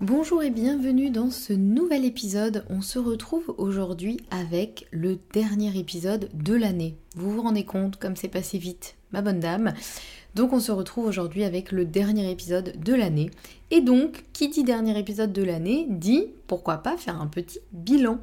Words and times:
Bonjour 0.00 0.42
et 0.42 0.50
bienvenue 0.50 1.10
dans 1.10 1.30
ce 1.30 1.52
nouvel 1.52 2.04
épisode. 2.04 2.64
On 2.68 2.82
se 2.82 2.98
retrouve 2.98 3.54
aujourd'hui 3.58 4.18
avec 4.32 4.88
le 4.90 5.18
dernier 5.32 5.78
épisode 5.78 6.28
de 6.34 6.54
l'année. 6.54 6.96
Vous 7.14 7.30
vous 7.30 7.42
rendez 7.42 7.64
compte 7.64 7.96
comme 7.96 8.16
c'est 8.16 8.28
passé 8.28 8.58
vite, 8.58 8.96
ma 9.12 9.22
bonne 9.22 9.38
dame? 9.38 9.72
Donc 10.34 10.52
on 10.52 10.58
se 10.58 10.72
retrouve 10.72 11.06
aujourd'hui 11.06 11.44
avec 11.44 11.70
le 11.70 11.84
dernier 11.84 12.28
épisode 12.28 12.74
de 12.84 12.92
l'année. 12.92 13.30
Et 13.70 13.80
donc, 13.80 14.24
qui 14.32 14.48
dit 14.48 14.62
dernier 14.62 14.98
épisode 14.98 15.32
de 15.32 15.42
l'année 15.42 15.86
dit 15.88 16.28
pourquoi 16.46 16.78
pas 16.78 16.96
faire 16.96 17.20
un 17.20 17.26
petit 17.26 17.60
bilan. 17.72 18.18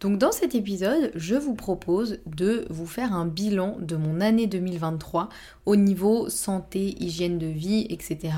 Donc 0.00 0.18
dans 0.18 0.32
cet 0.32 0.54
épisode, 0.54 1.12
je 1.14 1.36
vous 1.36 1.54
propose 1.54 2.18
de 2.26 2.66
vous 2.70 2.86
faire 2.86 3.14
un 3.14 3.26
bilan 3.26 3.76
de 3.80 3.96
mon 3.96 4.20
année 4.20 4.46
2023 4.46 5.28
au 5.66 5.76
niveau 5.76 6.28
santé, 6.28 6.96
hygiène 7.02 7.38
de 7.38 7.46
vie, 7.46 7.86
etc 7.90 8.30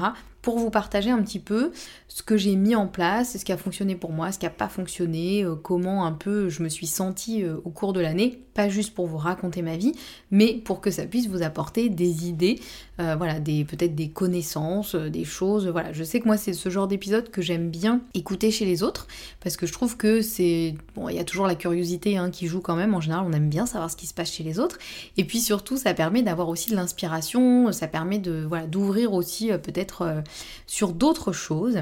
pour 0.42 0.58
vous 0.58 0.70
partager 0.70 1.10
un 1.10 1.22
petit 1.22 1.38
peu 1.38 1.70
ce 2.08 2.22
que 2.22 2.36
j'ai 2.36 2.56
mis 2.56 2.74
en 2.74 2.88
place, 2.88 3.38
ce 3.38 3.44
qui 3.44 3.52
a 3.52 3.56
fonctionné 3.56 3.94
pour 3.94 4.10
moi, 4.10 4.32
ce 4.32 4.38
qui 4.38 4.44
n'a 4.44 4.50
pas 4.50 4.68
fonctionné, 4.68 5.44
euh, 5.44 5.54
comment 5.54 6.04
un 6.04 6.12
peu 6.12 6.48
je 6.48 6.62
me 6.62 6.68
suis 6.68 6.88
sentie 6.88 7.44
euh, 7.44 7.56
au 7.64 7.70
cours 7.70 7.92
de 7.92 8.00
l'année, 8.00 8.42
pas 8.52 8.68
juste 8.68 8.92
pour 8.92 9.06
vous 9.06 9.16
raconter 9.16 9.62
ma 9.62 9.76
vie, 9.76 9.92
mais 10.30 10.54
pour 10.54 10.80
que 10.80 10.90
ça 10.90 11.06
puisse 11.06 11.28
vous 11.28 11.42
apporter 11.42 11.88
des 11.88 12.28
idées, 12.28 12.58
euh, 13.00 13.14
voilà, 13.16 13.34
peut-être 13.40 13.94
des 13.94 14.08
connaissances, 14.10 14.94
des 14.96 15.24
choses. 15.24 15.68
Voilà, 15.68 15.92
je 15.92 16.04
sais 16.04 16.20
que 16.20 16.26
moi 16.26 16.36
c'est 16.42 16.52
ce 16.52 16.68
genre 16.68 16.88
d'épisode 16.88 17.30
que 17.30 17.40
j'aime 17.40 17.70
bien 17.70 18.00
écouter 18.14 18.50
chez 18.50 18.64
les 18.64 18.82
autres 18.82 19.06
parce 19.40 19.56
que 19.56 19.66
je 19.66 19.72
trouve 19.72 19.96
que 19.96 20.22
c'est 20.22 20.74
bon, 20.94 21.08
il 21.08 21.16
y 21.16 21.18
a 21.18 21.24
toujours 21.24 21.46
la 21.46 21.54
curiosité 21.54 22.16
hein, 22.16 22.30
qui 22.30 22.46
joue 22.46 22.60
quand 22.60 22.76
même. 22.76 22.94
En 22.94 23.00
général, 23.00 23.24
on 23.28 23.32
aime 23.32 23.48
bien 23.48 23.66
savoir 23.66 23.90
ce 23.90 23.96
qui 23.96 24.06
se 24.06 24.14
passe 24.14 24.32
chez 24.32 24.44
les 24.44 24.58
autres, 24.58 24.78
et 25.16 25.24
puis 25.24 25.40
surtout 25.40 25.76
ça 25.76 25.94
permet 25.94 26.22
d'avoir 26.22 26.48
aussi 26.48 26.70
de 26.70 26.76
l'inspiration, 26.76 27.72
ça 27.72 27.86
permet 27.86 28.18
de 28.18 28.44
voilà 28.46 28.66
d'ouvrir 28.66 29.12
aussi 29.12 29.50
peut-être 29.62 30.22
sur 30.66 30.92
d'autres 30.92 31.32
choses. 31.32 31.78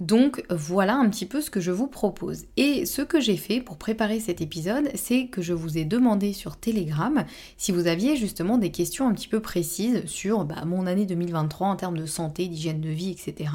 Donc 0.00 0.44
voilà 0.50 0.96
un 0.96 1.08
petit 1.08 1.26
peu 1.26 1.40
ce 1.40 1.48
que 1.48 1.60
je 1.60 1.70
vous 1.70 1.86
propose. 1.86 2.46
Et 2.56 2.86
ce 2.86 3.02
que 3.02 3.20
j'ai 3.20 3.36
fait 3.36 3.60
pour 3.60 3.76
préparer 3.76 4.18
cet 4.18 4.40
épisode, 4.40 4.90
c'est 4.96 5.26
que 5.26 5.42
je 5.42 5.52
vous 5.52 5.78
ai 5.78 5.84
demandé 5.84 6.32
sur 6.32 6.56
Telegram 6.56 7.24
si 7.56 7.70
vous 7.70 7.86
aviez 7.86 8.16
justement 8.16 8.58
des 8.58 8.70
questions 8.72 9.06
un 9.08 9.14
petit 9.14 9.28
peu 9.28 9.40
précises 9.40 10.04
sur 10.06 10.44
bah, 10.44 10.64
mon 10.66 10.86
année 10.86 11.06
2023 11.06 11.68
en 11.68 11.76
termes 11.76 11.96
de 11.96 12.06
santé, 12.06 12.48
d'hygiène 12.48 12.80
de 12.80 12.88
vie, 12.88 13.10
etc. 13.10 13.50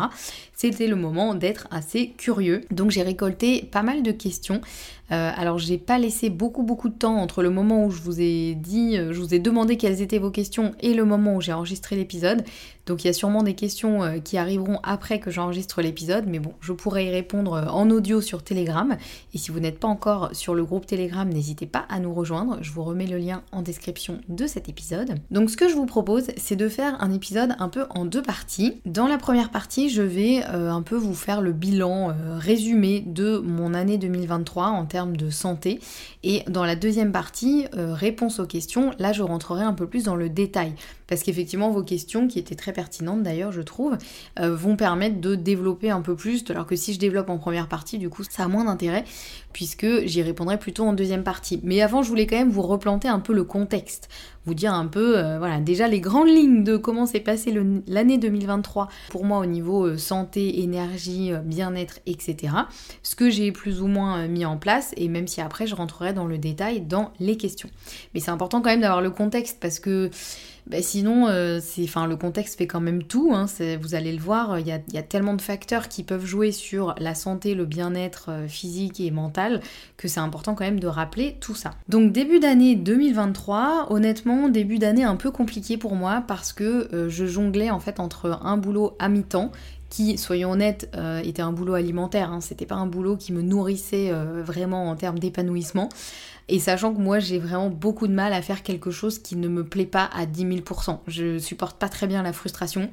C'était 0.53 0.87
le 0.87 0.95
moment 0.95 1.35
d'être 1.35 1.67
assez 1.71 2.09
curieux. 2.17 2.61
Donc 2.71 2.91
j'ai 2.91 3.03
récolté 3.03 3.67
pas 3.71 3.83
mal 3.83 4.03
de 4.03 4.11
questions. 4.11 4.61
Euh, 5.11 5.31
alors 5.35 5.57
j'ai 5.57 5.77
pas 5.77 5.97
laissé 5.99 6.29
beaucoup 6.29 6.63
beaucoup 6.63 6.89
de 6.89 6.95
temps 6.95 7.15
entre 7.15 7.41
le 7.41 7.49
moment 7.49 7.85
où 7.85 7.91
je 7.91 8.01
vous 8.01 8.19
ai 8.19 8.55
dit, 8.55 8.97
euh, 8.97 9.13
je 9.13 9.19
vous 9.19 9.33
ai 9.33 9.39
demandé 9.39 9.77
quelles 9.77 10.01
étaient 10.01 10.19
vos 10.19 10.31
questions 10.31 10.73
et 10.81 10.93
le 10.93 11.05
moment 11.05 11.35
où 11.35 11.41
j'ai 11.41 11.53
enregistré 11.53 11.95
l'épisode. 11.95 12.43
Donc 12.87 13.03
il 13.03 13.07
y 13.07 13.09
a 13.09 13.13
sûrement 13.13 13.43
des 13.43 13.53
questions 13.53 14.01
euh, 14.01 14.19
qui 14.19 14.37
arriveront 14.37 14.79
après 14.81 15.19
que 15.19 15.29
j'enregistre 15.29 15.81
l'épisode, 15.81 16.23
mais 16.25 16.39
bon, 16.39 16.53
je 16.61 16.71
pourrai 16.71 17.07
y 17.07 17.09
répondre 17.09 17.53
euh, 17.53 17.65
en 17.65 17.89
audio 17.91 18.21
sur 18.21 18.43
Telegram. 18.43 18.95
Et 19.33 19.37
si 19.37 19.51
vous 19.51 19.59
n'êtes 19.59 19.79
pas 19.79 19.89
encore 19.89 20.29
sur 20.31 20.55
le 20.55 20.63
groupe 20.63 20.85
Telegram, 20.85 21.27
n'hésitez 21.27 21.65
pas 21.65 21.85
à 21.89 21.99
nous 21.99 22.13
rejoindre. 22.13 22.57
Je 22.61 22.71
vous 22.71 22.83
remets 22.83 23.05
le 23.05 23.17
lien 23.17 23.43
en 23.51 23.61
description 23.61 24.21
de 24.29 24.47
cet 24.47 24.69
épisode. 24.69 25.15
Donc 25.31 25.49
ce 25.49 25.57
que 25.57 25.67
je 25.67 25.75
vous 25.75 25.85
propose, 25.85 26.27
c'est 26.37 26.55
de 26.55 26.69
faire 26.69 26.95
un 27.03 27.11
épisode 27.11 27.55
un 27.59 27.67
peu 27.67 27.85
en 27.89 28.05
deux 28.05 28.21
parties. 28.21 28.79
Dans 28.85 29.07
la 29.07 29.17
première 29.17 29.51
partie, 29.51 29.89
je 29.89 30.01
vais 30.01 30.43
euh, 30.47 30.71
un 30.71 30.81
peu 30.81 30.95
vous 30.95 31.13
faire 31.13 31.41
le 31.41 31.51
bilan 31.51 32.15
résumé 32.37 33.03
de 33.05 33.39
mon 33.39 33.73
année 33.73 33.97
2023 33.97 34.67
en 34.67 34.85
termes 34.85 35.17
de 35.17 35.29
santé. 35.29 35.81
Et 36.23 36.43
dans 36.47 36.63
la 36.63 36.75
deuxième 36.75 37.11
partie, 37.11 37.65
réponse 37.73 38.39
aux 38.39 38.45
questions, 38.45 38.91
là 38.97 39.11
je 39.11 39.23
rentrerai 39.23 39.63
un 39.63 39.73
peu 39.73 39.87
plus 39.87 40.05
dans 40.05 40.15
le 40.15 40.29
détail 40.29 40.73
parce 41.07 41.23
qu'effectivement 41.23 41.71
vos 41.71 41.83
questions, 41.83 42.27
qui 42.27 42.39
étaient 42.39 42.55
très 42.55 42.73
pertinentes 42.73 43.23
d'ailleurs 43.23 43.51
je 43.51 43.61
trouve, 43.61 43.97
euh, 44.39 44.55
vont 44.55 44.75
permettre 44.75 45.19
de 45.19 45.35
développer 45.35 45.89
un 45.89 46.01
peu 46.01 46.15
plus, 46.15 46.43
alors 46.49 46.65
que 46.65 46.75
si 46.75 46.93
je 46.93 46.99
développe 46.99 47.29
en 47.29 47.37
première 47.37 47.67
partie, 47.67 47.97
du 47.97 48.09
coup 48.09 48.23
ça 48.29 48.43
a 48.43 48.47
moins 48.47 48.65
d'intérêt, 48.65 49.03
puisque 49.53 50.05
j'y 50.05 50.21
répondrai 50.21 50.59
plutôt 50.59 50.83
en 50.83 50.93
deuxième 50.93 51.23
partie. 51.23 51.59
Mais 51.63 51.81
avant 51.81 52.03
je 52.03 52.09
voulais 52.09 52.27
quand 52.27 52.37
même 52.37 52.51
vous 52.51 52.61
replanter 52.61 53.07
un 53.07 53.19
peu 53.19 53.33
le 53.33 53.43
contexte, 53.43 54.09
vous 54.47 54.53
dire 54.53 54.73
un 54.73 54.87
peu, 54.87 55.17
euh, 55.17 55.37
voilà, 55.37 55.59
déjà 55.59 55.89
les 55.89 55.99
grandes 55.99 56.29
lignes 56.29 56.63
de 56.63 56.77
comment 56.77 57.05
s'est 57.05 57.19
passé 57.19 57.53
l'année 57.85 58.17
2023 58.17 58.87
pour 59.09 59.25
moi 59.25 59.39
au 59.39 59.45
niveau 59.45 59.85
euh, 59.85 59.97
santé, 59.97 60.61
énergie, 60.61 61.33
bien-être, 61.43 61.99
etc. 62.05 62.53
Ce 63.03 63.15
que 63.15 63.29
j'ai 63.29 63.51
plus 63.51 63.81
ou 63.81 63.87
moins 63.87 64.27
mis 64.27 64.45
en 64.45 64.55
place, 64.55 64.93
et 64.95 65.09
même 65.09 65.27
si 65.27 65.41
après 65.41 65.67
je 65.67 65.75
rentrerai 65.75 66.13
dans 66.13 66.25
le 66.25 66.37
détail 66.37 66.79
dans 66.79 67.11
les 67.19 67.35
questions. 67.35 67.69
Mais 68.13 68.21
c'est 68.21 68.31
important 68.31 68.61
quand 68.61 68.69
même 68.69 68.81
d'avoir 68.81 69.01
le 69.01 69.09
contexte 69.09 69.57
parce 69.59 69.79
que 69.79 70.09
bah, 70.69 70.81
sinon, 70.81 71.27
euh, 71.29 71.61
enfin, 71.83 72.07
le 72.07 72.17
contexte 72.17 72.57
fait 72.57 72.67
quand 72.67 72.81
même 72.81 73.03
tout. 73.03 73.31
Hein, 73.33 73.45
vous 73.79 73.95
allez 73.95 74.11
le 74.11 74.19
voir, 74.19 74.59
il 74.59 74.67
y 74.67 74.71
a, 74.71 75.03
tellement 75.03 75.33
de 75.33 75.41
facteurs 75.41 75.87
qui 75.87 76.03
peuvent 76.03 76.25
jouer 76.25 76.51
sur 76.51 76.93
la 76.97 77.15
santé, 77.15 77.55
le 77.55 77.65
bien-être 77.65 78.25
euh, 78.29 78.47
physique 78.47 78.99
et 78.99 79.09
mental 79.09 79.61
que 79.95 80.09
c'est 80.09 80.19
important 80.19 80.55
quand 80.55 80.65
même 80.65 80.81
de 80.81 80.87
rappeler 80.87 81.37
tout 81.39 81.55
ça. 81.55 81.71
Donc 81.87 82.11
début 82.11 82.39
d'année 82.39 82.75
2023, 82.75 83.87
honnêtement, 83.91 84.36
début 84.49 84.79
d'année 84.79 85.03
un 85.03 85.15
peu 85.15 85.31
compliqué 85.31 85.77
pour 85.77 85.95
moi 85.95 86.23
parce 86.27 86.53
que 86.53 86.93
euh, 86.93 87.09
je 87.09 87.25
jonglais 87.25 87.69
en 87.69 87.79
fait 87.79 87.99
entre 87.99 88.39
un 88.43 88.57
boulot 88.57 88.95
à 88.99 89.09
mi-temps 89.09 89.51
qui, 89.89 90.17
soyons 90.17 90.51
honnêtes, 90.51 90.89
euh, 90.95 91.19
était 91.19 91.41
un 91.41 91.51
boulot 91.51 91.75
alimentaire. 91.75 92.31
Hein. 92.31 92.41
C'était 92.41 92.65
pas 92.65 92.75
un 92.75 92.87
boulot 92.87 93.17
qui 93.17 93.33
me 93.33 93.41
nourrissait 93.41 94.11
euh, 94.11 94.41
vraiment 94.43 94.89
en 94.89 94.95
termes 94.95 95.19
d'épanouissement. 95.19 95.89
Et 96.49 96.59
sachant 96.59 96.93
que 96.93 97.01
moi 97.01 97.19
j'ai 97.19 97.39
vraiment 97.39 97.69
beaucoup 97.69 98.07
de 98.07 98.13
mal 98.13 98.31
à 98.31 98.41
faire 98.41 98.63
quelque 98.63 98.89
chose 98.89 99.19
qui 99.19 99.35
ne 99.35 99.49
me 99.49 99.65
plaît 99.65 99.85
pas 99.85 100.09
à 100.13 100.25
10 100.25 100.45
000%. 100.61 100.99
Je 101.05 101.39
supporte 101.39 101.77
pas 101.77 101.89
très 101.89 102.07
bien 102.07 102.23
la 102.23 102.31
frustration. 102.31 102.89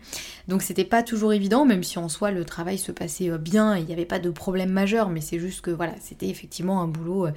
Donc 0.48 0.62
c'était 0.62 0.84
pas 0.84 1.04
toujours 1.04 1.32
évident, 1.32 1.64
même 1.64 1.84
si 1.84 2.00
en 2.00 2.08
soi 2.08 2.32
le 2.32 2.44
travail 2.44 2.78
se 2.78 2.90
passait 2.90 3.30
euh, 3.30 3.38
bien 3.38 3.76
et 3.76 3.80
il 3.80 3.86
n'y 3.86 3.92
avait 3.92 4.06
pas 4.06 4.18
de 4.18 4.30
problème 4.30 4.70
majeur, 4.70 5.08
mais 5.08 5.20
c'est 5.20 5.38
juste 5.38 5.60
que 5.60 5.70
voilà, 5.70 5.92
c'était 6.00 6.26
effectivement 6.26 6.82
un 6.82 6.88
boulot, 6.88 7.28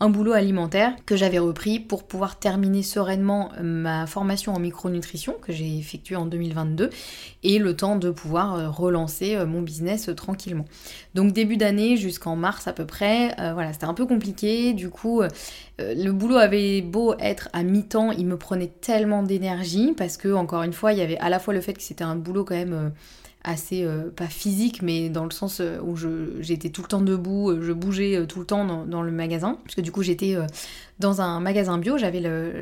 un 0.00 0.08
boulot 0.08 0.32
alimentaire 0.32 0.94
que 1.04 1.16
j'avais 1.16 1.38
repris 1.38 1.80
pour 1.80 2.04
pouvoir 2.04 2.38
terminer 2.38 2.82
sereinement 2.82 3.50
ma 3.62 4.06
formation 4.06 4.54
en 4.54 4.58
micronutrition 4.58 5.34
que 5.42 5.52
j'ai 5.52 5.76
effectuée 5.76 6.16
en 6.16 6.24
2022 6.24 6.88
et 7.42 7.58
le 7.58 7.76
temps 7.76 7.96
de 7.96 8.10
pouvoir 8.10 8.74
relancer 8.74 8.97
mon 9.46 9.62
business 9.62 10.10
tranquillement. 10.16 10.64
Donc 11.14 11.32
début 11.32 11.56
d'année 11.56 11.96
jusqu'en 11.96 12.36
mars 12.36 12.66
à 12.66 12.72
peu 12.72 12.86
près, 12.86 13.34
voilà, 13.52 13.72
c'était 13.72 13.86
un 13.86 13.94
peu 13.94 14.06
compliqué. 14.06 14.72
Du 14.72 14.90
coup, 14.90 15.22
euh, 15.80 15.94
le 15.96 16.12
boulot 16.12 16.36
avait 16.36 16.82
beau 16.82 17.14
être 17.18 17.48
à 17.52 17.62
mi-temps, 17.62 18.12
il 18.12 18.26
me 18.26 18.36
prenait 18.36 18.70
tellement 18.80 19.22
d'énergie 19.22 19.94
parce 19.96 20.16
que, 20.16 20.32
encore 20.32 20.62
une 20.62 20.72
fois, 20.72 20.92
il 20.92 20.98
y 20.98 21.02
avait 21.02 21.18
à 21.18 21.28
la 21.28 21.38
fois 21.38 21.54
le 21.54 21.60
fait 21.60 21.74
que 21.74 21.82
c'était 21.82 22.04
un 22.04 22.16
boulot 22.16 22.44
quand 22.44 22.56
même 22.56 22.72
euh, 22.72 22.88
assez, 23.44 23.84
euh, 23.84 24.10
pas 24.10 24.26
physique, 24.26 24.82
mais 24.82 25.08
dans 25.08 25.24
le 25.24 25.30
sens 25.30 25.62
où 25.82 25.96
j'étais 26.40 26.70
tout 26.70 26.82
le 26.82 26.88
temps 26.88 27.00
debout, 27.00 27.54
je 27.60 27.72
bougeais 27.72 28.26
tout 28.26 28.40
le 28.40 28.46
temps 28.46 28.64
dans, 28.64 28.84
dans 28.84 29.02
le 29.02 29.12
magasin, 29.12 29.58
parce 29.62 29.76
que 29.76 29.80
du 29.80 29.92
coup 29.92 30.02
j'étais 30.02 30.36
dans 30.98 31.20
un 31.20 31.38
magasin 31.40 31.78
bio, 31.78 31.96
j'avais 31.96 32.20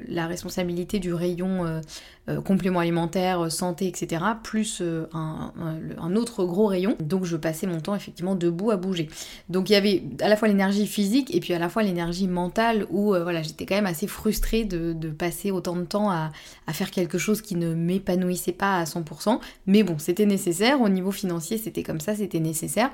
la 0.08 0.26
responsabilité 0.26 0.98
du 0.98 1.14
rayon 1.14 1.64
euh, 1.64 1.80
euh, 2.28 2.40
compléments 2.42 2.80
alimentaires, 2.80 3.44
euh, 3.44 3.48
santé, 3.48 3.86
etc., 3.86 4.22
plus 4.42 4.82
un, 5.12 6.16
autre 6.16 6.44
gros 6.44 6.66
rayon. 6.66 6.96
Donc 7.00 7.24
je 7.24 7.36
passais 7.36 7.66
mon 7.66 7.80
temps 7.80 7.94
effectivement 7.94 8.34
debout 8.34 8.70
à 8.70 8.76
bouger. 8.76 9.08
Donc 9.48 9.70
il 9.70 9.72
y 9.72 9.76
avait 9.76 10.02
à 10.20 10.28
la 10.28 10.36
fois 10.36 10.48
l'énergie 10.48 10.86
physique 10.86 11.34
et 11.34 11.40
puis 11.40 11.54
à 11.54 11.58
la 11.58 11.68
fois 11.68 11.82
l'énergie 11.82 12.28
mentale 12.28 12.86
où 12.90 13.08
voilà, 13.08 13.42
j'étais 13.42 13.64
quand 13.64 13.74
même 13.74 13.86
assez 13.86 14.06
frustrée 14.06 14.64
de, 14.64 14.94
passer 15.10 15.50
autant 15.50 15.76
de 15.76 15.84
temps 15.84 16.10
à, 16.10 16.32
à 16.66 16.72
faire 16.72 16.90
quelque 16.90 17.16
chose 17.16 17.40
qui 17.40 17.54
ne 17.54 17.74
m'épanouissait 17.74 18.52
pas 18.52 18.78
à 18.78 18.84
100%. 18.84 19.40
Mais 19.66 19.82
bon, 19.82 19.96
c'était 19.98 20.26
nécessaire. 20.26 20.80
Au 20.80 20.88
niveau 20.88 21.10
financier, 21.10 21.58
c'était 21.58 21.82
comme 21.82 22.00
ça, 22.00 22.14
c'était 22.14 22.40
nécessaire. 22.40 22.90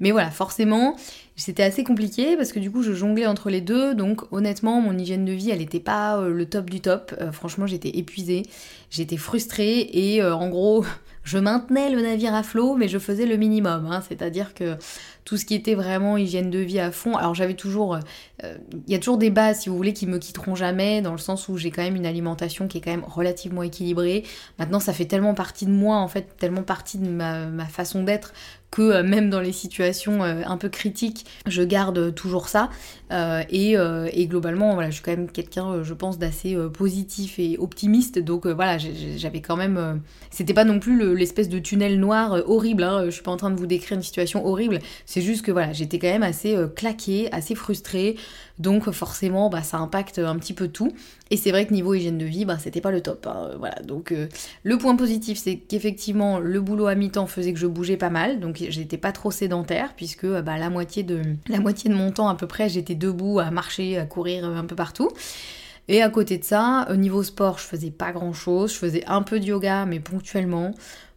Mais 0.00 0.10
voilà, 0.10 0.30
forcément, 0.30 0.96
c'était 1.36 1.62
assez 1.62 1.84
compliqué 1.84 2.36
parce 2.36 2.52
que 2.52 2.60
du 2.60 2.70
coup, 2.70 2.82
je 2.82 2.92
jonglais 2.92 3.26
entre 3.26 3.50
les 3.50 3.60
deux. 3.60 3.94
Donc, 3.94 4.22
honnêtement, 4.32 4.80
mon 4.80 4.96
hygiène 4.96 5.24
de 5.24 5.32
vie, 5.32 5.50
elle 5.50 5.58
n'était 5.58 5.80
pas 5.80 6.18
euh, 6.18 6.30
le 6.30 6.46
top 6.46 6.70
du 6.70 6.80
top. 6.80 7.14
Euh, 7.20 7.32
franchement, 7.32 7.66
j'étais 7.66 7.90
épuisée, 7.90 8.42
j'étais 8.90 9.16
frustrée 9.16 9.80
et 9.92 10.22
euh, 10.22 10.34
en 10.34 10.48
gros, 10.48 10.84
je 11.24 11.38
maintenais 11.38 11.90
le 11.90 12.02
navire 12.02 12.34
à 12.34 12.42
flot, 12.42 12.76
mais 12.76 12.88
je 12.88 12.98
faisais 12.98 13.26
le 13.26 13.36
minimum. 13.36 13.88
Hein. 13.90 14.02
C'est-à-dire 14.08 14.54
que 14.54 14.76
tout 15.24 15.36
ce 15.36 15.44
qui 15.44 15.54
était 15.54 15.74
vraiment 15.74 16.16
hygiène 16.16 16.50
de 16.50 16.58
vie 16.58 16.80
à 16.80 16.90
fond. 16.90 17.16
Alors 17.16 17.34
j'avais 17.34 17.54
toujours, 17.54 17.98
il 18.42 18.92
y 18.92 18.94
a 18.94 18.98
toujours 18.98 19.18
des 19.18 19.30
bases 19.30 19.60
si 19.60 19.68
vous 19.68 19.76
voulez 19.76 19.92
qui 19.92 20.06
me 20.06 20.18
quitteront 20.18 20.54
jamais, 20.54 21.02
dans 21.02 21.12
le 21.12 21.18
sens 21.18 21.48
où 21.48 21.56
j'ai 21.56 21.70
quand 21.70 21.82
même 21.82 21.96
une 21.96 22.06
alimentation 22.06 22.68
qui 22.68 22.78
est 22.78 22.80
quand 22.80 22.90
même 22.90 23.04
relativement 23.06 23.62
équilibrée. 23.62 24.24
Maintenant 24.58 24.80
ça 24.80 24.92
fait 24.92 25.06
tellement 25.06 25.34
partie 25.34 25.66
de 25.66 25.72
moi 25.72 25.96
en 25.96 26.08
fait, 26.08 26.36
tellement 26.36 26.62
partie 26.62 26.98
de 26.98 27.08
ma, 27.08 27.46
ma 27.46 27.66
façon 27.66 28.02
d'être 28.02 28.32
que 28.74 28.82
euh, 28.82 29.02
même 29.04 29.30
dans 29.30 29.40
les 29.40 29.52
situations 29.52 30.24
euh, 30.24 30.42
un 30.44 30.56
peu 30.56 30.68
critiques, 30.68 31.26
je 31.46 31.62
garde 31.62 32.14
toujours 32.14 32.48
ça. 32.48 32.70
Euh, 33.12 33.42
et, 33.48 34.26
globalement, 34.26 34.74
voilà, 34.74 34.90
je 34.90 34.96
suis 34.96 35.04
quand 35.04 35.12
même 35.12 35.30
quelqu'un, 35.30 35.82
je 35.84 35.94
pense, 35.94 36.18
d'assez 36.18 36.56
positif 36.72 37.38
et 37.38 37.56
optimiste. 37.58 38.18
Donc 38.18 38.46
voilà, 38.46 38.78
j'avais 38.78 39.40
quand 39.40 39.56
même. 39.56 40.00
C'était 40.30 40.54
pas 40.54 40.64
non 40.64 40.80
plus 40.80 41.14
l'espèce 41.14 41.48
de 41.48 41.58
tunnel 41.60 42.00
noir 42.00 42.42
horrible. 42.46 42.82
Hein, 42.82 43.04
je 43.04 43.10
suis 43.10 43.22
pas 43.22 43.30
en 43.30 43.36
train 43.36 43.50
de 43.50 43.56
vous 43.56 43.66
décrire 43.66 43.96
une 43.96 44.02
situation 44.02 44.44
horrible. 44.44 44.80
C'est 45.14 45.20
juste 45.20 45.42
que 45.42 45.52
voilà, 45.52 45.72
j'étais 45.72 46.00
quand 46.00 46.08
même 46.08 46.24
assez 46.24 46.58
claquée, 46.74 47.28
assez 47.30 47.54
frustrée. 47.54 48.16
Donc 48.58 48.90
forcément, 48.90 49.48
bah, 49.48 49.62
ça 49.62 49.76
impacte 49.76 50.18
un 50.18 50.36
petit 50.40 50.54
peu 50.54 50.66
tout. 50.66 50.92
Et 51.30 51.36
c'est 51.36 51.52
vrai 51.52 51.68
que 51.68 51.72
niveau 51.72 51.94
hygiène 51.94 52.18
de 52.18 52.24
vie, 52.24 52.44
bah, 52.44 52.58
c'était 52.58 52.80
pas 52.80 52.90
le 52.90 53.00
top. 53.00 53.24
Hein, 53.28 53.52
voilà. 53.60 53.76
Donc 53.84 54.12
le 54.64 54.76
point 54.76 54.96
positif, 54.96 55.38
c'est 55.38 55.54
qu'effectivement, 55.54 56.40
le 56.40 56.60
boulot 56.60 56.88
à 56.88 56.96
mi-temps 56.96 57.28
faisait 57.28 57.52
que 57.52 57.60
je 57.60 57.68
bougeais 57.68 57.96
pas 57.96 58.10
mal. 58.10 58.40
Donc 58.40 58.56
j'étais 58.56 58.98
pas 58.98 59.12
trop 59.12 59.30
sédentaire 59.30 59.94
puisque 59.96 60.26
bah, 60.26 60.58
la, 60.58 60.68
moitié 60.68 61.04
de, 61.04 61.22
la 61.46 61.60
moitié 61.60 61.90
de 61.90 61.94
mon 61.94 62.10
temps 62.10 62.26
à 62.26 62.34
peu 62.34 62.48
près 62.48 62.68
j'étais 62.68 62.96
debout 62.96 63.38
à 63.38 63.52
marcher, 63.52 63.98
à 63.98 64.06
courir 64.06 64.44
un 64.44 64.64
peu 64.64 64.74
partout. 64.74 65.10
Et 65.86 66.02
à 66.02 66.08
côté 66.08 66.38
de 66.38 66.44
ça, 66.44 66.88
au 66.90 66.96
niveau 66.96 67.22
sport, 67.22 67.58
je 67.58 67.64
faisais 67.64 67.92
pas 67.92 68.10
grand 68.10 68.32
chose. 68.32 68.72
Je 68.72 68.78
faisais 68.78 69.04
un 69.06 69.22
peu 69.22 69.38
de 69.38 69.44
yoga, 69.44 69.84
mais 69.84 70.00
ponctuellement. 70.00 70.72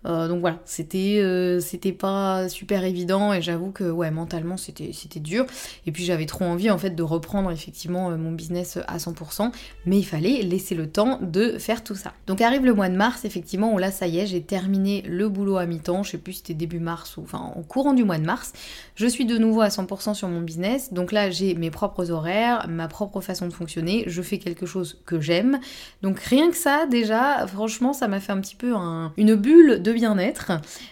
Euh, 0.08 0.28
donc 0.28 0.40
voilà, 0.40 0.60
c'était 0.66 1.20
euh, 1.20 1.60
c'était 1.60 1.92
pas 1.92 2.48
super 2.50 2.84
évident 2.84 3.34
et 3.34 3.42
j'avoue 3.42 3.72
que 3.72 3.84
ouais 3.84 4.12
mentalement 4.12 4.58
c'était 4.58 4.92
c'était 4.94 5.20
dur 5.20 5.46
et 5.86 5.92
puis 5.92 6.06
j'avais 6.06 6.26
trop 6.26 6.46
envie 6.46 6.70
en 6.70 6.78
fait 6.78 6.92
de 6.92 7.04
reprendre 7.04 7.52
effectivement 7.52 8.12
euh, 8.12 8.18
mon 8.18 8.32
business 8.32 8.80
à 8.88 8.98
100% 8.98 9.52
mais 9.86 9.98
il 9.98 10.06
fallait 10.06 10.42
laisser 10.44 10.76
le 10.76 10.88
temps 10.90 11.20
de 11.22 11.58
faire 11.58 11.84
tout 11.84 11.96
ça. 11.96 12.14
Donc 12.26 12.42
arrive 12.42 12.66
le 12.66 12.74
mois 12.74 12.90
de 12.90 12.96
mars 12.96 13.26
effectivement 13.26 13.74
où 13.74 13.78
là 13.78 13.92
ça 13.92 14.08
y 14.08 14.20
est, 14.20 14.28
j'ai 14.28 14.42
terminé 14.42 15.04
le 15.08 15.28
boulot 15.30 15.58
à 15.58 15.66
mi-temps, 15.66 16.04
je 16.04 16.12
sais 16.12 16.18
plus 16.18 16.34
si 16.34 16.40
c'était 16.40 16.54
début 16.54 16.80
mars 16.80 17.18
ou 17.18 17.24
enfin 17.24 17.40
en 17.40 17.64
courant 17.64 17.94
du 17.94 18.04
mois 18.04 18.18
de 18.18 18.26
mars. 18.26 18.54
Je 18.96 19.08
suis 19.08 19.26
de 19.26 19.38
nouveau 19.38 19.62
à 19.62 19.68
100% 19.68 20.14
sur 20.14 20.28
mon 20.28 20.42
business. 20.42 20.94
Donc 20.94 21.12
là, 21.12 21.30
j'ai 21.30 21.54
mes 21.56 21.70
propres 21.70 22.12
horaires, 22.12 22.68
ma 22.68 22.88
propre 22.88 23.22
façon 23.22 23.48
de 23.48 23.54
fonctionner, 23.54 24.04
je 24.08 24.22
fais 24.22 24.38
quelque 24.38 24.66
chose 24.66 25.02
que 25.06 25.22
j'aime. 25.22 25.60
Donc 26.02 26.20
rien 26.20 26.50
que 26.50 26.58
ça 26.58 26.86
déjà, 26.88 27.46
franchement, 27.48 27.94
ça 27.94 28.08
m'a 28.08 28.20
fait 28.20 28.32
un 28.32 28.42
petit 28.42 28.56
peu 28.56 28.74
une 29.18 29.36
bulle 29.36 29.82
de 29.82 29.92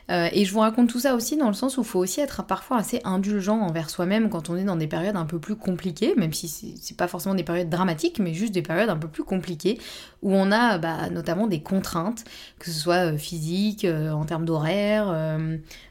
Euh, 0.09 0.29
et 0.31 0.45
je 0.45 0.53
vous 0.53 0.59
raconte 0.59 0.89
tout 0.89 0.99
ça 0.99 1.15
aussi 1.15 1.37
dans 1.37 1.47
le 1.47 1.53
sens 1.53 1.77
où 1.77 1.81
il 1.81 1.87
faut 1.87 1.99
aussi 1.99 2.21
être 2.21 2.43
parfois 2.43 2.77
assez 2.77 3.01
indulgent 3.03 3.59
envers 3.59 3.89
soi-même 3.89 4.29
quand 4.29 4.49
on 4.49 4.55
est 4.55 4.63
dans 4.63 4.75
des 4.75 4.87
périodes 4.87 5.15
un 5.15 5.25
peu 5.25 5.39
plus 5.39 5.55
compliquées, 5.55 6.13
même 6.17 6.33
si 6.33 6.47
c'est 6.47 6.97
pas 6.97 7.07
forcément 7.07 7.35
des 7.35 7.43
périodes 7.43 7.69
dramatiques, 7.69 8.19
mais 8.19 8.33
juste 8.33 8.53
des 8.53 8.61
périodes 8.61 8.89
un 8.89 8.97
peu 8.97 9.07
plus 9.07 9.23
compliquées, 9.23 9.79
où 10.21 10.33
on 10.33 10.51
a 10.51 10.77
bah, 10.77 11.09
notamment 11.11 11.47
des 11.47 11.61
contraintes, 11.61 12.23
que 12.59 12.71
ce 12.71 12.79
soit 12.79 13.13
euh, 13.13 13.17
physiques, 13.17 13.85
euh, 13.85 14.11
en 14.11 14.25
termes 14.25 14.45
d'horaire, 14.45 15.07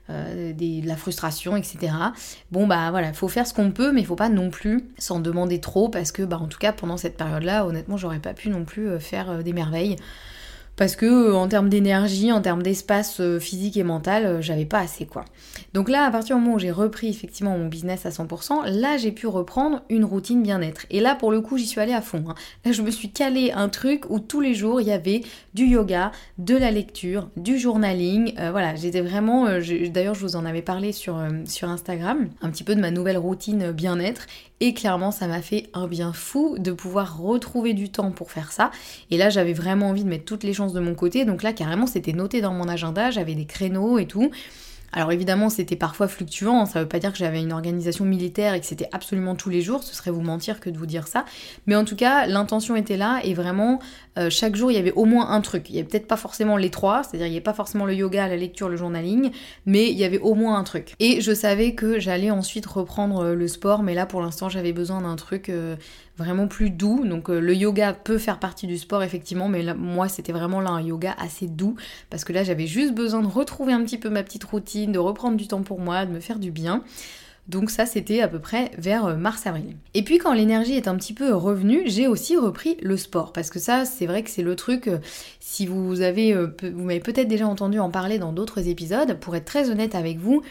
de 0.08 0.87
la 0.87 0.96
frustration, 0.96 1.56
etc. 1.56 1.93
Bon 2.52 2.67
bah 2.67 2.90
voilà, 2.90 3.08
il 3.08 3.14
faut 3.14 3.28
faire 3.28 3.46
ce 3.46 3.55
qu'on 3.55 3.70
peut, 3.70 3.93
mais 3.93 4.00
il 4.00 4.06
faut 4.06 4.17
pas 4.17 4.28
non 4.28 4.50
plus 4.50 4.84
s'en 4.99 5.20
demander 5.20 5.60
trop, 5.60 5.88
parce 5.88 6.12
que 6.12 6.22
bah 6.22 6.38
en 6.38 6.46
tout 6.46 6.58
cas 6.58 6.72
pendant 6.72 6.96
cette 6.96 7.17
période-là, 7.17 7.67
honnêtement, 7.67 7.96
j'aurais 7.96 8.19
pas 8.19 8.34
pu 8.34 8.49
non 8.50 8.64
plus 8.64 9.00
faire 9.00 9.43
des 9.43 9.52
merveilles 9.52 9.96
parce 10.76 10.96
que 10.96 11.06
euh, 11.06 11.34
en 11.34 11.48
termes 11.48 11.68
d'énergie, 11.68 12.32
en 12.32 12.40
termes 12.40 12.62
d'espace 12.62 13.20
euh, 13.20 13.38
physique 13.38 13.76
et 13.76 13.82
mental, 13.82 14.26
euh, 14.26 14.40
j'avais 14.40 14.64
pas 14.64 14.80
assez 14.80 15.06
quoi. 15.06 15.24
Donc 15.72 15.88
là, 15.88 16.04
à 16.04 16.10
partir 16.10 16.36
du 16.36 16.42
moment 16.42 16.56
où 16.56 16.58
j'ai 16.58 16.70
repris 16.70 17.08
effectivement 17.08 17.56
mon 17.56 17.66
business 17.66 18.06
à 18.06 18.10
100%, 18.10 18.70
là 18.70 18.96
j'ai 18.96 19.12
pu 19.12 19.26
reprendre 19.26 19.82
une 19.88 20.04
routine 20.04 20.42
bien-être. 20.42 20.86
Et 20.90 21.00
là 21.00 21.14
pour 21.14 21.30
le 21.30 21.40
coup, 21.40 21.58
j'y 21.58 21.66
suis 21.66 21.80
allée 21.80 21.92
à 21.92 22.02
fond. 22.02 22.24
Hein. 22.28 22.34
Là, 22.64 22.72
je 22.72 22.82
me 22.82 22.90
suis 22.90 23.10
calé 23.10 23.52
un 23.52 23.68
truc 23.68 24.10
où 24.10 24.18
tous 24.18 24.40
les 24.40 24.54
jours 24.54 24.80
il 24.80 24.88
y 24.88 24.92
avait 24.92 25.22
du 25.54 25.66
yoga, 25.66 26.12
de 26.38 26.56
la 26.56 26.70
lecture, 26.70 27.28
du 27.36 27.58
journaling. 27.58 28.34
voilà, 28.50 28.74
j'étais 28.74 29.00
vraiment. 29.00 29.44
D'ailleurs, 29.90 30.14
je 30.14 30.20
vous 30.20 30.36
en 30.36 30.44
avais 30.44 30.62
parlé 30.62 30.92
sur, 30.92 31.18
sur 31.46 31.68
Instagram, 31.68 32.28
un 32.42 32.50
petit 32.50 32.64
peu 32.64 32.74
de 32.74 32.80
ma 32.80 32.90
nouvelle 32.90 33.18
routine 33.18 33.70
bien-être. 33.70 34.26
Et 34.60 34.72
clairement, 34.72 35.10
ça 35.10 35.26
m'a 35.26 35.42
fait 35.42 35.68
un 35.74 35.86
bien 35.86 36.12
fou 36.12 36.56
de 36.58 36.72
pouvoir 36.72 37.19
retrouver 37.19 37.74
du 37.74 37.90
temps 37.90 38.12
pour 38.12 38.31
faire 38.31 38.50
ça. 38.50 38.70
Et 39.10 39.19
là, 39.19 39.28
j'avais 39.28 39.52
vraiment 39.52 39.88
envie 39.88 40.04
de 40.04 40.08
mettre 40.08 40.24
toutes 40.24 40.43
les 40.44 40.54
chances 40.54 40.63
de 40.72 40.80
mon 40.80 40.94
côté. 40.94 41.24
Donc 41.24 41.42
là, 41.42 41.52
carrément, 41.52 41.86
c'était 41.86 42.12
noté 42.12 42.40
dans 42.40 42.52
mon 42.52 42.68
agenda. 42.68 43.10
J'avais 43.10 43.34
des 43.34 43.46
créneaux 43.46 43.98
et 43.98 44.06
tout. 44.06 44.30
Alors 44.96 45.10
évidemment, 45.10 45.50
c'était 45.50 45.74
parfois 45.74 46.06
fluctuant, 46.06 46.66
ça 46.66 46.80
veut 46.80 46.88
pas 46.88 47.00
dire 47.00 47.10
que 47.10 47.18
j'avais 47.18 47.42
une 47.42 47.52
organisation 47.52 48.04
militaire 48.04 48.54
et 48.54 48.60
que 48.60 48.66
c'était 48.66 48.88
absolument 48.92 49.34
tous 49.34 49.50
les 49.50 49.60
jours, 49.60 49.82
ce 49.82 49.92
serait 49.92 50.12
vous 50.12 50.20
mentir 50.20 50.60
que 50.60 50.70
de 50.70 50.78
vous 50.78 50.86
dire 50.86 51.08
ça. 51.08 51.24
Mais 51.66 51.74
en 51.74 51.84
tout 51.84 51.96
cas, 51.96 52.26
l'intention 52.26 52.76
était 52.76 52.96
là 52.96 53.18
et 53.24 53.34
vraiment, 53.34 53.80
euh, 54.18 54.30
chaque 54.30 54.54
jour, 54.54 54.70
il 54.70 54.74
y 54.74 54.78
avait 54.78 54.92
au 54.92 55.04
moins 55.04 55.30
un 55.30 55.40
truc. 55.40 55.68
Il 55.68 55.74
y 55.74 55.80
avait 55.80 55.88
peut-être 55.88 56.06
pas 56.06 56.16
forcément 56.16 56.56
les 56.56 56.70
trois, 56.70 57.02
c'est-à-dire 57.02 57.26
il 57.26 57.30
n'y 57.30 57.36
avait 57.36 57.42
pas 57.42 57.54
forcément 57.54 57.86
le 57.86 57.94
yoga, 57.94 58.28
la 58.28 58.36
lecture, 58.36 58.68
le 58.68 58.76
journaling, 58.76 59.32
mais 59.66 59.90
il 59.90 59.98
y 59.98 60.04
avait 60.04 60.20
au 60.20 60.34
moins 60.34 60.56
un 60.56 60.62
truc. 60.62 60.94
Et 61.00 61.20
je 61.20 61.34
savais 61.34 61.74
que 61.74 61.98
j'allais 61.98 62.30
ensuite 62.30 62.66
reprendre 62.66 63.24
euh, 63.24 63.34
le 63.34 63.48
sport, 63.48 63.82
mais 63.82 63.94
là 63.94 64.06
pour 64.06 64.22
l'instant, 64.22 64.48
j'avais 64.48 64.72
besoin 64.72 65.00
d'un 65.00 65.16
truc 65.16 65.48
euh, 65.48 65.74
vraiment 66.16 66.46
plus 66.46 66.70
doux. 66.70 67.04
Donc 67.04 67.28
le 67.28 67.54
yoga 67.54 67.92
peut 67.92 68.18
faire 68.18 68.38
partie 68.38 68.66
du 68.66 68.78
sport 68.78 69.02
effectivement, 69.02 69.48
mais 69.48 69.74
moi 69.74 70.08
c'était 70.08 70.32
vraiment 70.32 70.60
là 70.60 70.70
un 70.70 70.82
yoga 70.82 71.14
assez 71.18 71.46
doux 71.46 71.76
parce 72.10 72.24
que 72.24 72.32
là 72.32 72.44
j'avais 72.44 72.66
juste 72.66 72.94
besoin 72.94 73.22
de 73.22 73.26
retrouver 73.26 73.72
un 73.72 73.82
petit 73.84 73.98
peu 73.98 74.10
ma 74.10 74.22
petite 74.22 74.44
routine 74.44 74.92
de 74.92 74.98
reprendre 74.98 75.36
du 75.36 75.48
temps 75.48 75.62
pour 75.62 75.80
moi, 75.80 76.06
de 76.06 76.12
me 76.12 76.20
faire 76.20 76.38
du 76.38 76.50
bien. 76.50 76.82
Donc 77.48 77.70
ça, 77.70 77.84
c'était 77.84 78.22
à 78.22 78.28
peu 78.28 78.38
près 78.38 78.70
vers 78.78 79.04
euh, 79.04 79.16
mars-avril. 79.16 79.76
Et 79.92 80.02
puis 80.02 80.18
quand 80.18 80.32
l'énergie 80.32 80.74
est 80.74 80.88
un 80.88 80.96
petit 80.96 81.12
peu 81.12 81.34
revenue, 81.34 81.82
j'ai 81.86 82.06
aussi 82.06 82.36
repris 82.36 82.78
le 82.80 82.96
sport. 82.96 83.32
Parce 83.32 83.50
que 83.50 83.58
ça, 83.58 83.84
c'est 83.84 84.06
vrai 84.06 84.22
que 84.22 84.30
c'est 84.30 84.42
le 84.42 84.56
truc, 84.56 84.88
euh, 84.88 84.98
si 85.40 85.66
vous 85.66 86.00
avez, 86.00 86.32
euh, 86.32 86.56
vous 86.62 86.84
m'avez 86.84 87.00
peut-être 87.00 87.28
déjà 87.28 87.46
entendu 87.46 87.78
en 87.78 87.90
parler 87.90 88.18
dans 88.18 88.32
d'autres 88.32 88.68
épisodes, 88.68 89.18
pour 89.20 89.36
être 89.36 89.44
très 89.44 89.68
honnête 89.68 89.94
avec 89.94 90.18
vous, 90.18 90.42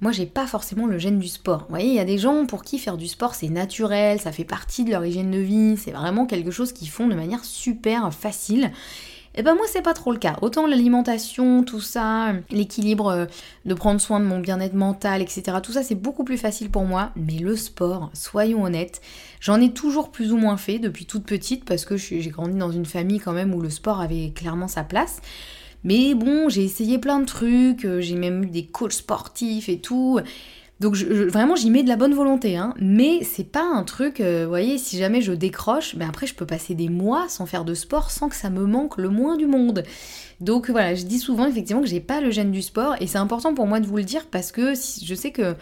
moi 0.00 0.12
j'ai 0.12 0.26
pas 0.26 0.46
forcément 0.46 0.86
le 0.86 0.98
gène 0.98 1.18
du 1.18 1.28
sport. 1.28 1.60
Vous 1.60 1.70
voyez, 1.70 1.88
il 1.88 1.94
y 1.94 2.00
a 2.00 2.04
des 2.04 2.18
gens 2.18 2.46
pour 2.46 2.62
qui 2.62 2.78
faire 2.78 2.96
du 2.96 3.08
sport 3.08 3.34
c'est 3.34 3.48
naturel, 3.48 4.20
ça 4.20 4.32
fait 4.32 4.44
partie 4.44 4.84
de 4.84 4.90
leur 4.90 5.04
hygiène 5.04 5.30
de 5.30 5.38
vie, 5.38 5.76
c'est 5.76 5.92
vraiment 5.92 6.26
quelque 6.26 6.50
chose 6.50 6.72
qu'ils 6.72 6.88
font 6.88 7.08
de 7.08 7.14
manière 7.14 7.44
super 7.44 8.12
facile. 8.12 8.70
Et 9.36 9.40
eh 9.40 9.42
ben 9.42 9.56
moi 9.56 9.64
c'est 9.68 9.82
pas 9.82 9.94
trop 9.94 10.12
le 10.12 10.18
cas. 10.18 10.36
Autant 10.42 10.64
l'alimentation, 10.64 11.64
tout 11.64 11.80
ça, 11.80 12.34
l'équilibre, 12.52 13.08
euh, 13.08 13.26
de 13.64 13.74
prendre 13.74 14.00
soin 14.00 14.20
de 14.20 14.24
mon 14.24 14.38
bien-être 14.38 14.74
mental, 14.74 15.22
etc. 15.22 15.56
Tout 15.60 15.72
ça 15.72 15.82
c'est 15.82 15.96
beaucoup 15.96 16.22
plus 16.22 16.38
facile 16.38 16.70
pour 16.70 16.84
moi. 16.84 17.10
Mais 17.16 17.38
le 17.38 17.56
sport, 17.56 18.10
soyons 18.12 18.62
honnêtes, 18.62 19.00
j'en 19.40 19.60
ai 19.60 19.72
toujours 19.72 20.12
plus 20.12 20.32
ou 20.32 20.36
moins 20.36 20.56
fait 20.56 20.78
depuis 20.78 21.04
toute 21.04 21.24
petite 21.24 21.64
parce 21.64 21.84
que 21.84 21.96
j'ai 21.96 22.20
grandi 22.28 22.56
dans 22.56 22.70
une 22.70 22.86
famille 22.86 23.18
quand 23.18 23.32
même 23.32 23.52
où 23.52 23.60
le 23.60 23.70
sport 23.70 24.00
avait 24.00 24.30
clairement 24.30 24.68
sa 24.68 24.84
place. 24.84 25.20
Mais 25.84 26.14
bon, 26.14 26.48
j'ai 26.48 26.64
essayé 26.64 26.98
plein 26.98 27.20
de 27.20 27.26
trucs, 27.26 27.84
euh, 27.84 28.00
j'ai 28.00 28.16
même 28.16 28.44
eu 28.44 28.48
des 28.48 28.66
coachs 28.66 28.92
sportifs 28.92 29.68
et 29.68 29.78
tout. 29.78 30.18
Donc 30.80 30.96
vraiment 30.96 31.54
j'y 31.54 31.70
mets 31.70 31.84
de 31.84 31.88
la 31.88 31.96
bonne 31.96 32.14
volonté, 32.14 32.56
hein. 32.56 32.74
mais 32.80 33.22
c'est 33.22 33.50
pas 33.50 33.62
un 33.62 33.84
truc, 33.84 34.20
euh, 34.20 34.42
vous 34.42 34.48
voyez, 34.48 34.76
si 34.76 34.98
jamais 34.98 35.22
je 35.22 35.32
décroche, 35.32 35.94
ben 35.94 36.08
après 36.08 36.26
je 36.26 36.34
peux 36.34 36.46
passer 36.46 36.74
des 36.74 36.88
mois 36.88 37.28
sans 37.28 37.46
faire 37.46 37.64
de 37.64 37.74
sport 37.74 38.10
sans 38.10 38.28
que 38.28 38.34
ça 38.34 38.50
me 38.50 38.66
manque 38.66 38.98
le 38.98 39.08
moins 39.08 39.36
du 39.36 39.46
monde. 39.46 39.84
Donc 40.40 40.70
voilà, 40.70 40.96
je 40.96 41.04
dis 41.04 41.20
souvent 41.20 41.46
effectivement 41.46 41.80
que 41.80 41.88
j'ai 41.88 42.00
pas 42.00 42.20
le 42.20 42.32
gène 42.32 42.50
du 42.50 42.60
sport 42.60 42.96
et 43.00 43.06
c'est 43.06 43.18
important 43.18 43.54
pour 43.54 43.68
moi 43.68 43.78
de 43.78 43.86
vous 43.86 43.96
le 43.96 44.02
dire 44.02 44.26
parce 44.26 44.50
que 44.50 44.74
je 44.74 45.14
sais 45.14 45.30
que 45.30 45.54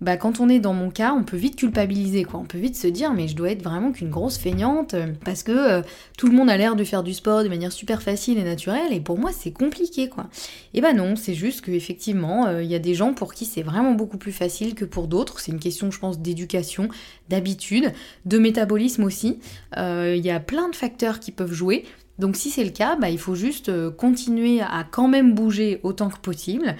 bah 0.00 0.16
quand 0.16 0.38
on 0.38 0.48
est 0.48 0.60
dans 0.60 0.74
mon 0.74 0.90
cas, 0.90 1.12
on 1.12 1.24
peut 1.24 1.36
vite 1.36 1.56
culpabiliser 1.56 2.22
quoi. 2.22 2.38
On 2.38 2.44
peut 2.44 2.58
vite 2.58 2.76
se 2.76 2.86
dire 2.86 3.12
mais 3.12 3.26
je 3.26 3.34
dois 3.34 3.50
être 3.50 3.62
vraiment 3.62 3.90
qu'une 3.90 4.10
grosse 4.10 4.38
feignante 4.38 4.94
euh, 4.94 5.08
parce 5.24 5.42
que 5.42 5.52
euh, 5.52 5.82
tout 6.16 6.28
le 6.28 6.34
monde 6.34 6.48
a 6.48 6.56
l'air 6.56 6.76
de 6.76 6.84
faire 6.84 7.02
du 7.02 7.12
sport 7.12 7.42
de 7.42 7.48
manière 7.48 7.72
super 7.72 8.00
facile 8.00 8.38
et 8.38 8.44
naturelle 8.44 8.92
et 8.92 9.00
pour 9.00 9.18
moi 9.18 9.30
c'est 9.32 9.50
compliqué 9.50 10.08
quoi. 10.08 10.28
Et 10.72 10.80
bah 10.80 10.92
non, 10.92 11.16
c'est 11.16 11.34
juste 11.34 11.62
que 11.62 11.72
effectivement, 11.72 12.46
euh, 12.46 12.62
il 12.62 12.70
y 12.70 12.76
a 12.76 12.78
des 12.78 12.94
gens 12.94 13.12
pour 13.12 13.34
qui 13.34 13.44
c'est 13.44 13.62
vraiment 13.62 13.92
beaucoup 13.92 14.18
plus 14.18 14.32
facile 14.32 14.76
que 14.76 14.84
pour 14.84 15.08
d'autres. 15.08 15.40
C'est 15.40 15.50
une 15.50 15.58
question 15.58 15.90
je 15.90 15.98
pense 15.98 16.20
d'éducation, 16.20 16.88
d'habitude, 17.28 17.92
de 18.24 18.38
métabolisme 18.38 19.02
aussi. 19.02 19.40
Il 19.76 20.24
y 20.24 20.30
a 20.30 20.40
plein 20.40 20.68
de 20.68 20.76
facteurs 20.76 21.18
qui 21.18 21.32
peuvent 21.32 21.52
jouer. 21.52 21.84
Donc 22.18 22.36
si 22.36 22.50
c'est 22.50 22.64
le 22.64 22.70
cas, 22.70 22.96
bah, 22.96 23.10
il 23.10 23.18
faut 23.18 23.34
juste 23.34 23.70
continuer 23.96 24.60
à 24.60 24.84
quand 24.88 25.08
même 25.08 25.34
bouger 25.34 25.80
autant 25.82 26.08
que 26.08 26.18
possible. 26.18 26.76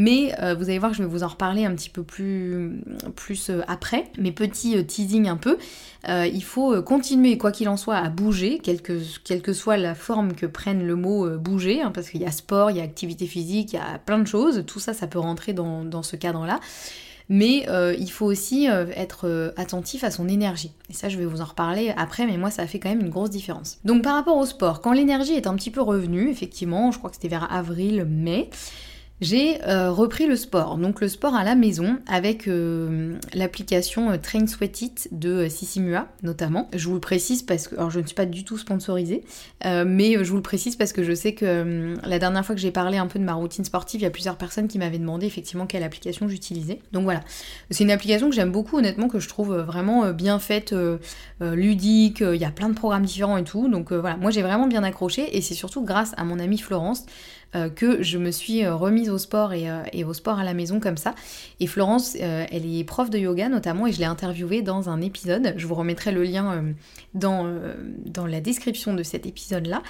Mais 0.00 0.32
euh, 0.40 0.54
vous 0.54 0.70
allez 0.70 0.78
voir 0.78 0.94
je 0.94 1.02
vais 1.02 1.08
vous 1.08 1.24
en 1.24 1.28
reparler 1.28 1.66
un 1.66 1.74
petit 1.74 1.90
peu 1.90 2.02
plus, 2.02 2.80
plus 3.16 3.50
euh, 3.50 3.60
après. 3.68 4.06
Mes 4.16 4.32
petits 4.32 4.78
euh, 4.78 4.82
teasing 4.82 5.28
un 5.28 5.36
peu. 5.36 5.58
il 6.08 6.42
faut 6.42 6.82
continuer, 6.82 7.36
quoi 7.36 7.52
qu'il 7.52 7.68
en 7.68 7.76
soit, 7.76 7.96
à 7.96 8.08
bouger, 8.08 8.60
quelle 8.62 8.80
que, 8.80 8.98
quelle 9.24 9.42
que, 9.42 9.52
soit 9.52 9.76
la 9.76 9.94
forme 9.94 10.32
que 10.32 10.46
prenne 10.46 10.86
le 10.86 10.96
mot 10.96 11.28
bouger, 11.36 11.82
hein, 11.82 11.90
parce 11.94 12.08
qu'il 12.08 12.22
y 12.22 12.24
a 12.24 12.30
sport, 12.30 12.70
il 12.70 12.78
y 12.78 12.80
a 12.80 12.82
activité 12.82 13.26
physique, 13.26 13.74
il 13.74 13.76
y 13.76 13.78
a 13.78 13.98
plein 13.98 14.18
de 14.18 14.26
choses. 14.26 14.64
Tout 14.66 14.80
ça, 14.80 14.94
ça 14.94 15.06
peut 15.06 15.18
rentrer 15.18 15.52
dans, 15.52 15.84
dans 15.84 16.02
ce 16.02 16.16
cadre-là. 16.16 16.60
Mais 17.28 17.66
il 17.98 18.10
faut 18.10 18.24
aussi 18.24 18.66
être 18.96 19.52
attentif 19.58 20.02
à 20.02 20.10
son 20.10 20.28
énergie. 20.28 20.72
Et 20.88 20.94
ça, 20.94 21.10
je 21.10 21.18
vais 21.18 21.26
vous 21.26 21.42
en 21.42 21.44
reparler 21.44 21.92
après, 21.94 22.26
mais 22.26 22.38
moi, 22.38 22.50
ça 22.50 22.62
a 22.62 22.66
fait 22.66 22.78
quand 22.78 22.88
même 22.88 23.00
une 23.00 23.10
grosse 23.10 23.30
différence. 23.30 23.78
Donc 23.84 24.02
par 24.02 24.14
rapport 24.14 24.38
au 24.38 24.46
sport, 24.46 24.80
quand 24.80 24.92
l'énergie 24.92 25.34
est 25.34 25.46
un 25.46 25.54
petit 25.56 25.70
peu 25.70 25.82
revenue, 25.82 26.30
effectivement, 26.30 26.90
je 26.90 26.98
crois 26.98 27.10
que 27.10 27.16
c'était 27.16 27.28
vers 27.28 27.52
avril, 27.52 28.06
mai, 28.08 28.48
j'ai 29.20 29.62
euh, 29.66 29.90
repris 29.90 30.26
le 30.26 30.34
sport, 30.34 30.78
donc 30.78 31.02
le 31.02 31.08
sport 31.08 31.34
à 31.34 31.44
la 31.44 31.54
maison 31.54 31.98
avec 32.06 32.48
euh, 32.48 33.16
l'application 33.34 34.10
euh, 34.10 34.16
Train 34.16 34.46
Sweat 34.46 34.80
It 34.80 35.08
de 35.12 35.46
Sissimua 35.48 36.08
notamment. 36.22 36.68
Je 36.74 36.88
vous 36.88 36.94
le 36.94 37.00
précise 37.00 37.42
parce 37.42 37.68
que, 37.68 37.74
alors 37.74 37.90
je 37.90 38.00
ne 38.00 38.06
suis 38.06 38.14
pas 38.14 38.24
du 38.24 38.44
tout 38.44 38.56
sponsorisée, 38.56 39.22
mais 39.64 40.22
je 40.24 40.30
vous 40.30 40.36
le 40.36 40.42
précise 40.42 40.76
parce 40.76 40.92
que 40.92 41.02
je 41.02 41.12
sais 41.12 41.34
que 41.34 41.94
la 42.02 42.18
dernière 42.18 42.44
fois 42.44 42.54
que 42.54 42.60
j'ai 42.60 42.70
parlé 42.70 42.98
un 42.98 43.06
peu 43.06 43.18
de 43.18 43.24
ma 43.24 43.34
routine 43.34 43.64
sportive, 43.64 44.00
il 44.00 44.04
y 44.04 44.06
a 44.06 44.10
plusieurs 44.10 44.36
personnes 44.36 44.68
qui 44.68 44.78
m'avaient 44.78 44.98
demandé 44.98 45.26
effectivement 45.26 45.66
quelle 45.66 45.82
application 45.82 46.28
j'utilisais. 46.28 46.80
Donc 46.92 47.04
voilà, 47.04 47.20
c'est 47.70 47.84
une 47.84 47.90
application 47.90 48.30
que 48.30 48.34
j'aime 48.34 48.52
beaucoup 48.52 48.78
honnêtement, 48.78 49.08
que 49.08 49.18
je 49.18 49.28
trouve 49.28 49.54
vraiment 49.54 50.12
bien 50.12 50.38
faite, 50.38 50.74
ludique, 51.40 52.20
il 52.20 52.40
y 52.40 52.44
a 52.44 52.50
plein 52.50 52.68
de 52.68 52.74
programmes 52.74 53.04
différents 53.04 53.36
et 53.36 53.44
tout. 53.44 53.68
Donc 53.68 53.92
voilà, 53.92 54.16
moi 54.16 54.30
j'ai 54.30 54.42
vraiment 54.42 54.66
bien 54.66 54.82
accroché 54.82 55.36
et 55.36 55.40
c'est 55.40 55.54
surtout 55.54 55.82
grâce 55.82 56.12
à 56.16 56.24
mon 56.24 56.38
amie 56.38 56.58
Florence 56.58 57.04
que 57.52 58.02
je 58.02 58.18
me 58.18 58.30
suis 58.30 58.64
euh, 58.64 58.74
remise 58.74 59.10
au 59.10 59.18
sport 59.18 59.50
euh, 59.52 59.82
et, 59.92 60.04
au 60.04 60.14
sport 60.14 60.38
à 60.38 60.44
la 60.44 60.54
maison 60.54 60.80
comme 60.80 60.96
ça. 60.96 61.14
Et 61.58 61.66
Florence, 61.66 62.16
elle 62.16 62.66
est 62.66 62.84
prof 62.84 63.10
de 63.10 63.18
yoga 63.18 63.48
notamment 63.48 63.86
et 63.86 63.92
je 63.92 63.98
l'ai 63.98 64.04
interviewée 64.04 64.62
dans 64.62 64.88
un 64.88 65.00
épisode. 65.00 65.54
Je 65.56 65.66
vous 65.66 65.74
remettrai 65.74 66.12
le 66.12 66.22
lien 66.22 66.64
dans, 67.14 67.52
dans 68.06 68.26
la 68.26 68.40
description 68.40 68.94
de 68.94 69.02
cet 69.02 69.26
épisode-là. 69.26 69.82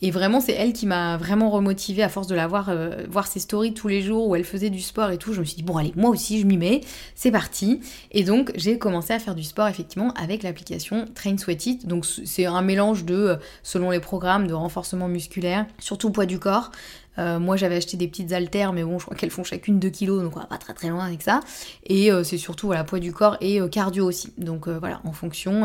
Et 0.00 0.10
vraiment, 0.10 0.40
c'est 0.40 0.52
elle 0.52 0.72
qui 0.72 0.86
m'a 0.86 1.16
vraiment 1.16 1.50
remotivée 1.50 2.02
à 2.02 2.08
force 2.08 2.26
de 2.26 2.34
la 2.34 2.48
voir, 2.48 2.74
voir 3.08 3.28
ses 3.28 3.38
stories 3.38 3.72
tous 3.72 3.86
les 3.86 4.02
jours 4.02 4.26
où 4.26 4.34
elle 4.34 4.44
faisait 4.44 4.70
du 4.70 4.80
sport 4.80 5.10
et 5.10 5.18
tout. 5.18 5.32
Je 5.32 5.40
me 5.40 5.44
suis 5.44 5.56
dit, 5.56 5.62
bon, 5.62 5.76
allez, 5.76 5.92
moi 5.94 6.10
aussi, 6.10 6.40
je 6.40 6.46
m'y 6.46 6.56
mets, 6.56 6.80
c'est 7.14 7.30
parti. 7.30 7.80
Et 8.10 8.24
donc, 8.24 8.50
j'ai 8.56 8.78
commencé 8.78 9.12
à 9.12 9.20
faire 9.20 9.36
du 9.36 9.44
sport 9.44 9.68
effectivement 9.68 10.12
avec 10.14 10.42
l'application 10.42 11.06
Train 11.14 11.38
Sweat 11.38 11.66
It. 11.66 11.86
Donc, 11.86 12.04
c'est 12.04 12.46
un 12.46 12.62
mélange 12.62 13.04
de, 13.04 13.38
selon 13.62 13.90
les 13.90 14.00
programmes, 14.00 14.46
de 14.46 14.54
renforcement 14.54 15.08
musculaire, 15.08 15.66
surtout 15.78 16.10
poids 16.10 16.26
du 16.26 16.38
corps, 16.38 16.70
euh, 17.18 17.38
moi 17.38 17.56
j'avais 17.56 17.76
acheté 17.76 17.96
des 17.96 18.08
petites 18.08 18.32
haltères, 18.32 18.72
mais 18.72 18.84
bon, 18.84 18.98
je 18.98 19.04
crois 19.04 19.16
qu'elles 19.16 19.30
font 19.30 19.44
chacune 19.44 19.78
2 19.78 19.90
kilos, 19.90 20.22
donc 20.22 20.36
on 20.36 20.40
va 20.40 20.46
pas 20.46 20.58
très 20.58 20.74
très 20.74 20.88
loin 20.88 21.04
avec 21.04 21.22
ça. 21.22 21.40
Et 21.86 22.10
euh, 22.10 22.24
c'est 22.24 22.38
surtout 22.38 22.66
voilà, 22.66 22.84
poids 22.84 23.00
du 23.00 23.12
corps 23.12 23.36
et 23.40 23.60
euh, 23.60 23.68
cardio 23.68 24.06
aussi. 24.06 24.32
Donc 24.38 24.68
voilà, 24.68 25.00
en 25.04 25.12
fonction. 25.12 25.64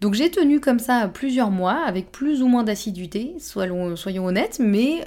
Donc 0.00 0.14
j'ai 0.14 0.30
tenu 0.30 0.60
comme 0.60 0.78
ça 0.78 1.08
plusieurs 1.08 1.50
mois, 1.50 1.84
avec 1.86 2.12
plus 2.12 2.42
ou 2.42 2.48
moins 2.48 2.64
d'assiduité, 2.64 3.34
soyons 3.38 3.94
honnêtes, 4.24 4.58
mais 4.60 5.04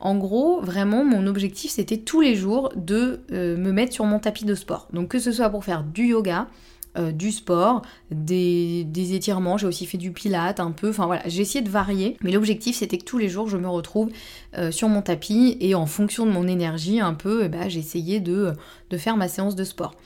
en 0.00 0.16
gros, 0.16 0.60
vraiment, 0.60 1.04
mon 1.04 1.26
objectif 1.26 1.70
c'était 1.72 1.96
tous 1.96 2.20
les 2.20 2.34
jours 2.34 2.72
de 2.76 3.20
me 3.30 3.72
mettre 3.72 3.92
sur 3.92 4.04
mon 4.04 4.18
tapis 4.18 4.44
de 4.44 4.54
sport. 4.54 4.88
Donc 4.92 5.08
que 5.08 5.18
ce 5.18 5.32
soit 5.32 5.50
pour 5.50 5.64
faire 5.64 5.82
du 5.82 6.06
yoga, 6.06 6.48
euh, 6.96 7.10
du 7.10 7.32
sport, 7.32 7.82
des, 8.12 8.86
étirements, 9.14 9.58
j'ai 9.58 9.66
aussi 9.66 9.84
fait 9.84 9.98
du 9.98 10.12
pilate 10.12 10.60
un 10.60 10.70
peu, 10.70 10.90
enfin 10.90 11.06
voilà, 11.06 11.22
j'ai 11.26 11.42
essayé 11.42 11.60
de 11.60 11.68
varier, 11.68 12.16
mais 12.22 12.30
l'objectif 12.30 12.76
c'était 12.76 12.98
que 12.98 13.04
tous 13.04 13.18
les 13.18 13.28
jours 13.28 13.48
je 13.48 13.56
me 13.56 13.68
retrouve 13.68 14.10
euh, 14.56 14.70
sur 14.70 14.88
mon 14.88 15.02
tapis 15.02 15.56
et 15.60 15.74
en 15.74 15.86
fonction 15.86 16.24
de 16.24 16.30
mon 16.30 16.46
énergie 16.46 17.00
un 17.00 17.14
peu, 17.14 17.42
eh 17.44 17.48
ben, 17.48 17.68
j'ai 17.68 17.80
essayé 17.80 18.20
de, 18.20 18.52
faire 18.96 19.16
ma 19.16 19.26
séance 19.26 19.56
de 19.56 19.64
sport. 19.64 19.96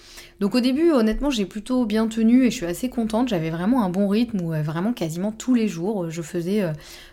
Donc 0.40 0.54
au 0.54 0.60
début, 0.60 0.92
honnêtement, 0.92 1.28
j'ai 1.28 1.44
plutôt 1.44 1.84
bien 1.84 2.06
tenu 2.06 2.46
et 2.46 2.50
je 2.50 2.56
suis 2.56 2.64
assez 2.64 2.88
contente. 2.88 3.28
J'avais 3.28 3.50
vraiment 3.50 3.84
un 3.84 3.90
bon 3.90 4.08
rythme 4.08 4.40
où 4.40 4.54
euh, 4.54 4.62
vraiment 4.62 4.94
quasiment 4.94 5.30
tous 5.30 5.54
les 5.54 5.68
jours, 5.68 6.08
je 6.08 6.22
faisais 6.22 6.62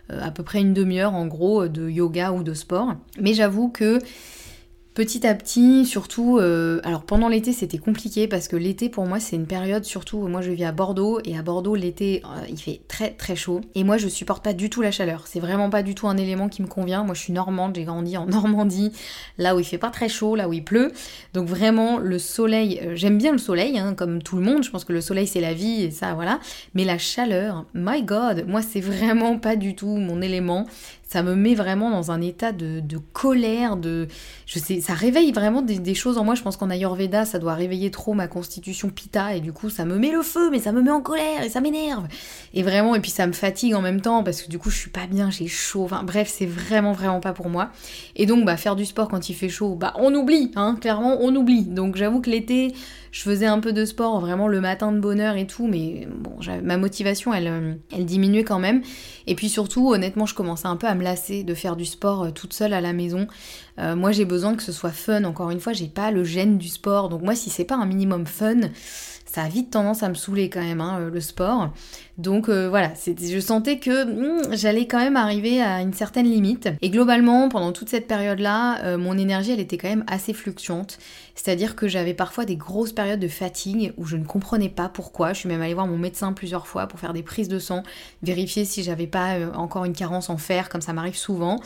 à 0.07 0.31
peu 0.31 0.43
près 0.43 0.61
une 0.61 0.73
demi-heure 0.73 1.13
en 1.13 1.27
gros 1.27 1.67
de 1.67 1.89
yoga 1.89 2.31
ou 2.31 2.43
de 2.43 2.53
sport. 2.53 2.95
Mais 3.19 3.33
j'avoue 3.33 3.67
que 3.67 3.99
Petit 4.95 5.27
à 5.27 5.35
petit, 5.35 5.85
surtout, 5.85 6.37
euh, 6.39 6.79
alors 6.85 7.03
pendant 7.03 7.27
l'été 7.27 7.51
c'était 7.51 7.77
compliqué 7.77 8.29
parce 8.29 8.47
que 8.47 8.55
l'été 8.55 8.87
pour 8.87 9.05
moi 9.05 9.19
c'est 9.19 9.35
une 9.35 9.45
période 9.45 9.83
surtout, 9.83 10.19
moi 10.29 10.41
je 10.41 10.51
vis 10.51 10.63
à 10.63 10.71
Bordeaux 10.71 11.19
et 11.25 11.37
à 11.37 11.41
Bordeaux 11.41 11.75
l'été 11.75 12.23
euh, 12.23 12.45
il 12.47 12.57
fait 12.57 12.79
très 12.87 13.09
très 13.09 13.35
chaud 13.35 13.59
et 13.75 13.83
moi 13.83 13.97
je 13.97 14.07
supporte 14.07 14.41
pas 14.41 14.53
du 14.53 14.69
tout 14.69 14.81
la 14.81 14.91
chaleur, 14.91 15.27
c'est 15.27 15.41
vraiment 15.41 15.69
pas 15.69 15.83
du 15.83 15.95
tout 15.95 16.07
un 16.07 16.15
élément 16.15 16.47
qui 16.47 16.61
me 16.61 16.67
convient, 16.67 17.03
moi 17.03 17.13
je 17.13 17.19
suis 17.19 17.33
normande, 17.33 17.75
j'ai 17.75 17.83
grandi 17.83 18.15
en 18.15 18.25
Normandie, 18.35 18.93
là 19.37 19.53
où 19.53 19.59
il 19.59 19.65
fait 19.65 19.77
pas 19.77 19.89
très 19.89 20.07
chaud, 20.07 20.37
là 20.37 20.47
où 20.47 20.53
il 20.53 20.63
pleut, 20.63 20.93
donc 21.33 21.49
vraiment 21.49 21.97
le 21.97 22.17
soleil, 22.17 22.79
euh, 22.81 22.95
j'aime 22.95 23.17
bien 23.17 23.33
le 23.33 23.37
soleil 23.37 23.77
hein, 23.77 23.95
comme 23.95 24.23
tout 24.23 24.37
le 24.37 24.43
monde, 24.43 24.63
je 24.63 24.69
pense 24.69 24.85
que 24.85 24.93
le 24.93 25.01
soleil 25.01 25.27
c'est 25.27 25.41
la 25.41 25.53
vie 25.53 25.83
et 25.83 25.91
ça 25.91 26.13
voilà, 26.13 26.39
mais 26.73 26.85
la 26.85 26.97
chaleur, 26.97 27.65
my 27.73 28.01
god, 28.01 28.45
moi 28.47 28.61
c'est 28.61 28.79
vraiment 28.79 29.39
pas 29.39 29.57
du 29.57 29.75
tout 29.75 29.97
mon 29.97 30.21
élément, 30.21 30.65
ça 31.07 31.21
me 31.21 31.35
met 31.35 31.53
vraiment 31.53 31.91
dans 31.91 32.11
un 32.11 32.19
état 32.19 32.51
de, 32.51 32.81
colère, 33.13 33.77
de, 33.77 34.07
je 34.47 34.57
sais, 34.57 34.81
ça 34.81 34.93
réveille 34.93 35.31
vraiment 35.31 35.61
des, 35.61 35.93
choses 35.93 36.17
en 36.17 36.23
moi. 36.23 36.33
Je 36.35 36.41
pense 36.41 36.57
qu'en 36.57 36.69
Ayurveda, 36.69 37.25
ça 37.25 37.37
doit 37.37 37.53
réveiller 37.53 37.91
trop 37.91 38.13
ma 38.13 38.27
constitution 38.27 38.89
Pitta 38.89 39.35
et 39.35 39.39
du 39.39 39.53
coup, 39.53 39.69
ça 39.69 39.85
me 39.85 39.97
met 39.97 40.11
le 40.11 40.23
feu, 40.23 40.49
mais 40.49 40.59
ça 40.59 40.71
me 40.71 40.81
met 40.81 40.89
en 40.89 41.01
colère 41.01 41.43
et 41.43 41.49
ça 41.49 41.61
m'énerve. 41.61 42.07
Et 42.53 42.63
vraiment, 42.63 42.95
et 42.95 42.99
puis 42.99 43.11
ça 43.11 43.27
me 43.27 43.33
fatigue 43.33 43.75
en 43.75 43.81
même 43.81 44.01
temps 44.01 44.23
parce 44.23 44.41
que 44.41 44.49
du 44.49 44.57
coup, 44.57 44.71
je 44.71 44.77
suis 44.77 44.89
pas 44.89 45.05
bien, 45.05 45.29
j'ai 45.29 45.47
chaud. 45.47 45.83
Enfin 45.83 46.03
bref, 46.03 46.31
c'est 46.33 46.47
vraiment 46.47 46.93
vraiment 46.93 47.19
pas 47.19 47.33
pour 47.33 47.49
moi. 47.49 47.69
Et 48.15 48.25
donc, 48.25 48.43
bah 48.45 48.57
faire 48.57 48.75
du 48.75 48.85
sport 48.85 49.07
quand 49.07 49.29
il 49.29 49.35
fait 49.35 49.49
chaud, 49.49 49.75
bah 49.75 49.93
on 49.97 50.13
oublie, 50.15 50.51
hein, 50.55 50.75
clairement, 50.81 51.17
on 51.21 51.35
oublie. 51.35 51.65
Donc 51.65 51.97
j'avoue 51.97 52.19
que 52.19 52.31
l'été, 52.31 52.73
je 53.15 53.21
faisais 53.21 53.45
un 53.45 53.61
peu 53.61 53.71
de 53.71 53.85
sport 53.85 54.19
vraiment 54.19 54.49
le 54.49 54.59
matin 54.59 54.91
de 54.91 54.99
bonne 54.99 55.21
heure 55.21 55.37
et 55.37 55.47
tout, 55.47 55.67
mais 55.67 56.05
bon, 56.05 56.37
ma 56.63 56.75
motivation, 56.75 57.33
elle, 57.33 57.47
euh, 57.47 57.73
elle 57.95 58.05
diminuait 58.05 58.43
quand 58.43 58.59
même. 58.59 58.81
Et 59.25 59.35
puis 59.35 59.47
surtout, 59.47 59.89
honnêtement, 59.89 60.25
je 60.25 60.35
commençais 60.35 60.67
un 60.67 60.75
peu 60.75 60.85
à 60.85 60.95
me 60.95 61.03
lasser 61.03 61.43
de 61.43 61.53
faire 61.53 61.77
du 61.77 61.85
sport 61.85 62.25
euh, 62.25 62.31
toute 62.31 62.51
seule 62.51 62.73
à 62.73 62.81
la 62.81 62.91
maison. 62.91 63.27
Euh, 63.79 63.95
moi, 63.95 64.11
j'ai 64.11 64.25
besoin 64.25 64.53
que 64.55 64.63
ce 64.63 64.73
soit 64.73 64.91
fun. 64.91 65.23
Encore 65.23 65.49
une 65.49 65.61
fois, 65.61 65.71
j'ai 65.71 65.87
pas 65.87 66.11
le 66.11 66.25
gène 66.25 66.57
du 66.57 66.67
sport. 66.67 67.07
Donc 67.07 67.21
moi, 67.21 67.35
si 67.35 67.49
c'est 67.49 67.63
pas 67.63 67.75
un 67.75 67.85
minimum 67.85 68.25
fun, 68.25 68.59
ça 69.25 69.43
a 69.43 69.47
vite 69.47 69.71
tendance 69.71 70.03
à 70.03 70.09
me 70.09 70.13
saouler 70.13 70.49
quand 70.49 70.61
même, 70.61 70.81
hein, 70.81 71.09
le 71.11 71.21
sport. 71.21 71.73
Donc 72.17 72.49
voilà, 72.49 72.93
je 73.05 73.39
sentais 73.39 73.79
que 73.79 74.05
hmm, 74.05 74.55
j'allais 74.55 74.87
quand 74.87 74.99
même 74.99 75.17
arriver 75.17 75.61
à 75.61 75.81
une 75.81 75.93
certaine 75.93 76.25
limite. 76.25 76.69
Et 76.81 76.89
globalement, 76.89 77.47
pendant 77.49 77.71
toute 77.73 77.89
cette 77.89 78.07
période-là, 78.07 78.97
mon 78.97 79.17
énergie, 79.17 79.51
elle 79.51 79.59
était 79.59 79.77
quand 79.77 79.89
même 79.89 80.05
assez 80.07 80.33
fluctuante. 80.33 80.99
C'est-à-dire 81.35 81.75
que 81.75 81.87
j'avais 81.87 82.13
parfois 82.13 82.45
des 82.45 82.55
grosses 82.55 82.93
périodes 82.93 83.19
de 83.19 83.27
fatigue 83.27 83.93
où 83.97 84.05
je 84.05 84.15
ne 84.15 84.23
comprenais 84.23 84.69
pas 84.69 84.87
pourquoi. 84.87 85.33
Je 85.33 85.39
suis 85.39 85.49
même 85.49 85.61
allée 85.61 85.73
voir 85.73 85.85
mon 85.85 85.97
médecin 85.97 86.31
plusieurs 86.33 86.65
fois 86.65 86.87
pour 86.87 86.99
faire 86.99 87.13
des 87.13 87.23
prises 87.23 87.49
de 87.49 87.59
sang, 87.59 87.83
vérifier 88.23 88.63
si 88.63 88.83
j'avais 88.83 89.05
pas 89.05 89.35
euh, 89.35 89.51
encore 89.53 89.85
une 89.85 89.93
carence 89.93 90.29
en 90.29 90.37
fer, 90.37 90.69
comme 90.69 90.81
ça 90.81 90.93
m'arrive 90.93 91.17
souvent. 91.17 91.59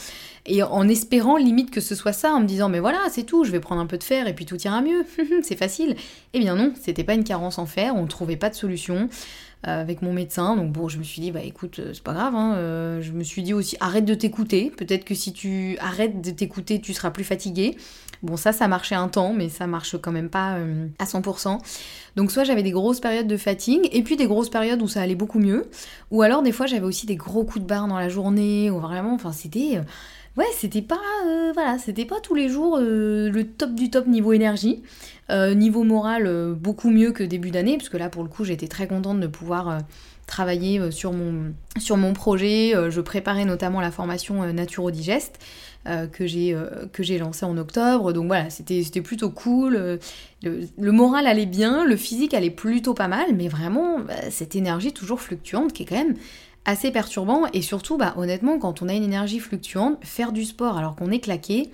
Et 0.47 0.63
en 0.63 0.87
espérant 0.89 1.37
limite 1.37 1.69
que 1.69 1.81
ce 1.81 1.93
soit 1.93 2.13
ça, 2.13 2.33
en 2.33 2.41
me 2.41 2.47
disant 2.47 2.67
mais 2.67 2.79
voilà, 2.79 2.99
c'est 3.09 3.23
tout, 3.23 3.43
je 3.43 3.51
vais 3.51 3.59
prendre 3.59 3.81
un 3.81 3.85
peu 3.85 3.97
de 3.97 4.03
fer 4.03 4.27
et 4.27 4.33
puis 4.33 4.45
tout 4.45 4.59
ira 4.59 4.81
mieux, 4.81 5.05
c'est 5.43 5.55
facile. 5.55 5.95
Eh 6.33 6.39
bien 6.39 6.55
non, 6.55 6.73
c'était 6.81 7.03
pas 7.03 7.13
une 7.13 7.23
carence 7.23 7.59
en 7.59 7.67
fer, 7.67 7.95
on 7.95 8.03
ne 8.03 8.07
trouvait 8.07 8.37
pas 8.37 8.49
de 8.49 8.55
solution. 8.55 9.07
Avec 9.63 10.01
mon 10.01 10.13
médecin. 10.13 10.55
Donc 10.55 10.71
bon, 10.71 10.87
je 10.87 10.97
me 10.97 11.03
suis 11.03 11.21
dit, 11.21 11.31
bah 11.31 11.43
écoute, 11.43 11.81
c'est 11.93 12.03
pas 12.03 12.13
grave. 12.13 12.35
Hein, 12.35 12.99
je 13.01 13.11
me 13.11 13.23
suis 13.23 13.43
dit 13.43 13.53
aussi, 13.53 13.77
arrête 13.79 14.05
de 14.05 14.13
t'écouter. 14.13 14.71
Peut-être 14.75 15.05
que 15.05 15.15
si 15.15 15.33
tu 15.33 15.77
arrêtes 15.79 16.21
de 16.21 16.31
t'écouter, 16.31 16.79
tu 16.79 16.93
seras 16.93 17.11
plus 17.11 17.23
fatigué. 17.23 17.77
Bon, 18.21 18.35
ça, 18.35 18.51
ça 18.51 18.67
marchait 18.67 18.95
un 18.95 19.07
temps, 19.07 19.33
mais 19.33 19.49
ça 19.49 19.67
marche 19.67 19.97
quand 19.97 20.11
même 20.11 20.29
pas 20.29 20.57
à 20.97 21.05
100%. 21.05 21.59
Donc 22.15 22.31
soit 22.31 22.43
j'avais 22.43 22.63
des 22.63 22.71
grosses 22.71 22.99
périodes 22.99 23.27
de 23.27 23.37
fatigue, 23.37 23.87
et 23.91 24.01
puis 24.03 24.17
des 24.17 24.27
grosses 24.27 24.49
périodes 24.49 24.81
où 24.81 24.87
ça 24.87 25.01
allait 25.01 25.15
beaucoup 25.15 25.39
mieux, 25.39 25.69
ou 26.11 26.21
alors 26.21 26.41
des 26.41 26.51
fois 26.51 26.65
j'avais 26.65 26.85
aussi 26.85 27.05
des 27.05 27.15
gros 27.15 27.43
coups 27.43 27.61
de 27.61 27.67
barre 27.67 27.87
dans 27.87 27.97
la 27.97 28.09
journée, 28.09 28.69
ou 28.69 28.79
vraiment, 28.79 29.13
enfin 29.13 29.31
c'était 29.31 29.79
ouais, 30.37 30.45
c'était 30.53 30.81
pas, 30.81 30.99
euh, 31.27 31.51
voilà, 31.53 31.77
c'était 31.77 32.05
pas 32.05 32.19
tous 32.21 32.35
les 32.35 32.49
jours 32.49 32.77
euh, 32.77 33.29
le 33.29 33.43
top 33.45 33.73
du 33.73 33.89
top 33.89 34.07
niveau 34.07 34.33
énergie. 34.33 34.81
Euh, 35.29 35.53
niveau 35.53 35.83
moral, 35.83 36.55
beaucoup 36.55 36.89
mieux 36.89 37.11
que 37.11 37.23
début 37.23 37.51
d'année, 37.51 37.77
parce 37.77 37.89
que 37.89 37.97
là, 37.97 38.09
pour 38.09 38.23
le 38.23 38.29
coup, 38.29 38.43
j'étais 38.43 38.67
très 38.67 38.87
contente 38.87 39.19
de 39.19 39.27
pouvoir 39.27 39.79
travailler 40.25 40.91
sur 40.91 41.11
mon, 41.11 42.13
projet. 42.13 42.73
je 42.89 43.01
préparais 43.01 43.45
notamment 43.45 43.81
la 43.81 43.91
formation 43.91 44.53
Naturodigest. 44.53 45.39
que 45.85 46.27
j'ai 46.27 46.55
que 46.93 47.01
j'ai 47.01 47.17
lancé 47.17 47.45
en 47.45 47.57
octobre 47.57 48.13
donc 48.13 48.27
voilà 48.27 48.51
c'était 48.51 49.01
plutôt 49.01 49.31
cool 49.31 49.97
le, 50.43 50.91
moral 50.91 51.25
allait 51.25 51.47
bien 51.47 51.83
le 51.83 51.95
physique 51.95 52.35
allait 52.35 52.51
plutôt 52.51 52.93
pas 52.93 53.07
mal 53.07 53.33
mais 53.33 53.47
vraiment 53.47 53.99
bah, 53.99 54.29
cette 54.29 54.55
énergie 54.55 54.93
toujours 54.93 55.19
fluctuante 55.19 55.73
qui 55.73 55.81
est 55.81 55.85
quand 55.87 55.97
même 55.97 56.15
assez 56.65 56.91
perturbant 56.91 57.45
et 57.53 57.61
surtout, 57.61 57.97
bah, 57.97 58.13
honnêtement, 58.17 58.59
quand 58.59 58.81
on 58.81 58.89
a 58.89 58.93
une 58.93 59.03
énergie 59.03 59.39
fluctuante, 59.39 59.97
faire 60.03 60.31
du 60.31 60.45
sport 60.45 60.77
alors 60.77 60.95
qu'on 60.95 61.11
est 61.11 61.19
claqué, 61.19 61.69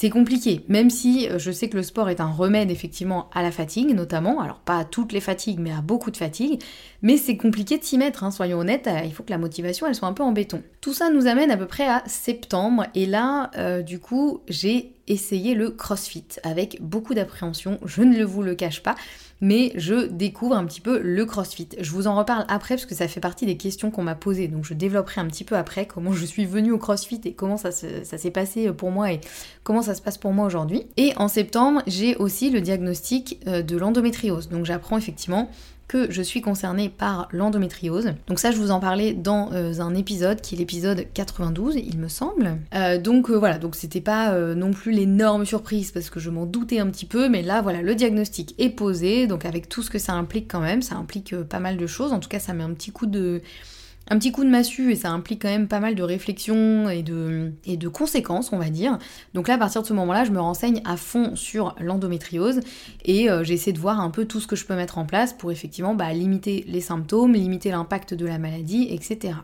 c'est 0.00 0.10
compliqué, 0.10 0.64
même 0.68 0.90
si 0.90 1.28
euh, 1.28 1.40
je 1.40 1.50
sais 1.50 1.68
que 1.68 1.76
le 1.76 1.82
sport 1.82 2.08
est 2.08 2.20
un 2.20 2.30
remède 2.30 2.70
effectivement 2.70 3.28
à 3.34 3.42
la 3.42 3.50
fatigue 3.50 3.96
notamment, 3.96 4.40
alors 4.40 4.60
pas 4.60 4.78
à 4.78 4.84
toutes 4.84 5.10
les 5.10 5.20
fatigues 5.20 5.58
mais 5.58 5.72
à 5.72 5.80
beaucoup 5.80 6.12
de 6.12 6.16
fatigues, 6.16 6.62
mais 7.02 7.16
c'est 7.16 7.36
compliqué 7.36 7.78
de 7.78 7.82
s'y 7.82 7.98
mettre, 7.98 8.22
hein, 8.22 8.30
soyons 8.30 8.60
honnêtes, 8.60 8.86
euh, 8.86 9.00
il 9.04 9.12
faut 9.12 9.24
que 9.24 9.32
la 9.32 9.38
motivation 9.38 9.88
elle 9.88 9.96
soit 9.96 10.06
un 10.06 10.12
peu 10.12 10.22
en 10.22 10.30
béton. 10.30 10.62
Tout 10.80 10.94
ça 10.94 11.10
nous 11.10 11.26
amène 11.26 11.50
à 11.50 11.56
peu 11.56 11.66
près 11.66 11.88
à 11.88 12.04
septembre. 12.06 12.86
Et 12.94 13.06
là 13.06 13.50
euh, 13.56 13.82
du 13.82 13.98
coup 13.98 14.42
j'ai 14.46 14.92
essayé 15.08 15.54
le 15.54 15.70
crossfit 15.70 16.26
avec 16.44 16.80
beaucoup 16.80 17.14
d'appréhension, 17.14 17.80
je 17.84 18.02
ne 18.02 18.22
vous 18.22 18.44
le 18.44 18.54
cache 18.54 18.84
pas, 18.84 18.94
mais 19.40 19.72
je 19.76 20.06
découvre 20.06 20.56
un 20.56 20.64
petit 20.64 20.80
peu 20.80 21.00
le 21.00 21.24
crossfit. 21.24 21.68
Je 21.80 21.90
vous 21.90 22.06
en 22.06 22.16
reparle 22.16 22.44
après 22.48 22.74
parce 22.74 22.86
que 22.86 22.94
ça 22.94 23.08
fait 23.08 23.20
partie 23.20 23.46
des 23.46 23.56
questions 23.56 23.90
qu'on 23.90 24.02
m'a 24.02 24.14
posées, 24.14 24.48
donc 24.48 24.64
je 24.64 24.74
développerai 24.74 25.20
un 25.20 25.26
petit 25.26 25.44
peu 25.44 25.56
après 25.56 25.86
comment 25.86 26.12
je 26.12 26.24
suis 26.24 26.44
venue 26.44 26.72
au 26.72 26.78
crossfit 26.78 27.20
et 27.24 27.32
comment 27.32 27.56
ça, 27.56 27.70
s'est 27.70 28.30
passé 28.30 28.72
pour 28.72 28.90
moi 28.90 29.12
et 29.12 29.20
comment 29.62 29.82
ça 29.82 29.94
se 29.94 30.02
passe 30.02 30.18
pour 30.18 30.32
moi 30.32 30.46
aujourd'hui. 30.46 30.86
Et 30.96 31.12
en 31.16 31.28
septembre, 31.28 31.82
j'ai 31.86 32.16
aussi 32.16 32.50
le 32.50 32.60
diagnostic 32.60 33.40
euh, 33.46 33.62
de 33.62 33.76
l'endométriose, 33.76 34.48
donc 34.48 34.64
j'apprends 34.64 34.98
effectivement 34.98 35.50
que 35.88 36.10
je 36.10 36.22
suis 36.22 36.42
concernée 36.42 36.90
par 36.90 37.28
l'endométriose. 37.32 38.12
Donc 38.26 38.38
ça, 38.38 38.50
je 38.50 38.58
vous 38.58 38.70
en 38.70 38.78
parlais 38.78 39.14
dans 39.14 39.50
euh, 39.52 39.80
un 39.80 39.94
épisode 39.94 40.42
qui 40.42 40.54
est 40.54 40.58
l'épisode 40.58 41.06
92, 41.14 41.76
il 41.76 41.98
me 41.98 42.08
semble. 42.08 42.58
Euh, 42.74 42.98
donc 42.98 43.30
euh, 43.30 43.34
voilà, 43.34 43.58
donc 43.58 43.74
c'était 43.74 44.02
pas 44.02 44.38
non 44.54 44.72
plus 44.72 44.92
l'énorme 44.92 45.46
surprise 45.46 45.90
parce 45.90 46.10
que 46.10 46.20
je 46.20 46.28
m'en 46.28 46.44
doutais 46.44 46.78
un 46.78 46.86
petit 46.88 47.06
peu, 47.06 47.28
mais 47.28 47.42
là 47.42 47.62
voilà, 47.62 47.80
le 47.80 47.94
diagnostic 47.94 48.54
est 48.58 48.68
posé, 48.68 49.26
donc 49.26 49.46
avec 49.46 49.68
tout 49.68 49.82
ce 49.82 49.90
que 49.90 49.98
ça 49.98 50.12
implique 50.12 50.50
quand 50.50 50.60
même, 50.60 50.82
ça 50.82 50.96
implique 50.96 51.34
pas 51.44 51.60
mal 51.60 51.78
de 51.78 51.86
choses. 51.86 52.12
En 52.12 52.20
tout 52.20 52.28
cas, 52.28 52.38
ça 52.38 52.52
met 52.52 52.64
un 52.64 52.74
petit 52.74 52.90
coup 52.90 53.06
de 53.06 53.40
un 54.10 54.18
petit 54.18 54.32
coup 54.32 54.44
de 54.44 54.48
massue 54.48 54.92
et 54.92 54.96
ça 54.96 55.10
implique 55.10 55.42
quand 55.42 55.48
même 55.48 55.68
pas 55.68 55.80
mal 55.80 55.94
de 55.94 56.02
réflexion 56.02 56.88
et 56.88 57.02
de, 57.02 57.52
et 57.64 57.76
de 57.76 57.88
conséquences, 57.88 58.52
on 58.52 58.58
va 58.58 58.70
dire. 58.70 58.98
Donc 59.34 59.48
là, 59.48 59.54
à 59.54 59.58
partir 59.58 59.82
de 59.82 59.86
ce 59.86 59.92
moment-là, 59.92 60.24
je 60.24 60.30
me 60.30 60.40
renseigne 60.40 60.80
à 60.84 60.96
fond 60.96 61.36
sur 61.36 61.74
l'endométriose 61.80 62.60
et 63.04 63.30
euh, 63.30 63.44
j'essaie 63.44 63.72
de 63.72 63.78
voir 63.78 64.00
un 64.00 64.10
peu 64.10 64.24
tout 64.24 64.40
ce 64.40 64.46
que 64.46 64.56
je 64.56 64.64
peux 64.64 64.74
mettre 64.74 64.98
en 64.98 65.04
place 65.04 65.32
pour 65.32 65.52
effectivement 65.52 65.94
bah, 65.94 66.12
limiter 66.12 66.64
les 66.68 66.80
symptômes, 66.80 67.34
limiter 67.34 67.70
l'impact 67.70 68.14
de 68.14 68.26
la 68.26 68.38
maladie, 68.38 68.88
etc. 68.90 69.34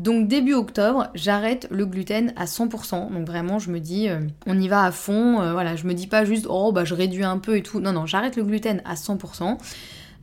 Donc 0.00 0.26
début 0.26 0.54
octobre, 0.54 1.08
j'arrête 1.14 1.68
le 1.70 1.86
gluten 1.86 2.32
à 2.36 2.46
100%. 2.46 3.12
Donc 3.12 3.26
vraiment, 3.26 3.58
je 3.58 3.70
me 3.70 3.78
dis, 3.78 4.08
euh, 4.08 4.20
on 4.46 4.58
y 4.58 4.66
va 4.66 4.84
à 4.84 4.90
fond. 4.90 5.40
Euh, 5.40 5.52
voilà, 5.52 5.76
je 5.76 5.86
me 5.86 5.94
dis 5.94 6.08
pas 6.08 6.24
juste, 6.24 6.46
oh 6.48 6.72
bah 6.72 6.84
je 6.84 6.94
réduis 6.94 7.22
un 7.22 7.38
peu 7.38 7.56
et 7.56 7.62
tout. 7.62 7.80
Non, 7.80 7.92
non, 7.92 8.06
j'arrête 8.06 8.36
le 8.36 8.42
gluten 8.42 8.82
à 8.84 8.94
100%. 8.94 9.56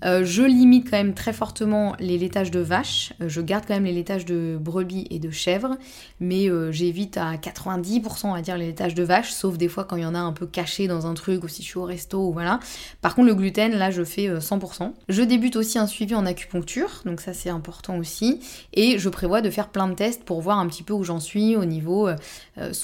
Euh, 0.03 0.25
je 0.25 0.43
limite 0.43 0.89
quand 0.89 0.97
même 0.97 1.13
très 1.13 1.33
fortement 1.33 1.95
les 1.99 2.17
laitages 2.17 2.51
de 2.51 2.59
vache. 2.59 3.13
Euh, 3.21 3.29
je 3.29 3.41
garde 3.41 3.65
quand 3.67 3.73
même 3.73 3.85
les 3.85 3.93
laitages 3.93 4.25
de 4.25 4.57
brebis 4.59 5.07
et 5.09 5.19
de 5.19 5.29
chèvres, 5.29 5.77
mais 6.19 6.49
euh, 6.49 6.71
j'évite 6.71 7.17
à 7.17 7.35
90% 7.35 8.35
à 8.35 8.41
dire 8.41 8.57
les 8.57 8.67
laitages 8.67 8.95
de 8.95 9.03
vache, 9.03 9.31
sauf 9.31 9.57
des 9.57 9.67
fois 9.67 9.83
quand 9.83 9.95
il 9.95 10.03
y 10.03 10.05
en 10.05 10.15
a 10.15 10.19
un 10.19 10.33
peu 10.33 10.45
caché 10.45 10.87
dans 10.87 11.05
un 11.05 11.13
truc, 11.13 11.43
ou 11.43 11.47
si 11.47 11.61
je 11.61 11.67
suis 11.67 11.77
au 11.77 11.83
resto 11.83 12.27
ou 12.27 12.33
voilà. 12.33 12.59
Par 13.01 13.15
contre, 13.15 13.27
le 13.27 13.35
gluten, 13.35 13.73
là, 13.73 13.91
je 13.91 14.03
fais 14.03 14.27
100%. 14.27 14.91
Je 15.09 15.21
débute 15.21 15.55
aussi 15.55 15.77
un 15.77 15.87
suivi 15.87 16.15
en 16.15 16.25
acupuncture, 16.25 17.01
donc 17.05 17.21
ça 17.21 17.33
c'est 17.33 17.49
important 17.49 17.97
aussi, 17.97 18.39
et 18.73 18.97
je 18.97 19.09
prévois 19.09 19.41
de 19.41 19.49
faire 19.49 19.69
plein 19.69 19.87
de 19.87 19.93
tests 19.93 20.23
pour 20.23 20.41
voir 20.41 20.59
un 20.59 20.67
petit 20.67 20.83
peu 20.83 20.93
où 20.93 21.03
j'en 21.03 21.19
suis 21.19 21.55
au 21.55 21.65
niveau, 21.65 22.09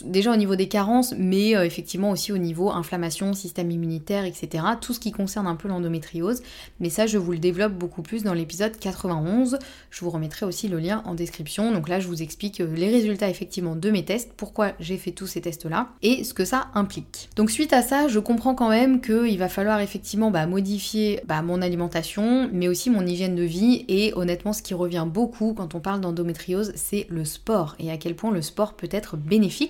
déjà 0.05 0.31
au 0.33 0.35
niveau 0.35 0.55
des 0.55 0.67
carences, 0.67 1.13
mais 1.17 1.51
effectivement 1.51 2.11
aussi 2.11 2.31
au 2.31 2.37
niveau 2.37 2.71
inflammation, 2.71 3.33
système 3.33 3.71
immunitaire, 3.71 4.25
etc. 4.25 4.63
Tout 4.81 4.93
ce 4.93 4.99
qui 4.99 5.11
concerne 5.11 5.47
un 5.47 5.55
peu 5.55 5.67
l'endométriose, 5.67 6.41
mais 6.79 6.89
ça 6.89 7.07
je 7.07 7.17
vous 7.17 7.31
le 7.31 7.39
développe 7.39 7.73
beaucoup 7.73 8.01
plus 8.01 8.23
dans 8.23 8.33
l'épisode 8.33 8.77
91. 8.77 9.59
Je 9.89 9.99
vous 10.01 10.09
remettrai 10.09 10.45
aussi 10.45 10.67
le 10.67 10.79
lien 10.79 11.03
en 11.05 11.13
description. 11.13 11.71
Donc 11.71 11.89
là, 11.89 11.99
je 11.99 12.07
vous 12.07 12.21
explique 12.21 12.61
euh, 12.61 12.73
les 12.75 12.89
résultats 12.89 13.29
effectivement 13.29 13.75
de 13.75 13.89
mes 13.89 14.05
tests, 14.05 14.31
pourquoi 14.35 14.73
j'ai 14.79 14.97
fait 14.97 15.11
tous 15.11 15.27
ces 15.27 15.41
tests-là 15.41 15.89
et 16.01 16.23
ce 16.23 16.33
que 16.33 16.45
ça 16.45 16.67
implique. 16.73 17.29
Donc 17.35 17.51
suite 17.51 17.73
à 17.73 17.81
ça, 17.81 18.07
je 18.07 18.19
comprends 18.19 18.55
quand 18.55 18.69
même 18.69 19.01
qu'il 19.01 19.37
va 19.37 19.49
falloir 19.49 19.79
effectivement 19.79 20.31
bah, 20.31 20.45
modifier 20.45 21.21
bah, 21.25 21.41
mon 21.41 21.61
alimentation, 21.61 22.49
mais 22.51 22.67
aussi 22.67 22.89
mon 22.89 23.05
hygiène 23.05 23.35
de 23.35 23.43
vie. 23.43 23.85
Et 23.87 24.13
honnêtement, 24.15 24.53
ce 24.53 24.61
qui 24.61 24.73
revient 24.73 25.05
beaucoup 25.07 25.53
quand 25.53 25.75
on 25.75 25.79
parle 25.79 26.01
d'endométriose, 26.01 26.73
c'est 26.75 27.07
le 27.09 27.25
sport 27.25 27.75
et 27.79 27.91
à 27.91 27.97
quel 27.97 28.15
point 28.15 28.31
le 28.31 28.41
sport 28.41 28.73
peut 28.73 28.89
être 28.91 29.17
bénéfique. 29.17 29.66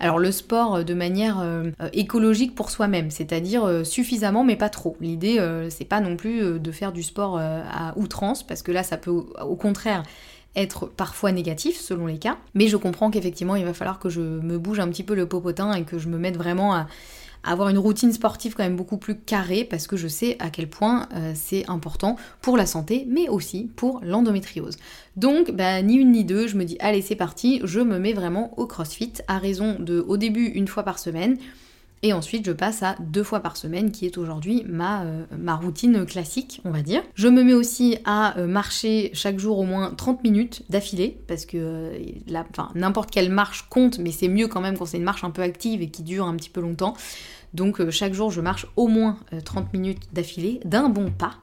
Alors 0.00 0.18
le 0.18 0.30
sport 0.30 0.76
euh, 0.76 0.82
de 0.82 0.94
manière 0.94 1.40
euh, 1.40 1.70
écologique 1.92 2.54
pour 2.54 2.70
soi-même, 2.70 3.10
c'est-à-dire 3.10 3.84
suffisamment 3.84 4.44
mais 4.44 4.56
pas 4.56 4.68
trop. 4.68 4.96
L'idée, 5.00 5.40
c'est 5.70 5.84
pas 5.84 6.00
non 6.00 6.16
plus 6.16 6.60
de 6.60 6.72
faire 6.72 6.92
du 6.92 7.02
sport 7.02 7.38
euh, 7.38 7.62
à 7.70 7.96
outrance, 7.96 8.46
parce 8.46 8.62
que 8.62 8.72
là, 8.72 8.82
ça 8.82 8.96
peut 8.96 9.10
au 9.10 9.56
contraire 9.56 10.02
être 10.54 10.86
parfois 10.86 11.32
négatif 11.32 11.78
selon 11.78 12.06
les 12.06 12.18
cas. 12.18 12.38
Mais 12.54 12.68
je 12.68 12.76
comprends 12.76 13.10
qu'effectivement, 13.10 13.56
il 13.56 13.64
va 13.64 13.74
falloir 13.74 13.98
que 13.98 14.08
je 14.08 14.20
me 14.20 14.58
bouge 14.58 14.80
un 14.80 14.88
petit 14.88 15.02
peu 15.02 15.14
le 15.14 15.26
popotin 15.26 15.72
et 15.74 15.84
que 15.84 15.98
je 15.98 16.08
me 16.08 16.18
mette 16.18 16.36
vraiment 16.36 16.74
à, 16.74 16.86
avoir 17.46 17.68
une 17.68 17.78
routine 17.78 18.12
sportive 18.12 18.54
quand 18.54 18.64
même 18.64 18.76
beaucoup 18.76 18.98
plus 18.98 19.18
carrée 19.18 19.64
parce 19.64 19.86
que 19.86 19.96
je 19.96 20.08
sais 20.08 20.36
à 20.38 20.50
quel 20.50 20.68
point 20.68 21.08
euh, 21.14 21.32
c'est 21.34 21.68
important 21.68 22.16
pour 22.40 22.56
la 22.56 22.66
santé 22.66 23.06
mais 23.08 23.28
aussi 23.28 23.70
pour 23.76 24.00
l'endométriose. 24.02 24.76
Donc 25.16 25.52
bah, 25.52 25.80
ni 25.82 25.94
une 25.94 26.12
ni 26.12 26.24
deux, 26.24 26.46
je 26.46 26.56
me 26.56 26.64
dis 26.64 26.76
allez 26.80 27.02
c'est 27.02 27.16
parti, 27.16 27.60
je 27.64 27.80
me 27.80 27.98
mets 27.98 28.12
vraiment 28.12 28.58
au 28.58 28.66
crossfit 28.66 29.14
à 29.28 29.38
raison 29.38 29.76
de 29.78 30.04
au 30.06 30.16
début 30.16 30.46
une 30.46 30.68
fois 30.68 30.82
par 30.82 30.98
semaine 30.98 31.38
et 32.02 32.12
ensuite, 32.12 32.44
je 32.44 32.52
passe 32.52 32.82
à 32.82 32.94
deux 33.00 33.22
fois 33.22 33.40
par 33.40 33.56
semaine, 33.56 33.90
qui 33.90 34.04
est 34.04 34.18
aujourd'hui 34.18 34.64
ma, 34.68 35.02
euh, 35.02 35.24
ma, 35.36 35.56
routine 35.56 36.04
classique, 36.04 36.60
on 36.64 36.70
va 36.70 36.82
dire. 36.82 37.02
Je 37.14 37.26
me 37.26 37.42
mets 37.42 37.54
aussi 37.54 37.96
à 38.04 38.38
euh, 38.38 38.46
marcher 38.46 39.10
chaque 39.14 39.38
jour 39.38 39.58
au 39.58 39.64
moins 39.64 39.92
30 39.96 40.22
minutes 40.22 40.62
d'affilée, 40.68 41.18
parce 41.26 41.46
que 41.46 41.92
n'importe 42.74 43.10
quelle 43.10 43.30
marche 43.30 43.66
compte, 43.70 43.98
mais 43.98 44.12
c'est 44.12 44.28
mieux 44.28 44.46
quand 44.46 44.60
même 44.60 44.76
quand 44.76 44.84
c'est 44.84 44.98
une 44.98 45.04
marche 45.04 45.24
un 45.24 45.30
peu 45.30 45.42
active 45.42 45.80
et 45.80 45.88
qui 45.88 46.02
dure 46.02 46.26
un 46.26 46.36
petit 46.36 46.50
peu 46.50 46.60
longtemps. 46.60 46.94
Donc 47.56 47.90
chaque 47.90 48.12
jour, 48.12 48.30
je 48.30 48.40
marche 48.40 48.66
au 48.76 48.86
moins 48.86 49.18
30 49.44 49.72
minutes 49.72 50.02
d'affilée, 50.12 50.60
d'un 50.64 50.88
bon 50.88 51.10
pas. 51.10 51.36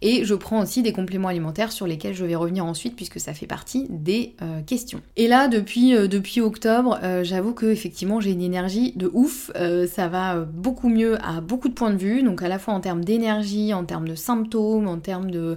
Et 0.00 0.24
je 0.24 0.34
prends 0.34 0.62
aussi 0.62 0.82
des 0.82 0.92
compléments 0.92 1.28
alimentaires 1.28 1.72
sur 1.72 1.86
lesquels 1.86 2.14
je 2.14 2.24
vais 2.24 2.36
revenir 2.36 2.64
ensuite 2.64 2.94
puisque 2.94 3.18
ça 3.18 3.34
fait 3.34 3.46
partie 3.46 3.86
des 3.90 4.34
euh, 4.42 4.60
questions. 4.62 5.00
Et 5.16 5.26
là, 5.26 5.48
depuis, 5.48 5.94
euh, 5.94 6.06
depuis 6.06 6.40
octobre, 6.40 7.00
euh, 7.02 7.24
j'avoue 7.24 7.52
que 7.52 7.66
effectivement 7.66 8.20
j'ai 8.20 8.30
une 8.30 8.42
énergie 8.42 8.92
de 8.94 9.10
ouf. 9.12 9.50
ça 9.88 10.08
va 10.08 10.36
beaucoup 10.40 10.88
mieux 10.88 11.16
à 11.24 11.40
beaucoup 11.40 11.68
de 11.68 11.74
points 11.74 11.90
de 11.90 11.96
vue, 11.96 12.22
donc 12.22 12.42
à 12.42 12.48
la 12.48 12.58
fois 12.58 12.74
en 12.74 12.80
termes 12.80 13.04
d'énergie, 13.04 13.74
en 13.74 13.84
termes 13.84 14.06
de 14.06 14.14
symptômes, 14.14 14.86
en 14.86 14.98
termes 14.98 15.30
de, 15.30 15.56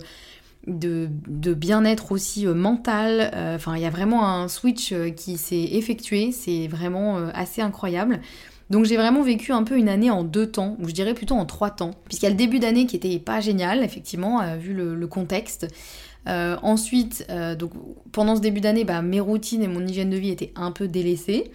de 0.68 1.54
bien-être 1.54 2.12
aussi 2.12 2.46
mental. 2.46 3.32
Enfin, 3.56 3.76
il 3.76 3.82
y 3.82 3.86
a 3.86 3.90
vraiment 3.90 4.28
un 4.28 4.48
switch 4.48 4.94
qui 5.16 5.38
s'est 5.38 5.70
effectué, 5.74 6.32
c'est 6.32 6.68
vraiment 6.68 7.18
assez 7.34 7.62
incroyable. 7.62 8.22
Donc 8.72 8.86
j'ai 8.86 8.96
vraiment 8.96 9.22
vécu 9.22 9.52
un 9.52 9.64
peu 9.64 9.78
une 9.78 9.90
année 9.90 10.10
en 10.10 10.24
deux 10.24 10.50
temps, 10.50 10.78
ou 10.80 10.88
je 10.88 10.94
dirais 10.94 11.14
plutôt 11.14 11.36
en 11.36 11.46
trois 11.46 11.72
temps, 11.72 11.92
puisqu'il 12.06 12.24
y 12.24 12.28
a 12.28 12.30
le 12.32 12.38
début 12.38 12.58
d'année 12.58 12.86
qui 12.86 12.96
était 12.96 13.20
pas 13.20 13.42
génial, 13.42 13.84
effectivement, 13.84 14.42
euh, 14.42 14.56
vu 14.56 14.74
le, 14.74 15.08
contexte. 15.08 15.68
Euh, 16.30 16.56
ensuite, 16.64 17.26
euh, 17.30 17.54
donc 17.54 17.74
pendant 18.14 18.38
ce 18.38 18.42
début 18.42 18.62
d'année, 18.62 18.86
bah, 18.86 19.02
mes 19.02 19.20
routines 19.20 19.62
et 19.62 19.68
mon 19.68 19.86
hygiène 19.86 20.10
de 20.10 20.16
vie 20.16 20.30
étaient 20.30 20.54
un 20.56 20.72
peu 20.72 20.88
délaissées. 20.88 21.52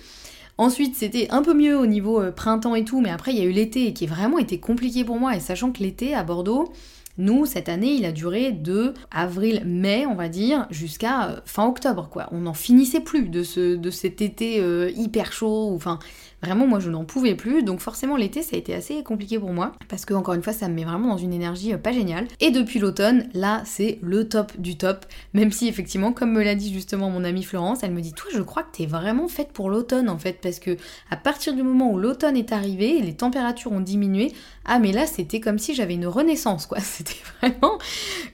Ensuite, 0.59 0.95
c'était 0.95 1.27
un 1.31 1.41
peu 1.41 1.55
mieux 1.55 1.79
au 1.79 1.87
niveau 1.87 2.23
printemps 2.33 2.75
et 2.75 2.85
tout, 2.85 3.01
mais 3.01 3.11
après 3.11 3.33
il 3.33 3.39
y 3.39 3.41
a 3.41 3.45
eu 3.45 3.53
l'été 3.53 3.95
qui 3.95 4.05
a 4.05 4.09
vraiment 4.09 4.39
été 4.39 4.61
compliqué 4.61 5.03
pour 5.03 5.19
moi, 5.19 5.35
et 5.35 5.41
sachant 5.41 5.73
que 5.73 5.83
l'été 5.83 6.15
à 6.15 6.23
Bordeaux, 6.23 6.71
nous, 7.17 7.47
cette 7.47 7.71
année, 7.71 7.95
il 7.95 8.05
a 8.05 8.13
duré 8.13 8.53
de 8.53 8.93
avril-mai, 9.11 10.05
on 10.05 10.15
va 10.15 10.29
dire, 10.29 10.67
jusqu'à 10.71 11.43
fin 11.47 11.67
octobre, 11.67 12.11
quoi. 12.11 12.29
On 12.31 12.41
n'en 12.41 12.53
finissait 12.53 13.01
plus 13.01 13.31
de, 13.31 13.43
ce, 13.43 13.75
de 13.75 13.91
cet 13.91 14.21
été 14.21 14.63
hyper 14.95 15.33
chaud, 15.33 15.73
enfin, 15.75 15.99
Vraiment, 16.47 16.69
moi, 16.69 16.79
je 16.79 16.91
n'en 16.91 17.05
pouvais 17.05 17.35
plus. 17.35 17.65
Donc 17.65 17.81
forcément, 17.81 18.17
l'été, 18.17 18.41
ça 18.43 18.55
a 18.55 18.59
été 18.59 18.73
assez 18.73 19.03
compliqué 19.03 19.37
pour 19.37 19.53
moi. 19.53 19.73
Parce 19.89 20.05
que, 20.05 20.15
encore 20.15 20.35
une 20.35 20.45
fois, 20.45 20.53
ça 20.53 20.69
me 20.69 20.75
met 20.75 20.85
vraiment 20.85 21.09
dans 21.09 21.17
une 21.17 21.33
énergie 21.33 21.73
euh, 21.73 21.77
pas 21.77 21.91
géniale. 21.91 22.29
Et 22.39 22.53
depuis 22.53 22.79
l'automne, 22.79 23.29
là, 23.35 23.63
c'est 23.65 23.99
le 24.01 24.29
top 24.29 24.53
du 24.57 24.77
top. 24.77 25.07
Même 25.35 25.51
si, 25.51 25.67
effectivement, 25.67 26.13
comme 26.13 26.33
me 26.33 26.45
l'a 26.45 26.55
dit 26.55 26.73
justement 26.73 27.11
mon 27.11 27.25
amie 27.25 27.43
Florence, 27.43 27.81
elle 27.83 27.91
me 27.91 28.01
dit, 28.01 28.13
toi, 28.13 28.31
je 28.33 28.41
crois 28.43 28.63
que 28.63 28.77
t'es 28.77 28.87
vraiment 28.87 29.27
faite 29.27 29.51
pour 29.53 29.71
l'automne, 29.71 30.09
en 30.09 30.19
fait. 30.19 30.39
Parce 30.41 30.61
que 30.61 30.77
à 31.11 31.17
partir 31.17 31.53
du 31.53 31.65
moment 31.65 31.91
où 31.91 31.99
l'automne 31.99 32.37
est 32.37 32.53
arrivé, 32.53 33.01
les 33.01 33.15
températures 33.15 33.73
ont 33.73 33.81
diminué. 33.81 34.33
Ah, 34.65 34.79
mais 34.79 34.93
là, 34.93 35.07
c'était 35.07 35.41
comme 35.41 35.59
si 35.59 35.75
j'avais 35.75 35.95
une 35.95 36.07
renaissance, 36.07 36.67
quoi. 36.67 36.79
C'était 36.81 37.17
vraiment. 37.41 37.79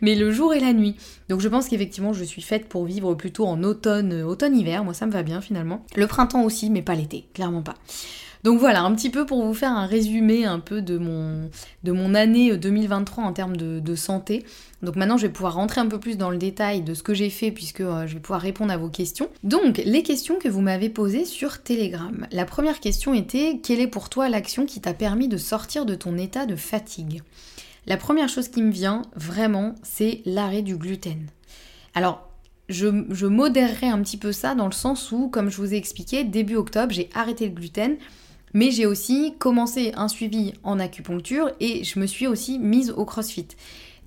Mais 0.02 0.14
le 0.14 0.30
jour 0.30 0.52
et 0.52 0.60
la 0.60 0.74
nuit. 0.74 0.96
Donc 1.32 1.40
je 1.40 1.48
pense 1.48 1.66
qu'effectivement 1.66 2.12
je 2.12 2.24
suis 2.24 2.42
faite 2.42 2.68
pour 2.68 2.84
vivre 2.84 3.14
plutôt 3.14 3.46
en 3.46 3.62
automne, 3.62 4.12
euh, 4.12 4.26
automne-hiver, 4.26 4.84
moi 4.84 4.92
ça 4.92 5.06
me 5.06 5.12
va 5.12 5.22
bien 5.22 5.40
finalement. 5.40 5.82
Le 5.96 6.06
printemps 6.06 6.42
aussi, 6.42 6.68
mais 6.68 6.82
pas 6.82 6.94
l'été, 6.94 7.24
clairement 7.32 7.62
pas. 7.62 7.76
Donc 8.44 8.58
voilà, 8.58 8.82
un 8.82 8.94
petit 8.94 9.08
peu 9.08 9.24
pour 9.24 9.42
vous 9.42 9.54
faire 9.54 9.72
un 9.72 9.86
résumé 9.86 10.44
un 10.44 10.58
peu 10.58 10.82
de 10.82 10.98
mon, 10.98 11.48
de 11.84 11.92
mon 11.92 12.14
année 12.14 12.54
2023 12.54 13.24
en 13.24 13.32
termes 13.32 13.56
de, 13.56 13.94
santé. 13.94 14.44
Donc 14.82 14.96
maintenant, 14.96 15.16
je 15.16 15.26
vais 15.26 15.32
pouvoir 15.32 15.54
rentrer 15.54 15.80
un 15.80 15.86
peu 15.86 15.98
plus 15.98 16.18
dans 16.18 16.28
le 16.28 16.36
détail 16.36 16.82
de 16.82 16.92
ce 16.92 17.02
que 17.02 17.14
j'ai 17.14 17.30
fait 17.30 17.50
puisque 17.50 17.80
euh, 17.80 18.06
je 18.06 18.12
vais 18.12 18.20
pouvoir 18.20 18.42
répondre 18.42 18.70
à 18.70 18.76
vos 18.76 18.90
questions. 18.90 19.30
Donc, 19.42 19.80
les 19.86 20.02
questions 20.02 20.38
que 20.38 20.50
vous 20.50 20.60
m'avez 20.60 20.90
posées 20.90 21.24
sur 21.24 21.62
Telegram. 21.62 22.26
La 22.30 22.44
première 22.44 22.80
question 22.80 23.14
était 23.14 23.58
quelle 23.62 23.80
est 23.80 23.86
pour 23.86 24.10
toi 24.10 24.28
l'action 24.28 24.66
qui 24.66 24.82
t'a 24.82 24.92
permis 24.92 25.28
de 25.28 25.38
sortir 25.38 25.86
de 25.86 25.94
ton 25.94 26.18
état 26.18 26.44
de 26.44 26.56
fatigue? 26.56 27.22
La 27.86 27.96
première 27.96 28.28
chose 28.28 28.48
qui 28.48 28.62
me 28.62 28.70
vient 28.70 29.02
vraiment, 29.16 29.74
c'est 29.82 30.22
l'arrêt 30.24 30.62
du 30.62 30.76
gluten. 30.76 31.26
Alors, 31.94 32.28
je, 32.68 33.04
je 33.10 33.26
modérerai 33.26 33.88
un 33.88 34.00
petit 34.02 34.16
peu 34.16 34.32
ça 34.32 34.54
dans 34.54 34.66
le 34.66 34.72
sens 34.72 35.12
où, 35.12 35.28
comme 35.28 35.50
je 35.50 35.56
vous 35.56 35.74
ai 35.74 35.76
expliqué, 35.76 36.24
début 36.24 36.56
octobre, 36.56 36.92
j'ai 36.92 37.10
arrêté 37.14 37.46
le 37.48 37.54
gluten 37.54 37.96
mais 38.54 38.70
j'ai 38.70 38.86
aussi 38.86 39.34
commencé 39.38 39.92
un 39.96 40.08
suivi 40.08 40.52
en 40.62 40.78
acupuncture 40.78 41.50
et 41.60 41.84
je 41.84 41.98
me 41.98 42.06
suis 42.06 42.26
aussi 42.26 42.58
mise 42.58 42.90
au 42.90 43.04
crossfit. 43.04 43.48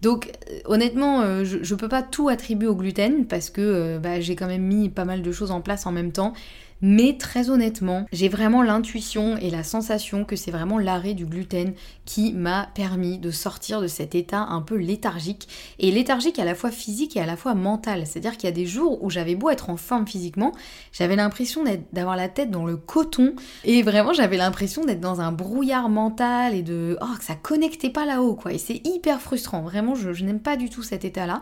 Donc 0.02 0.32
euh, 0.52 0.60
honnêtement, 0.66 1.22
euh, 1.22 1.44
je 1.46 1.58
ne 1.58 1.80
peux 1.80 1.88
pas 1.88 2.04
tout 2.04 2.30
attribuer 2.30 2.68
au 2.68 2.76
gluten 2.76 3.26
parce 3.26 3.50
que 3.50 3.62
euh, 3.62 4.00
bah, 4.00 4.20
j'ai 4.20 4.36
quand 4.36 4.48
même 4.48 4.64
mis 4.64 4.90
pas 4.90 5.06
mal 5.06 5.22
de 5.22 5.32
choses 5.32 5.52
en 5.52 5.62
place 5.62 5.86
en 5.86 5.92
même 5.92 6.12
temps. 6.12 6.34
Mais 6.88 7.18
très 7.18 7.50
honnêtement, 7.50 8.06
j'ai 8.14 8.30
vraiment 8.30 8.62
l'intuition 8.62 9.38
et 9.38 9.50
la 9.50 9.64
sensation 9.64 10.24
que 10.24 10.36
c'est 10.36 10.52
vraiment 10.52 10.78
l'arrêt 10.78 11.16
du 11.16 11.26
gluten 11.26 11.74
qui 12.06 12.32
m'a 12.32 12.70
permis 12.76 13.18
de 13.18 13.32
sortir 13.32 13.82
de 13.82 13.88
cet 13.88 14.14
état 14.14 14.42
un 14.42 14.62
peu 14.62 14.76
léthargique. 14.76 15.48
Et 15.80 15.90
léthargique 15.90 16.38
à 16.38 16.46
la 16.46 16.54
fois 16.54 16.70
physique 16.70 17.18
et 17.18 17.22
à 17.22 17.26
la 17.26 17.38
fois 17.38 17.56
mental. 17.56 18.06
C'est-à-dire 18.06 18.38
qu'il 18.38 18.48
y 18.48 18.54
a 18.54 18.56
des 18.56 18.68
jours 18.68 19.04
où 19.04 19.10
j'avais 19.10 19.34
beau 19.34 19.50
être 19.50 19.72
en 19.72 19.78
forme 19.78 20.06
physiquement, 20.06 20.52
j'avais 20.92 21.16
l'impression 21.16 21.64
d'avoir 21.92 22.16
la 22.16 22.30
tête 22.30 22.52
dans 22.52 22.68
le 22.68 22.78
coton. 22.78 23.34
Et 23.64 23.82
vraiment, 23.82 24.14
j'avais 24.14 24.38
l'impression 24.38 24.86
d'être 24.86 25.02
dans 25.02 25.22
un 25.22 25.32
brouillard 25.32 25.90
mental 25.90 26.54
et 26.54 26.62
de... 26.62 27.00
Oh, 27.02 27.18
que 27.18 27.24
ça 27.24 27.34
connectait 27.34 27.90
pas 27.90 28.06
là-haut, 28.06 28.36
quoi. 28.36 28.54
Et 28.54 28.60
c'est 28.60 28.86
hyper 28.86 29.22
frustrant. 29.22 29.64
Vraiment, 29.64 29.96
je, 29.96 30.14
je 30.14 30.24
n'aime 30.24 30.40
pas 30.40 30.56
du 30.56 30.70
tout 30.70 30.84
cet 30.84 31.04
état-là. 31.04 31.42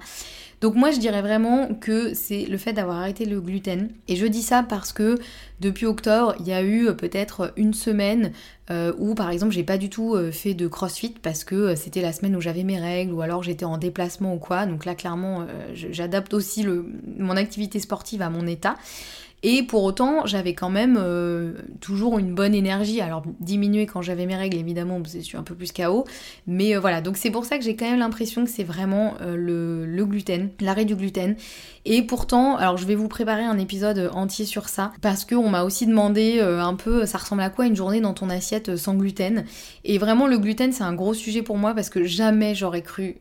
Donc 0.63 0.75
moi 0.75 0.91
je 0.91 0.97
dirais 0.97 1.21
vraiment 1.21 1.73
que 1.73 2.13
c'est 2.13 2.45
le 2.45 2.57
fait 2.57 2.71
d'avoir 2.71 2.99
arrêté 2.99 3.25
le 3.25 3.41
gluten. 3.41 3.89
Et 4.07 4.15
je 4.15 4.25
dis 4.25 4.41
ça 4.41 4.63
parce 4.63 4.93
que 4.93 5.19
depuis 5.59 5.85
octobre, 5.85 6.35
il 6.39 6.47
y 6.47 6.53
a 6.53 6.61
eu 6.61 6.87
euh, 6.87 6.93
peut-être 6.93 7.51
une 7.57 7.73
semaine 7.73 8.31
euh, 8.71 8.93
où 8.97 9.13
par 9.13 9.29
exemple 9.29 9.51
j'ai 9.51 9.65
pas 9.65 9.77
du 9.77 9.89
tout 9.89 10.15
euh, 10.15 10.31
fait 10.31 10.53
de 10.53 10.69
crossfit 10.69 11.15
parce 11.21 11.43
que 11.43 11.75
c'était 11.75 12.01
la 12.01 12.13
semaine 12.13 12.33
où 12.37 12.39
j'avais 12.39 12.63
mes 12.63 12.79
règles 12.79 13.11
ou 13.11 13.19
alors 13.19 13.43
j'étais 13.43 13.65
en 13.65 13.77
déplacement 13.77 14.35
ou 14.35 14.39
quoi. 14.39 14.65
Donc 14.65 14.85
là 14.85 14.95
clairement 14.95 15.45
j'adapte 15.73 16.33
aussi 16.33 16.65
mon 17.19 17.35
activité 17.35 17.81
sportive 17.81 18.21
à 18.21 18.29
mon 18.29 18.47
état. 18.47 18.77
Et 19.45 19.61
pour 19.61 19.83
autant, 19.83 20.25
j'avais 20.25 20.53
quand 20.53 20.69
même 20.69 20.97
euh, 20.97 21.51
toujours 21.81 22.17
une 22.17 22.33
bonne 22.33 22.55
énergie. 22.55 23.01
Alors 23.01 23.23
diminuer 23.41 23.85
quand 23.85 24.01
j'avais 24.01 24.25
mes 24.25 24.37
règles, 24.37 24.57
évidemment, 24.57 25.01
je 25.03 25.19
suis 25.19 25.37
un 25.37 25.43
peu 25.43 25.53
plus 25.53 25.73
KO. 25.73 26.05
Mais 26.47 26.75
euh, 26.75 26.79
voilà, 26.79 27.01
donc 27.01 27.17
c'est 27.17 27.29
pour 27.29 27.43
ça 27.43 27.57
que 27.57 27.63
j'ai 27.65 27.75
quand 27.75 27.89
même 27.89 27.99
l'impression 27.99 28.45
que 28.45 28.49
c'est 28.49 28.63
vraiment 28.63 29.15
euh, 29.21 29.35
le, 29.85 30.05
gluten, 30.05 30.49
l'arrêt 30.61 30.85
du 30.85 30.95
gluten. 30.95 31.35
Et 31.83 32.03
pourtant, 32.03 32.55
alors 32.55 32.77
je 32.77 32.85
vais 32.85 32.95
vous 32.95 33.09
préparer 33.09 33.43
un 33.43 33.57
épisode 33.57 34.09
entier 34.13 34.45
sur 34.45 34.69
ça, 34.69 34.93
parce 35.01 35.25
qu'on 35.25 35.49
m'a 35.49 35.63
aussi 35.63 35.85
demandé 35.85 36.39
un 36.39 36.75
peu, 36.75 37.05
ça 37.05 37.17
ressemble 37.17 37.41
à 37.41 37.49
quoi 37.49 37.65
une 37.65 37.75
journée 37.75 37.99
dans 37.99 38.13
ton 38.13 38.29
assiette 38.29 38.77
sans 38.77 38.95
gluten? 38.95 39.43
Et 39.83 39.97
vraiment, 39.97 40.27
le 40.27 40.37
gluten, 40.37 40.71
c'est 40.71 40.85
un 40.85 40.93
gros 40.93 41.13
sujet 41.13 41.41
pour 41.41 41.57
moi, 41.57 41.73
parce 41.73 41.89
que 41.89 42.05
jamais 42.05 42.55
j'aurais 42.55 42.83
cru 42.83 43.17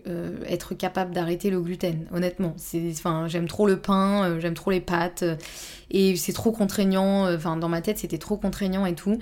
être 0.46 0.74
capable 0.74 1.12
d'arrêter 1.12 1.50
le 1.50 1.61
gluten, 1.61 2.06
honnêtement. 2.12 2.54
Enfin, 2.92 3.26
j'aime 3.26 3.48
trop 3.48 3.66
le 3.66 3.78
pain, 3.78 4.38
j'aime 4.38 4.54
trop 4.54 4.70
les 4.70 4.80
pâtes 4.80 5.24
et 5.92 6.16
c'est 6.16 6.33
trop 6.33 6.50
contraignant, 6.50 7.26
euh, 7.26 7.37
enfin 7.37 7.57
dans 7.57 7.68
ma 7.68 7.81
tête 7.81 7.98
c'était 7.98 8.18
trop 8.18 8.37
contraignant 8.37 8.85
et 8.87 8.94
tout. 8.94 9.18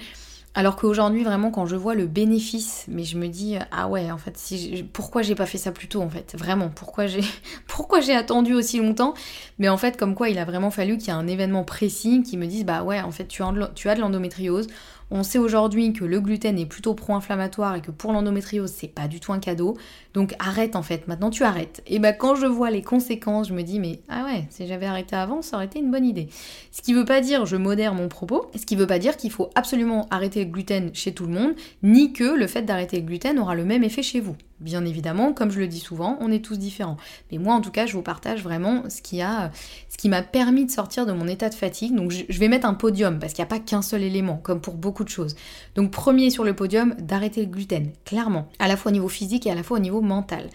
Alors 0.53 0.75
qu'aujourd'hui, 0.75 1.23
vraiment, 1.23 1.53
quand 1.53 1.67
je 1.67 1.77
vois 1.77 1.95
le 1.95 2.09
bénéfice, 2.09 2.85
mais 2.89 3.05
je 3.05 3.17
me 3.17 3.29
dis, 3.29 3.57
ah 3.71 3.87
ouais, 3.87 4.11
en 4.11 4.19
fait, 4.19 4.37
si 4.37 4.85
pourquoi 4.93 5.23
j'ai 5.23 5.37
pas 5.37 5.47
fait 5.47 5.59
ça 5.59 5.71
plus 5.71 5.87
tôt, 5.87 6.03
en 6.03 6.11
fait? 6.11 6.35
Vraiment, 6.37 6.71
pourquoi 6.71 7.07
j'ai 7.07 7.21
pourquoi 7.69 8.01
j'ai 8.01 8.17
attendu 8.17 8.53
aussi 8.55 8.79
longtemps? 8.79 9.15
Mais 9.61 9.69
en 9.69 9.77
fait, 9.77 9.97
comme 9.97 10.17
quoi, 10.17 10.29
il 10.29 10.39
a 10.39 10.45
vraiment 10.45 10.73
fallu 10.73 10.99
qu'il 10.99 11.07
y 11.07 11.11
ait 11.11 11.13
un 11.21 11.29
événement 11.29 11.63
précis 11.63 12.25
qui 12.25 12.37
me 12.37 12.47
dise, 12.47 12.65
bah 12.65 12.83
ouais, 12.83 13.01
en 13.01 13.13
fait, 13.13 13.29
tu 13.29 13.45
as 13.45 13.95
de 13.95 14.01
l'endométriose, 14.01 14.67
on 15.13 15.23
sait 15.23 15.39
aujourd'hui 15.39 15.93
que 15.93 16.05
le 16.05 16.21
gluten 16.21 16.59
est 16.59 16.67
plutôt 16.67 16.95
pro-inflammatoire 16.95 17.77
et 17.77 17.81
que 17.81 17.91
pour 17.91 18.13
l'endométriose, 18.13 18.71
c'est 18.71 18.89
pas 18.89 19.09
du 19.09 19.19
tout 19.21 19.33
un 19.33 19.41
cadeau. 19.41 19.77
Donc 20.15 20.35
arrête 20.39 20.77
en 20.77 20.83
fait, 20.83 21.07
maintenant 21.09 21.31
tu 21.31 21.45
arrêtes. 21.45 21.83
Et 21.87 21.99
bah 21.99 22.13
quand 22.13 22.35
je 22.35 22.47
vois 22.47 22.71
les 22.71 22.83
conséquences, 22.83 23.49
je 23.49 23.55
me 23.55 23.63
dis 23.63 23.79
mais 23.79 24.01
ah 24.09 24.25
ouais, 24.25 24.47
si 24.51 24.67
j'avais 24.67 24.87
arrêté 24.87 25.17
avant, 25.17 25.43
ça 25.43 25.57
aurait 25.57 25.67
été 25.67 25.79
une 25.79 25.91
bonne 25.91 26.05
idée. 26.05 26.29
Ce 26.73 26.83
qui 26.83 26.95
veut 26.95 27.05
pas 27.05 27.21
dire, 27.21 27.47
je 27.47 27.57
modère 27.57 27.95
mon 27.95 28.09
propos, 28.09 28.51
ce 28.57 28.67
qui 28.67 28.77
veut 28.77 28.87
pas 28.87 28.99
dire 28.99 29.17
qu'il 29.17 29.31
faut 29.31 29.51
absolument 29.55 30.07
arrêter 30.11 30.45
le 30.45 30.51
gluten 30.51 30.91
chez 30.95 31.13
tout 31.13 31.27
le 31.27 31.33
monde, 31.33 31.55
ni 31.83 32.13
que 32.13 32.25
le 32.25 32.47
fait 32.47 32.63
d'arrêter 32.63 32.99
le 32.99 33.07
gluten 33.07 33.39
aura 33.39 33.55
le 33.55 33.65
même 33.65 33.85
effet 33.85 34.03
chez 34.03 34.21
vous. 34.21 34.37
Bien 34.61 34.85
évidemment, 34.85 35.33
comme 35.33 35.51
je 35.51 35.59
le 35.59 35.67
dis 35.67 35.79
souvent, 35.79 36.19
on 36.21 36.31
est 36.31 36.45
tous 36.45 36.59
différents. 36.59 36.99
Mais 37.33 37.39
moi, 37.39 37.55
en 37.55 37.63
tout 37.63 37.71
cas, 37.71 37.87
je 37.87 37.95
vous 37.95 38.03
partage 38.03 38.43
vraiment 38.43 38.83
ce 38.91 39.01
qui 39.01 39.21
ce 39.21 39.97
qui 39.97 40.11
m'a 40.11 40.21
permis 40.21 40.67
de 40.67 40.71
sortir 40.71 41.07
de 41.07 41.13
mon 41.13 41.27
état 41.29 41.49
de 41.49 41.55
fatigue. 41.55 41.95
Donc, 41.95 42.11
je 42.11 42.39
vais 42.39 42.49
mettre 42.49 42.67
un 42.67 42.75
podium 42.75 43.19
parce 43.19 43.33
qu'il 43.33 43.43
n'y 43.43 43.49
a 43.49 43.49
pas 43.49 43.59
qu'un 43.59 43.81
seul 43.81 44.03
élément, 44.03 44.37
comme 44.37 44.61
pour 44.61 44.75
beaucoup 44.75 45.03
de 45.03 45.09
choses. 45.09 45.35
Donc, 45.77 45.91
premier 45.91 46.29
sur 46.29 46.45
le 46.45 46.55
podium, 46.55 46.95
d'arrêter 46.99 47.41
le 47.41 47.51
gluten, 47.51 47.91
clairement, 48.05 48.49
à 48.59 48.69
la 48.69 48.77
fois 48.77 48.91
au 48.91 48.93
niveau 48.93 49.09
physique 49.09 49.47
et 49.47 49.51
à 49.51 49.55
la 49.55 49.63
fois 49.63 49.79
au 49.79 49.81
niveau 49.81 50.00
mental. 50.03 50.51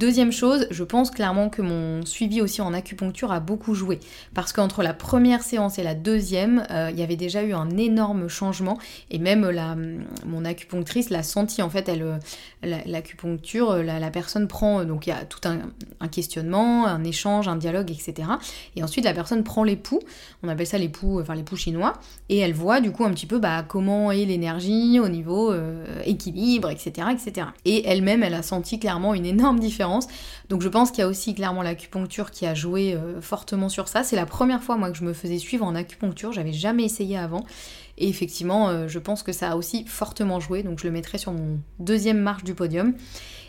Deuxième 0.00 0.32
chose, 0.32 0.66
je 0.70 0.82
pense 0.82 1.10
clairement 1.10 1.50
que 1.50 1.60
mon 1.60 2.06
suivi 2.06 2.40
aussi 2.40 2.62
en 2.62 2.72
acupuncture 2.72 3.32
a 3.32 3.38
beaucoup 3.38 3.74
joué. 3.74 4.00
Parce 4.32 4.50
qu'entre 4.50 4.82
la 4.82 4.94
première 4.94 5.42
séance 5.42 5.78
et 5.78 5.82
la 5.82 5.94
deuxième, 5.94 6.64
euh, 6.70 6.88
il 6.90 6.98
y 6.98 7.02
avait 7.02 7.16
déjà 7.16 7.42
eu 7.42 7.52
un 7.52 7.76
énorme 7.76 8.26
changement. 8.26 8.78
Et 9.10 9.18
même 9.18 9.46
la, 9.50 9.76
mon 10.24 10.46
acupunctrice 10.46 11.10
l'a 11.10 11.22
senti. 11.22 11.60
En 11.60 11.68
fait, 11.68 11.86
elle, 11.90 12.00
euh, 12.00 12.78
l'acupuncture, 12.86 13.72
euh, 13.72 13.82
la, 13.82 14.10
personne 14.10 14.48
prend. 14.48 14.86
Donc 14.86 15.06
il 15.06 15.10
y 15.10 15.12
a 15.12 15.26
tout 15.26 15.46
un, 15.46 16.08
questionnement, 16.08 16.86
un 16.86 17.04
échange, 17.04 17.46
un 17.46 17.56
dialogue, 17.56 17.90
etc. 17.90 18.26
Et 18.76 18.82
ensuite, 18.82 19.04
la 19.04 19.12
personne 19.12 19.44
prend 19.44 19.64
les 19.64 19.76
poux. 19.76 20.00
On 20.42 20.48
appelle 20.48 20.66
ça 20.66 20.78
les 20.78 20.88
poux, 20.88 21.20
enfin 21.20 21.34
les 21.34 21.42
poux 21.42 21.56
chinois. 21.56 21.92
Et 22.30 22.38
elle 22.38 22.54
voit 22.54 22.80
du 22.80 22.90
coup 22.90 23.04
un 23.04 23.10
petit 23.10 23.26
peu 23.26 23.38
bah, 23.38 23.66
comment 23.68 24.12
est 24.12 24.24
l'énergie 24.24 24.98
au 24.98 25.10
niveau 25.10 25.54
équilibre, 26.06 26.70
etc., 26.70 27.08
etc. 27.12 27.48
Et 27.66 27.86
elle-même, 27.86 28.22
elle 28.22 28.32
a 28.32 28.42
senti 28.42 28.78
clairement 28.78 29.12
une 29.12 29.26
énorme 29.26 29.60
différence 29.60 29.89
donc 30.48 30.62
je 30.62 30.68
pense 30.68 30.90
qu'il 30.90 31.00
y 31.00 31.04
a 31.04 31.08
aussi 31.08 31.34
clairement 31.34 31.62
l'acupuncture 31.62 32.30
qui 32.30 32.46
a 32.46 32.54
joué 32.54 32.94
euh, 32.94 33.20
fortement 33.20 33.68
sur 33.68 33.88
ça. 33.88 34.04
C'est 34.04 34.16
la 34.16 34.26
première 34.26 34.62
fois 34.62 34.76
moi 34.76 34.90
que 34.90 34.96
je 34.96 35.04
me 35.04 35.12
faisais 35.12 35.38
suivre 35.38 35.64
en 35.64 35.74
acupuncture, 35.74 36.32
j'avais 36.32 36.52
jamais 36.52 36.84
essayé 36.84 37.16
avant. 37.16 37.44
Et 37.98 38.08
effectivement, 38.08 38.68
euh, 38.68 38.88
je 38.88 38.98
pense 38.98 39.22
que 39.22 39.32
ça 39.32 39.50
a 39.50 39.56
aussi 39.56 39.84
fortement 39.84 40.40
joué, 40.40 40.62
donc 40.62 40.78
je 40.78 40.86
le 40.86 40.92
mettrai 40.92 41.18
sur 41.18 41.32
mon 41.32 41.58
deuxième 41.78 42.18
marche 42.18 42.44
du 42.44 42.54
podium. 42.54 42.94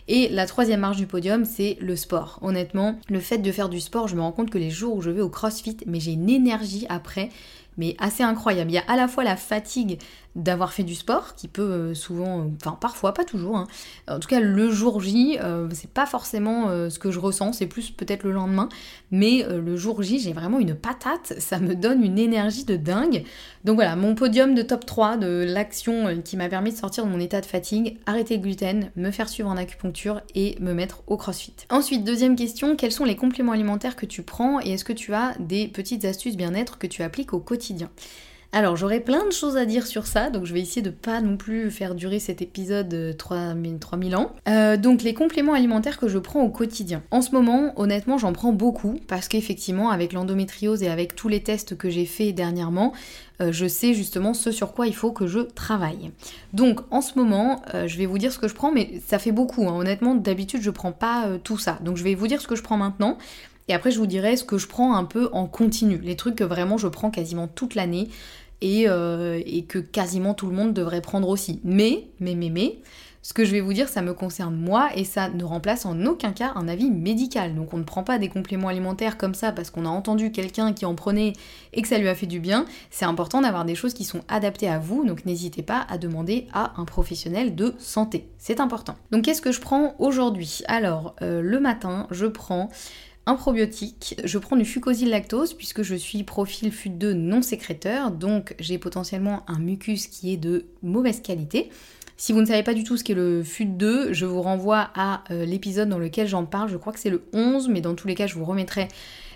Et 0.08 0.28
la 0.30 0.46
troisième 0.46 0.82
marche 0.82 0.98
du 0.98 1.08
podium, 1.08 1.46
c'est 1.46 1.78
le 1.80 1.96
sport. 1.96 2.40
Honnêtement, 2.42 3.00
le 3.08 3.20
fait 3.20 3.38
de 3.38 3.52
faire 3.52 3.70
du 3.70 3.80
sport, 3.80 4.08
je 4.08 4.16
me 4.16 4.22
rends 4.22 4.34
compte 4.34 4.50
que 4.50 4.58
les 4.58 4.70
jours 4.70 4.96
où 4.96 5.02
je 5.02 5.10
vais 5.10 5.22
au 5.22 5.30
crossfit, 5.30 5.78
mais 5.86 6.00
j'ai 6.00 6.12
une 6.12 6.30
énergie 6.30 6.86
après, 6.90 7.30
mais 7.78 7.96
assez 8.00 8.24
incroyable. 8.24 8.72
Il 8.72 8.74
y 8.74 8.78
a 8.78 8.84
à 8.88 8.98
la 8.98 9.08
fois 9.08 9.24
la 9.24 9.38
fatigue 9.38 10.00
d'avoir 10.36 10.72
fait 10.72 10.84
du 10.84 10.96
sport, 10.96 11.36
qui 11.36 11.48
peut 11.48 11.62
euh, 11.62 11.94
souvent, 11.94 12.40
euh, 12.40 12.44
enfin 12.64 12.78
parfois, 12.80 13.14
pas 13.14 13.26
toujours, 13.26 13.58
hein. 13.58 13.68
en 14.08 14.20
tout 14.20 14.30
cas 14.30 14.40
le 14.40 14.72
jour 14.72 15.02
J, 15.02 15.38
euh, 15.42 15.68
c'est 15.74 15.92
pas 15.92 16.06
forcément 16.06 16.70
ce 16.90 17.00
que 17.00 17.12
je 17.12 17.20
ressens, 17.20 17.54
c'est 17.54 17.68
plus 17.68 17.92
peut-être 17.92 18.24
le 18.24 18.32
lendemain, 18.32 18.70
mais 19.12 19.46
le 19.50 19.76
jour 19.76 20.02
J, 20.02 20.20
j'ai 20.20 20.34
vraiment 20.34 20.60
une 20.60 20.76
patate, 20.76 21.34
ça 21.40 21.60
me 21.60 21.76
donne 21.76 22.04
une 22.04 22.18
énergie 22.18 22.66
de 22.66 22.76
dingue. 22.76 23.24
Donc 23.66 23.76
voilà, 23.76 23.96
mon 23.96 24.16
podium 24.16 24.56
de 24.56 24.62
top 24.62 24.86
3 24.86 25.18
de 25.18 25.46
l'action 25.48 26.22
qui 26.24 26.38
m'a 26.38 26.50
permis 26.50 26.72
de 26.72 26.78
sortir 26.78 27.06
de 27.06 27.10
mon 27.10 27.20
état 27.20 27.42
de 27.42 27.46
fatigue, 27.46 27.98
arrêter 28.06 28.38
le 28.38 28.42
gluten, 28.42 28.92
me 28.96 29.12
faire 29.12 29.30
suivre 29.30 29.50
en 29.50 29.58
acupuncture 29.58 30.22
et 30.34 30.58
me 30.60 30.74
mettre 30.74 31.04
au 31.08 31.18
crossfit. 31.18 31.56
Ensuite, 31.70 32.04
deuxième 32.04 32.36
question, 32.36 32.76
quels 32.76 32.92
sont 32.92 33.06
les 33.06 33.16
compléments 33.16 33.52
alimentaires 33.52 33.96
que 33.96 34.06
tu 34.06 34.24
prends 34.24 34.60
et 34.62 34.72
est-ce 34.72 34.86
que 34.86 34.94
tu 34.94 35.14
as 35.14 35.36
des 35.40 35.68
petites 35.68 36.06
astuces 36.06 36.38
bien-être 36.38 36.78
que 36.78 36.88
tu 36.88 37.04
appliques 37.04 37.34
au 37.34 37.40
quotidien? 37.40 37.90
Alors 38.54 38.76
j'aurais 38.76 39.00
plein 39.00 39.26
de 39.26 39.32
choses 39.32 39.56
à 39.56 39.66
dire 39.66 39.88
sur 39.88 40.06
ça, 40.06 40.30
donc 40.30 40.46
je 40.46 40.54
vais 40.54 40.60
essayer 40.60 40.82
de 40.82 40.90
pas 40.90 41.22
non 41.22 41.38
plus 41.38 41.72
faire 41.72 41.96
durer 41.96 42.20
cet 42.20 42.42
épisode 42.42 43.16
3000, 43.18 43.80
3000 43.80 44.16
ans. 44.18 44.34
Euh, 44.50 44.76
donc 44.76 45.04
les 45.04 45.14
compléments 45.14 45.54
alimentaires 45.54 45.98
que 45.98 46.10
je 46.10 46.18
prends 46.18 46.42
au 46.42 46.50
quotidien. 46.50 47.02
En 47.12 47.22
ce 47.22 47.32
moment, 47.32 47.72
honnêtement, 47.78 48.18
j'en 48.18 48.34
prends 48.34 48.52
beaucoup 48.52 49.00
parce 49.08 49.30
qu'effectivement, 49.30 49.90
avec 49.90 50.12
l'endométriose 50.12 50.84
et 50.84 50.90
avec 50.90 51.16
tous 51.16 51.30
les 51.30 51.42
tests 51.42 51.78
que 51.78 51.90
j'ai 51.90 52.06
fait 52.06 52.34
dernièrement, 52.34 52.92
euh, 53.40 53.54
je 53.54 53.68
sais 53.68 53.94
justement 53.94 54.34
ce 54.34 54.52
sur 54.52 54.74
quoi 54.74 54.86
il 54.86 54.96
faut 54.96 55.14
que 55.14 55.28
je 55.28 55.40
travaille. 55.40 56.12
Donc 56.52 56.82
en 56.92 57.00
ce 57.00 57.18
moment, 57.18 57.62
euh, 57.74 57.88
je 57.88 57.98
vais 57.98 58.06
vous 58.06 58.18
dire 58.18 58.34
ce 58.34 58.38
que 58.38 58.50
je 58.50 58.54
prends, 58.54 58.74
mais 58.74 59.02
ça 59.08 59.18
fait 59.18 59.32
beaucoup. 59.32 59.70
Hein. 59.70 59.78
Honnêtement, 59.78 60.14
d'habitude, 60.14 60.62
je 60.62 60.72
prends 60.72 60.92
pas 60.92 61.26
tout 61.42 61.58
ça. 61.58 61.80
Donc 61.86 61.96
je 61.96 62.04
vais 62.04 62.16
vous 62.16 62.28
dire 62.28 62.42
ce 62.42 62.50
que 62.50 62.58
je 62.58 62.64
prends 62.64 62.78
maintenant. 62.78 63.18
Et 63.68 63.74
après, 63.74 63.92
je 63.92 64.00
vous 64.00 64.08
dirai 64.08 64.36
ce 64.36 64.44
que 64.44 64.58
je 64.58 64.68
prends 64.68 64.96
un 64.96 65.06
peu 65.06 65.30
en 65.32 65.46
continu. 65.46 65.98
Les 66.04 66.18
trucs 66.18 66.36
que 66.36 66.44
vraiment 66.44 66.78
je 66.78 66.90
prends 66.90 67.10
quasiment 67.10 67.48
toute 67.48 67.76
l'année. 67.76 68.10
Euh, 68.64 69.42
et, 69.46 69.64
que 69.64 69.80
quasiment 69.80 70.34
tout 70.34 70.48
le 70.48 70.54
monde 70.54 70.74
devrait 70.74 71.02
prendre 71.02 71.28
aussi. 71.30 71.60
Mais, 71.64 72.08
mais, 72.20 72.36
mais, 72.36 72.50
mais, 72.50 72.80
ce 73.24 73.34
que 73.34 73.46
je 73.46 73.52
vais 73.52 73.62
vous 73.62 73.74
dire, 73.74 73.88
ça 73.88 74.02
me 74.02 74.14
concerne 74.14 74.56
moi 74.56 74.90
et 74.96 75.04
ça 75.04 75.30
ne 75.30 75.44
remplace 75.44 75.86
en 75.86 76.06
aucun 76.06 76.32
cas 76.32 76.54
un 76.56 76.68
avis 76.68 76.90
médical. 76.90 77.56
Donc 77.56 77.74
on 77.74 77.78
ne 77.78 77.84
prend 77.84 78.04
pas 78.04 78.18
des 78.18 78.30
compléments 78.30 78.68
alimentaires 78.68 79.18
comme 79.18 79.36
ça 79.36 79.52
parce 79.52 79.70
qu'on 79.70 79.86
a 79.86 79.90
entendu 79.90 80.32
quelqu'un 80.32 80.74
qui 80.74 80.86
en 80.86 80.96
prenait 80.96 81.34
et 81.74 81.82
que 81.82 81.88
ça 81.88 81.98
lui 81.98 82.08
a 82.08 82.16
fait 82.16 82.26
du 82.26 82.40
bien. 82.40 82.66
C'est 82.90 83.06
important 83.06 83.42
d'avoir 83.42 83.66
des 83.66 83.76
choses 83.76 83.94
qui 83.94 84.04
sont 84.04 84.22
adaptées 84.28 84.70
à 84.70 84.80
vous, 84.80 85.06
donc 85.06 85.26
n'hésitez 85.26 85.62
pas 85.62 85.86
à 85.90 85.98
demander 85.98 86.48
à 86.54 86.74
un 86.80 86.86
professionnel 86.86 87.56
de 87.56 87.76
santé. 87.78 88.28
C'est 88.40 88.60
important. 88.60 88.96
Donc 89.12 89.24
qu'est-ce 89.24 89.42
que 89.42 89.52
je 89.52 89.62
prends 89.62 89.96
aujourd'hui? 90.00 90.62
Alors 90.68 91.16
euh, 91.22 91.42
le 91.42 91.60
matin, 91.60 92.08
je 92.10 92.26
prends 92.26 92.70
probiotique. 93.36 94.16
Je 94.24 94.38
prends 94.38 94.56
du 94.56 94.66
fucosyl 94.66 95.10
lactose 95.10 95.54
puisque 95.54 95.84
je 95.84 95.96
suis 95.96 96.24
profil 96.24 96.72
FUT2 96.72 97.12
non 97.12 97.42
sécréteur, 97.42 98.12
donc 98.12 98.56
j'ai 98.60 98.78
potentiellement 98.78 99.44
un 99.48 99.60
mucus 99.60 100.08
qui 100.08 100.34
est 100.34 100.38
de 100.38 100.66
mauvaise 100.82 101.22
qualité. 101.22 101.70
Si 102.18 102.34
vous 102.34 102.42
ne 102.42 102.46
savez 102.46 102.62
pas 102.62 102.76
du 102.76 102.84
tout 102.84 102.98
ce 102.98 103.04
qu'est 103.04 103.16
le 103.16 103.42
FUT2, 103.42 104.14
je 104.14 104.26
vous 104.26 104.44
renvoie 104.44 104.92
à 104.94 105.24
euh, 105.32 105.44
l'épisode 105.44 105.90
dans 105.90 105.98
lequel 105.98 106.28
j'en 106.28 106.46
parle. 106.46 106.70
Je 106.70 106.78
crois 106.78 106.94
que 106.94 107.00
c'est 107.00 107.10
le 107.10 107.24
11, 107.34 107.68
mais 107.70 107.82
dans 107.82 107.96
tous 107.96 108.08
les 108.08 108.14
cas, 108.14 108.28
je 108.28 108.36
vous 108.36 108.46
remettrai 108.46 108.88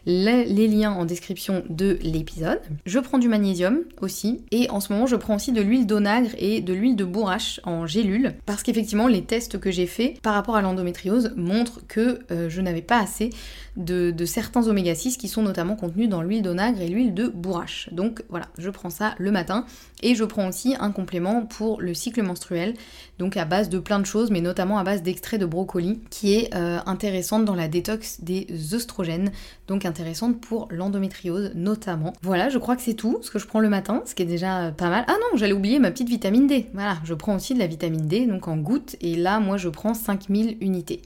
les, 0.05 0.67
liens 0.67 0.91
en 0.91 1.05
description 1.05 1.63
de 1.69 1.97
l'épisode. 2.01 2.61
Je 2.85 2.99
prends 2.99 3.17
du 3.17 3.27
magnésium 3.27 3.79
aussi 4.01 4.41
et 4.51 4.69
en 4.69 4.79
ce 4.79 4.93
moment 4.93 5.07
je 5.07 5.15
prends 5.15 5.35
aussi 5.35 5.51
de 5.51 5.61
l'huile 5.61 5.87
d'onagre 5.87 6.29
et 6.37 6.61
de 6.61 6.73
l'huile 6.73 6.95
de 6.95 7.05
bourrache 7.05 7.59
en 7.63 7.87
gélule 7.87 8.35
parce 8.45 8.63
qu'effectivement 8.63 9.07
les 9.07 9.23
tests 9.23 9.59
que 9.59 9.71
j'ai 9.71 9.87
faits 9.87 10.21
par 10.21 10.33
rapport 10.33 10.55
à 10.55 10.61
l'endométriose 10.61 11.33
montrent 11.35 11.81
que 11.87 12.19
euh, 12.31 12.49
je 12.49 12.61
n'avais 12.61 12.81
pas 12.81 12.99
assez 12.99 13.29
de, 13.77 14.13
certains 14.25 14.67
oméga 14.67 14.95
6 14.95 15.17
qui 15.17 15.27
sont 15.27 15.41
notamment 15.41 15.75
contenus 15.75 16.09
dans 16.09 16.21
l'huile 16.21 16.41
d'onagre 16.41 16.81
et 16.81 16.87
l'huile 16.87 17.13
de 17.13 17.27
bourrache. 17.27 17.89
Donc 17.91 18.23
voilà, 18.29 18.47
je 18.57 18.69
prends 18.69 18.89
ça 18.89 19.15
le 19.17 19.31
matin 19.31 19.65
et 20.01 20.15
je 20.15 20.23
prends 20.23 20.47
aussi 20.47 20.75
un 20.79 20.91
complément 20.91 21.45
pour 21.45 21.81
le 21.81 21.93
cycle 21.93 22.21
menstruel, 22.21 22.73
donc 23.19 23.37
à 23.37 23.45
base 23.45 23.69
de 23.69 23.79
plein 23.79 23.99
de 23.99 24.05
choses, 24.05 24.31
mais 24.31 24.41
notamment 24.41 24.77
à 24.77 24.83
base 24.83 25.03
d'extrait 25.03 25.37
de 25.37 25.45
brocoli 25.45 26.01
qui 26.09 26.33
est 26.33 26.53
euh, 26.55 26.79
intéressante 26.85 27.45
dans 27.45 27.55
la 27.55 27.67
détox 27.67 28.21
des 28.21 28.47
œstrogènes, 28.73 29.31
donc 29.67 29.85
intéressante 29.85 30.39
pour 30.39 30.67
l'endométriose 30.71 31.51
notamment. 31.55 32.13
Voilà, 32.21 32.49
je 32.49 32.57
crois 32.57 32.75
que 32.75 32.81
c'est 32.81 32.93
tout 32.93 33.19
ce 33.21 33.31
que 33.31 33.39
je 33.39 33.47
prends 33.47 33.59
le 33.59 33.69
matin, 33.69 34.03
ce 34.05 34.15
qui 34.15 34.23
est 34.23 34.27
déjà 34.27 34.71
pas 34.71 34.89
mal. 34.89 35.05
Ah 35.07 35.13
non, 35.13 35.37
j'allais 35.37 35.53
oublier 35.53 35.79
ma 35.79 35.91
petite 35.91 36.09
vitamine 36.09 36.47
D. 36.47 36.67
Voilà, 36.73 36.97
je 37.03 37.13
prends 37.13 37.35
aussi 37.35 37.53
de 37.53 37.59
la 37.59 37.67
vitamine 37.67 38.07
D, 38.07 38.25
donc 38.25 38.47
en 38.47 38.57
gouttes, 38.57 38.95
et 39.01 39.15
là, 39.15 39.39
moi, 39.39 39.57
je 39.57 39.69
prends 39.69 39.93
5000 39.93 40.57
unités. 40.61 41.01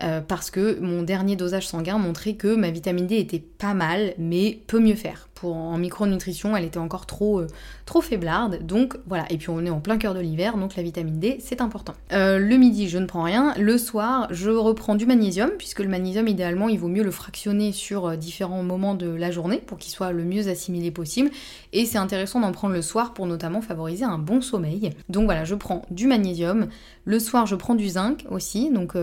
Euh, 0.00 0.20
parce 0.20 0.52
que 0.52 0.78
mon 0.78 1.02
dernier 1.02 1.34
dosage 1.34 1.66
sanguin 1.66 1.98
montrait 2.08 2.34
que 2.34 2.54
ma 2.54 2.70
vitamine 2.70 3.06
D 3.06 3.18
était 3.18 3.38
pas 3.38 3.74
mal, 3.74 4.14
mais 4.18 4.58
peut 4.66 4.80
mieux 4.80 4.94
faire. 4.94 5.28
En 5.44 5.78
micronutrition, 5.78 6.56
elle 6.56 6.64
était 6.64 6.78
encore 6.78 7.06
trop, 7.06 7.40
euh, 7.40 7.46
trop 7.86 8.00
faiblarde, 8.00 8.66
donc 8.66 8.96
voilà. 9.06 9.24
Et 9.30 9.38
puis 9.38 9.50
on 9.50 9.64
est 9.64 9.70
en 9.70 9.80
plein 9.80 9.98
cœur 9.98 10.14
de 10.14 10.20
l'hiver, 10.20 10.56
donc 10.56 10.76
la 10.76 10.82
vitamine 10.82 11.18
D, 11.18 11.38
c'est 11.40 11.60
important. 11.60 11.94
Euh, 12.12 12.38
le 12.38 12.56
midi, 12.56 12.88
je 12.88 12.98
ne 12.98 13.06
prends 13.06 13.22
rien. 13.22 13.54
Le 13.58 13.78
soir, 13.78 14.28
je 14.30 14.50
reprends 14.50 14.94
du 14.94 15.06
magnésium, 15.06 15.50
puisque 15.58 15.80
le 15.80 15.88
magnésium, 15.88 16.28
idéalement, 16.28 16.68
il 16.68 16.78
vaut 16.78 16.88
mieux 16.88 17.04
le 17.04 17.10
fractionner 17.10 17.72
sur 17.72 18.16
différents 18.16 18.62
moments 18.62 18.94
de 18.94 19.08
la 19.08 19.30
journée 19.30 19.58
pour 19.58 19.78
qu'il 19.78 19.92
soit 19.92 20.12
le 20.12 20.24
mieux 20.24 20.48
assimilé 20.48 20.90
possible. 20.90 21.30
Et 21.72 21.86
c'est 21.86 21.98
intéressant 21.98 22.40
d'en 22.40 22.52
prendre 22.52 22.74
le 22.74 22.82
soir 22.82 23.14
pour 23.14 23.26
notamment 23.26 23.60
favoriser 23.60 24.04
un 24.04 24.18
bon 24.18 24.40
sommeil. 24.40 24.90
Donc 25.08 25.24
voilà, 25.24 25.44
je 25.44 25.54
prends 25.54 25.82
du 25.90 26.06
magnésium. 26.06 26.68
Le 27.04 27.18
soir, 27.18 27.46
je 27.46 27.54
prends 27.56 27.74
du 27.74 27.88
zinc 27.88 28.26
aussi, 28.30 28.70
donc 28.70 28.94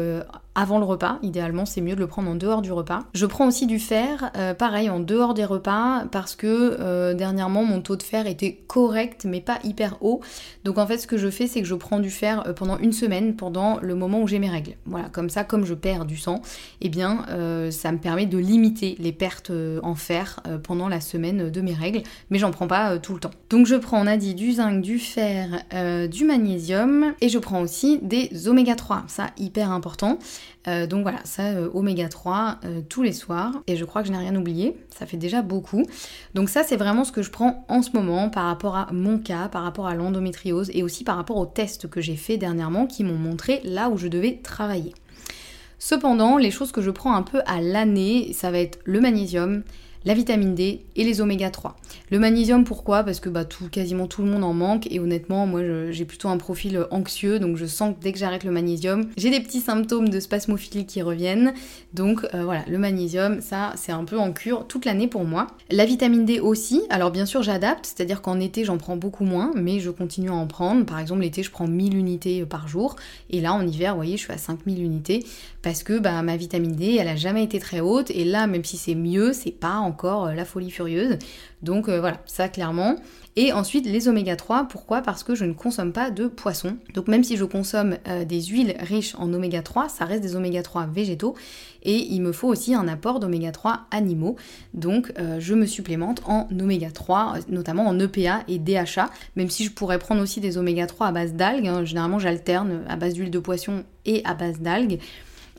avant 0.56 0.80
le 0.80 0.86
repas. 0.86 1.20
Idéalement, 1.22 1.66
c'est 1.66 1.82
mieux 1.82 1.96
de 1.96 2.00
le 2.00 2.08
prendre 2.08 2.30
en 2.30 2.36
dehors 2.36 2.62
du 2.62 2.72
repas. 2.72 3.04
Je 3.14 3.26
prends 3.26 3.48
aussi 3.48 3.68
du 3.68 3.78
fer, 3.78 4.32
euh, 4.36 4.54
pareil, 4.54 4.90
en 4.90 5.00
dehors 5.00 5.34
des 5.34 5.46
repas, 5.46 6.06
parce 6.26 6.36
que 6.36 6.78
euh, 6.80 7.14
dernièrement, 7.14 7.64
mon 7.66 7.82
taux 7.82 7.96
de 7.96 8.02
fer 8.02 8.26
était 8.26 8.58
correct, 8.66 9.26
mais 9.30 9.42
pas 9.42 9.60
hyper 9.64 9.98
haut. 10.02 10.22
Donc 10.64 10.80
en 10.80 10.88
fait, 10.88 10.98
ce 10.98 11.06
que 11.06 11.18
je 11.18 11.30
fais, 11.30 11.46
c'est 11.46 11.62
que 11.62 11.68
je 11.68 11.76
prends 11.76 12.00
du 12.00 12.10
fer 12.10 12.48
euh, 12.48 12.54
pendant 12.54 12.80
une 12.80 12.94
semaine, 12.94 13.36
pendant 13.36 13.80
le 13.80 13.94
moment 13.94 14.24
où 14.24 14.28
j'ai 14.28 14.40
mes 14.40 14.50
règles. 14.50 14.74
Voilà, 14.88 15.08
comme 15.10 15.30
ça, 15.30 15.44
comme 15.44 15.66
je 15.66 15.76
perds 15.76 16.06
du 16.06 16.18
sang, 16.18 16.42
eh 16.82 16.90
bien, 16.90 17.26
ça 17.70 17.92
me 17.92 18.00
permet 18.00 18.26
de 18.26 18.40
limiter 18.40 18.96
les 18.98 19.12
pertes 19.12 19.52
en 19.84 19.94
fer 19.94 20.42
pendant 20.64 20.90
la 20.90 21.00
semaine 21.00 21.52
de 21.52 21.62
mes 21.62 21.74
règles, 21.74 22.02
mais 22.32 22.40
j'en 22.40 22.50
prends 22.50 22.68
pas 22.68 22.98
tout 22.98 23.14
le 23.14 23.20
temps. 23.20 23.32
Donc 23.52 23.68
je 23.68 23.76
prends, 23.76 24.02
on 24.02 24.08
a 24.08 24.18
dit, 24.18 24.34
du 24.34 24.54
zinc, 24.54 24.82
du 24.82 24.98
fer, 24.98 25.64
du 26.10 26.26
magnésium, 26.26 27.14
et 27.22 27.30
je 27.30 27.38
prends 27.38 27.62
aussi 27.62 28.00
des 28.02 28.48
oméga 28.48 28.76
3, 28.76 29.04
ça 29.08 29.28
hyper 29.38 29.72
important. 29.72 30.18
Euh, 30.68 30.88
donc 30.88 31.04
voilà, 31.04 31.20
ça, 31.24 31.44
euh, 31.44 31.70
oméga 31.74 32.10
3 32.10 32.60
euh, 32.66 32.82
tous 32.88 33.04
les 33.04 33.14
soirs. 33.14 33.52
Et 33.68 33.76
je 33.76 33.86
crois 33.86 34.02
que 34.02 34.08
je 34.08 34.14
n'ai 34.14 34.18
rien 34.18 34.36
oublié, 34.36 34.78
ça 34.98 35.06
fait 35.06 35.18
déjà 35.18 35.42
beaucoup. 35.42 35.84
Donc 36.34 36.50
ça, 36.50 36.64
c'est 36.64 36.78
vraiment 36.78 37.04
ce 37.04 37.12
que 37.12 37.22
je 37.22 37.30
prends 37.30 37.66
en 37.70 37.82
ce 37.82 37.92
moment 37.94 38.30
par 38.30 38.46
rapport 38.46 38.76
à 38.76 38.88
mon 38.92 39.20
cas, 39.20 39.48
par 39.48 39.64
rapport 39.64 39.88
à 39.88 39.96
l'endométriose 39.96 40.72
et 40.74 40.84
aussi 40.84 41.04
par 41.04 41.18
rapport 41.18 41.38
aux 41.38 41.46
tests 41.46 41.88
que 41.88 42.02
j'ai 42.02 42.16
fait 42.16 42.38
dernièrement 42.38 42.88
qui 42.88 43.04
m'ont 43.04 43.18
montré 43.18 43.62
là 43.64 43.90
où 43.90 43.98
je 43.98 44.08
devais 44.08 44.40
travailler. 44.42 44.94
Cependant, 45.78 46.38
les 46.38 46.52
choses 46.52 46.72
que 46.72 46.82
je 46.82 46.90
prends 46.90 47.14
un 47.14 47.22
peu 47.22 47.42
à 47.46 47.62
l'année, 47.62 48.34
ça 48.34 48.50
va 48.50 48.60
être 48.60 48.80
le 48.86 49.02
magnésium, 49.02 49.64
la 50.06 50.14
vitamine 50.14 50.54
D 50.54 50.82
et 50.96 51.04
les 51.04 51.20
oméga 51.20 51.50
3. 51.50 51.76
Le 52.12 52.20
magnésium 52.20 52.64
pourquoi? 52.64 53.04
Parce 53.04 53.20
que 53.20 53.30
bah, 53.30 53.44
tout, 53.44 53.68
quasiment 53.70 54.06
tout 54.06 54.22
le 54.22 54.30
monde 54.30 54.44
en 54.44 54.54
manque 54.54 54.88
et 54.92 55.00
honnêtement 55.00 55.48
moi 55.48 55.62
j'ai 55.90 56.06
plutôt 56.06 56.30
un 56.30 56.38
profil 56.38 56.86
anxieux 56.92 57.40
donc 57.40 57.58
je 57.58 57.66
sens 57.66 57.96
que 57.96 58.02
dès 58.02 58.12
que 58.12 58.20
j'arrête 58.20 58.44
le 58.44 58.52
magnésium 58.52 59.10
j'ai 59.18 59.32
des 59.32 59.40
petits 59.40 59.62
symptômes 59.62 60.10
de 60.10 60.20
spasmophilie 60.20 60.86
qui 60.86 61.02
reviennent 61.02 61.54
donc 61.94 62.26
euh, 62.34 62.44
voilà 62.44 62.64
le 62.68 62.78
magnésium 62.78 63.42
ça 63.42 63.74
c'est 63.76 63.92
un 63.92 64.04
peu 64.04 64.20
en 64.20 64.32
cure 64.32 64.68
toute 64.68 64.86
l'année 64.86 65.08
pour 65.08 65.26
moi. 65.26 65.48
La 65.72 65.86
vitamine 65.86 66.26
D 66.26 66.40
aussi 66.40 66.84
alors 66.90 67.10
bien 67.10 67.26
sûr 67.26 67.42
j'adapte 67.42 67.86
c'est 67.86 68.02
à 68.02 68.06
dire 68.06 68.22
qu'en 68.22 68.40
été 68.40 68.64
j'en 68.64 68.78
prends 68.78 68.98
beaucoup 68.98 69.26
moins 69.26 69.52
mais 69.56 69.80
je 69.80 69.90
continue 69.90 70.30
à 70.30 70.36
en 70.36 70.46
prendre 70.46 70.86
par 70.86 71.00
exemple 71.00 71.22
l'été 71.22 71.42
je 71.42 71.50
prends 71.50 71.68
1000 71.68 71.98
unités 71.98 72.46
par 72.46 72.68
jour 72.68 72.96
et 73.32 73.42
là 73.42 73.54
en 73.54 73.66
hiver 73.66 73.94
vous 73.94 74.00
voyez 74.00 74.18
je 74.18 74.24
suis 74.24 74.34
à 74.34 74.38
5000 74.38 74.84
unités 74.84 75.26
parce 75.64 75.82
que 75.82 75.98
bah, 75.98 76.22
ma 76.22 76.38
vitamine 76.38 76.76
D 76.76 76.98
elle 77.00 77.08
a 77.08 77.16
jamais 77.16 77.44
été 77.44 77.60
très 77.60 77.80
haute 77.80 78.12
et 78.12 78.24
là 78.24 78.46
même 78.46 78.64
si 78.64 78.78
c'est 78.78 78.96
mieux 78.96 79.34
c'est 79.34 79.52
pas 79.52 79.78
en 79.78 79.92
euh, 80.04 80.34
la 80.34 80.46
folie 80.46 80.72
furieuse. 80.72 81.18
Donc 81.62 81.88
euh, 81.90 82.00
voilà, 82.00 82.20
ça 82.26 82.50
clairement. 82.50 82.96
Et 83.38 83.52
ensuite 83.52 83.86
les 83.86 84.08
oméga 84.08 84.36
3, 84.36 84.68
pourquoi? 84.70 85.02
Parce 85.02 85.24
que 85.24 85.36
je 85.36 85.46
ne 85.46 85.54
consomme 85.54 85.92
pas 85.92 86.10
de 86.10 86.28
poisson. 86.28 86.78
Donc 86.94 87.08
même 87.08 87.24
si 87.24 87.38
je 87.38 87.44
consomme 87.44 87.98
euh, 88.08 88.26
des 88.26 88.42
huiles 88.44 88.76
riches 88.80 89.16
en 89.18 89.34
oméga 89.34 89.62
3, 89.62 89.90
ça 89.90 90.06
reste 90.06 90.22
des 90.22 90.36
oméga 90.36 90.62
3 90.62 90.88
végétaux 90.88 91.36
et 91.84 91.98
il 91.98 92.22
me 92.22 92.32
faut 92.32 92.48
aussi 92.48 92.74
un 92.74 92.88
apport 92.88 93.20
d'oméga 93.20 93.52
3 93.52 93.82
animaux. 93.92 94.38
Donc 94.74 95.14
je 95.38 95.54
me 95.54 95.68
supplémente 95.68 96.24
en 96.26 96.48
oméga 96.52 96.90
3, 96.90 97.36
notamment 97.50 97.86
en 97.86 98.00
EPA 98.00 98.44
et 98.48 98.58
DHA, 98.58 99.12
même 99.36 99.52
si 99.52 99.66
je 99.66 99.72
pourrais 99.72 100.00
prendre 100.00 100.24
aussi 100.24 100.40
des 100.40 100.58
oméga 100.58 100.88
3 100.88 101.08
à 101.08 101.12
base 101.12 101.34
d'algues. 101.34 101.68
Hein. 101.68 101.86
Généralement 101.86 102.18
j'alterne 102.18 102.82
à 102.90 102.96
base 102.96 103.14
d'huile 103.14 103.30
de 103.30 103.38
poisson 103.38 103.84
et 104.06 104.22
à 104.26 104.34
base 104.34 104.62
d'algues. 104.62 105.00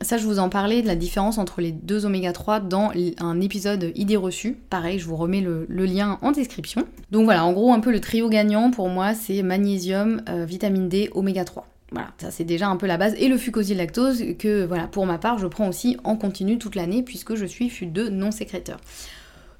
Ça, 0.01 0.17
je 0.17 0.25
vous 0.25 0.37
en 0.37 0.49
parlais 0.49 0.83
de 0.83 0.87
la 0.87 0.95
différence 0.95 1.39
entre 1.39 1.59
les 1.59 1.71
deux 1.71 2.05
oméga 2.05 2.31
3 2.31 2.59
dans 2.59 2.91
un 3.19 3.41
épisode 3.41 3.91
idée 3.95 4.15
reçue. 4.15 4.53
Pareil, 4.69 4.99
je 4.99 5.05
vous 5.05 5.15
remets 5.15 5.41
le, 5.41 5.65
lien 5.69 6.19
en 6.21 6.31
description. 6.31 6.85
Donc 7.11 7.25
voilà, 7.25 7.43
en 7.43 7.51
gros, 7.51 7.73
un 7.73 7.79
peu 7.79 7.91
le 7.91 7.99
trio 7.99 8.29
gagnant 8.29 8.69
pour 8.69 8.89
moi, 8.89 9.15
c'est 9.15 9.41
magnésium, 9.41 10.21
euh, 10.29 10.45
vitamine 10.45 10.87
D, 10.87 11.09
oméga 11.13 11.45
3. 11.45 11.67
Voilà, 11.91 12.09
ça 12.17 12.31
c'est 12.31 12.43
déjà 12.43 12.67
un 12.67 12.75
peu 12.75 12.85
la 12.85 12.97
base. 12.97 13.15
Et 13.17 13.27
le 13.27 13.37
fucosyl 13.37 13.77
lactose 13.77 14.23
que, 14.37 14.65
voilà, 14.65 14.87
pour 14.87 15.05
ma 15.07 15.17
part, 15.17 15.39
je 15.39 15.47
prends 15.47 15.67
aussi 15.67 15.97
en 16.03 16.15
continu 16.15 16.59
toute 16.59 16.75
l'année 16.75 17.01
puisque 17.01 17.35
je 17.35 17.45
suis 17.45 17.69
FUT2 17.69 18.09
non 18.09 18.31
sécréteur. 18.31 18.79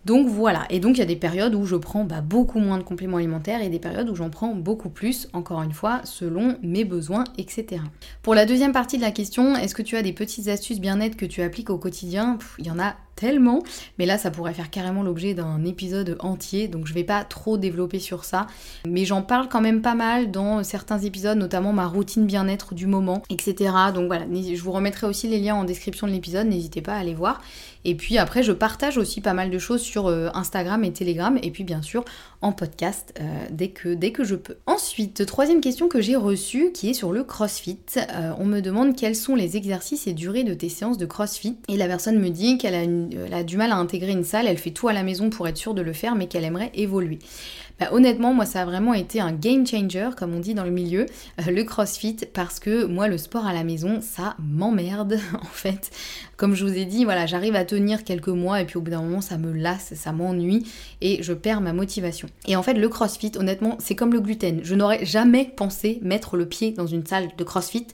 Donc 0.08 0.30
voilà, 0.30 0.66
et 0.70 0.80
donc 0.80 0.96
il 0.96 1.00
y 1.00 1.04
a 1.04 1.06
des 1.06 1.18
périodes 1.18 1.54
où 1.54 1.66
je 1.66 1.76
prends 1.76 2.06
bah, 2.06 2.22
beaucoup 2.22 2.60
moins 2.60 2.78
de 2.78 2.84
compléments 2.84 3.18
alimentaires 3.18 3.62
et 3.62 3.68
des 3.68 3.78
périodes 3.78 4.10
où 4.10 4.16
j'en 4.16 4.30
prends 4.30 4.56
beaucoup 4.56 4.88
plus, 4.88 5.28
encore 5.34 5.62
une 5.62 5.74
fois, 5.74 6.00
selon 6.06 6.58
mes 6.64 6.86
besoins, 6.86 7.26
etc. 7.38 7.82
Pour 8.22 8.34
la 8.34 8.46
deuxième 8.46 8.72
partie 8.72 8.96
de 8.96 9.02
la 9.02 9.12
question, 9.12 9.58
est-ce 9.58 9.76
que 9.76 9.82
tu 9.82 9.98
as 9.98 10.02
des 10.02 10.14
petites 10.14 10.48
astuces 10.48 10.80
bien-être 10.80 11.18
que 11.18 11.26
tu 11.26 11.42
appliques 11.42 11.70
au 11.70 11.78
quotidien? 11.78 12.40
Il 12.58 12.66
y 12.66 12.72
en 12.72 12.80
a 12.80 12.96
tellement, 13.18 13.64
mais 13.98 14.06
là 14.06 14.18
ça 14.18 14.32
pourrait 14.32 14.54
faire 14.54 14.70
carrément 14.70 15.04
l'objet 15.04 15.34
d'un 15.34 15.66
épisode 15.66 16.16
entier, 16.20 16.70
donc 16.70 16.88
je 16.88 16.94
vais 16.94 17.04
pas 17.04 17.24
trop 17.26 17.58
développer 17.58 18.00
sur 18.00 18.24
ça, 18.24 18.48
mais 18.88 19.04
j'en 19.04 19.24
parle 19.24 19.50
quand 19.50 19.60
même 19.60 19.82
pas 19.82 19.96
mal 19.96 20.32
dans 20.32 20.64
certains 20.64 21.00
épisodes, 21.00 21.38
notamment 21.38 21.74
ma 21.74 21.88
routine 21.88 22.26
bien-être 22.26 22.76
du 22.76 22.86
moment, 22.86 23.24
etc. 23.30 23.74
Donc 23.94 24.06
voilà, 24.06 24.26
je 24.32 24.62
vous 24.62 24.72
remettrai 24.72 25.08
aussi 25.08 25.28
les 25.28 25.40
liens 25.40 25.56
en 25.56 25.64
description 25.66 26.08
de 26.08 26.12
l'épisode, 26.14 26.48
n'hésitez 26.48 26.82
pas 26.82 26.94
à 26.94 27.00
aller 27.00 27.16
voir. 27.16 27.42
Et 27.88 27.96
puis 27.96 28.20
après, 28.20 28.44
je 28.44 28.52
partage 28.52 29.00
aussi 29.00 29.22
pas 29.22 29.34
mal 29.34 29.50
de 29.50 29.58
choses 29.58 29.82
sur 29.82 29.98
sur 29.98 30.10
Instagram 30.36 30.84
et 30.84 30.94
Telegram, 30.94 31.40
et 31.42 31.50
puis 31.50 31.64
bien 31.64 31.82
sûr 31.82 32.06
en 32.42 32.52
podcast 32.52 33.20
dès, 33.50 33.70
que, 33.70 33.96
dès 33.96 34.12
que 34.12 34.24
je 34.24 34.36
peux. 34.36 34.58
Ensuite, 34.68 35.26
troisième 35.26 35.60
question 35.60 35.88
que 35.88 36.02
j'ai 36.02 36.16
reçue, 36.16 36.72
qui 36.72 36.92
est 36.92 36.94
sur 36.94 37.12
le 37.12 37.24
CrossFit. 37.24 37.80
on 38.38 38.46
me 38.46 38.60
demande 38.60 38.96
quels 38.96 39.16
sont 39.16 39.34
les 39.34 39.58
exercices 39.58 40.06
et 40.06 40.14
durées 40.14 40.44
de 40.44 40.54
tes 40.54 40.70
séances 40.70 41.00
de 41.00 41.08
CrossFit, 41.08 41.58
et 41.68 41.78
la 41.78 41.88
personne 41.88 42.20
me 42.20 42.30
dit 42.30 42.60
qu'elle 42.60 43.34
a 43.34 43.44
du 43.44 43.58
mal 43.58 43.72
à 43.72 43.78
intégrer 43.78 44.12
une 44.12 44.24
salle, 44.24 44.46
elle 44.46 44.60
fait 44.60 44.70
tout 44.70 44.88
à 44.88 44.94
la 44.94 45.02
maison 45.02 45.32
pour 45.32 45.48
être 45.48 45.58
sûre 45.58 45.74
de 45.74 45.82
le 45.82 45.94
faire, 45.94 46.14
mais 46.14 46.28
qu'elle 46.28 46.44
aimerait 46.44 46.72
évoluer. 46.76 47.18
Bah, 47.80 47.90
honnêtement, 47.92 48.34
moi, 48.34 48.46
ça 48.46 48.62
a 48.62 48.66
vraiment 48.66 48.96
été 48.96 49.20
un 49.20 49.32
game 49.32 49.68
changer, 49.68 50.10
comme 50.18 50.34
on 50.34 50.40
dit 50.40 50.56
dans 50.56 50.64
le 50.64 50.72
milieu, 50.72 51.06
euh, 51.40 51.52
le 51.52 51.64
crossfit, 51.64 52.18
parce 52.34 52.60
que 52.60 52.86
moi, 52.86 53.08
le 53.08 53.20
sport 53.20 53.46
à 53.46 53.54
la 53.54 53.64
maison, 53.64 54.00
ça 54.02 54.36
m'emmerde, 54.40 55.20
en 55.40 55.46
fait. 55.46 55.92
Comme 56.38 56.56
je 56.56 56.66
vous 56.66 56.76
ai 56.76 56.86
dit, 56.86 57.04
voilà, 57.04 57.28
j'arrive 57.28 57.56
à 57.56 57.66
tenir 57.66 58.04
quelques 58.04 58.30
mois 58.30 58.62
et 58.62 58.66
puis 58.66 58.78
au 58.78 58.82
bout 58.82 58.92
d'un 58.92 59.02
moment, 59.02 59.22
ça 59.22 59.38
me 59.38 59.52
lasse, 59.52 59.94
ça 59.96 60.12
m'ennuie 60.12 60.66
et 61.02 61.22
je 61.22 61.34
perds 61.34 61.62
ma 61.62 61.74
motivation. 61.74 62.30
Et 62.48 62.56
en 62.56 62.64
fait, 62.64 62.74
le 62.74 62.90
crossfit, 62.90 63.32
honnêtement, 63.38 63.78
c'est 63.80 63.96
comme 63.96 64.14
le 64.14 64.22
gluten. 64.22 64.62
Je 64.64 64.76
n'aurais 64.76 65.06
jamais 65.06 65.46
pensé 65.56 66.00
mettre 66.02 66.36
le 66.36 66.48
pied 66.48 66.72
dans 66.72 66.88
une 66.88 67.06
salle 67.06 67.30
de 67.38 67.44
crossfit. 67.44 67.88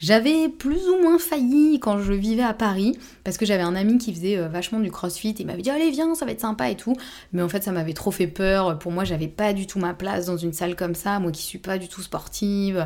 J'avais 0.00 0.48
plus 0.48 0.88
ou 0.88 1.00
moins 1.00 1.18
failli 1.18 1.78
quand 1.80 1.98
je 1.98 2.12
vivais 2.12 2.42
à 2.42 2.54
Paris, 2.54 2.98
parce 3.22 3.38
que 3.38 3.46
j'avais 3.46 3.62
un 3.62 3.74
ami 3.74 3.98
qui 3.98 4.12
faisait 4.12 4.36
euh, 4.36 4.48
vachement 4.48 4.80
du 4.80 4.90
crossfit, 4.90 5.30
il 5.30 5.46
m'avait 5.46 5.62
dit 5.62 5.70
allez 5.70 5.90
viens, 5.90 6.14
ça 6.14 6.24
va 6.24 6.32
être 6.32 6.40
sympa 6.40 6.70
et 6.70 6.76
tout, 6.76 6.94
mais 7.32 7.42
en 7.42 7.48
fait 7.48 7.62
ça 7.62 7.72
m'avait 7.72 7.92
trop 7.92 8.10
fait 8.10 8.26
peur, 8.26 8.78
pour 8.78 8.92
moi 8.92 9.04
j'avais 9.04 9.28
pas 9.28 9.52
du 9.52 9.66
tout 9.66 9.78
ma 9.78 9.94
place 9.94 10.26
dans 10.26 10.36
une 10.36 10.52
salle 10.52 10.76
comme 10.76 10.94
ça, 10.94 11.18
moi 11.20 11.32
qui 11.32 11.42
suis 11.42 11.58
pas 11.58 11.78
du 11.78 11.88
tout 11.88 12.02
sportive, 12.02 12.84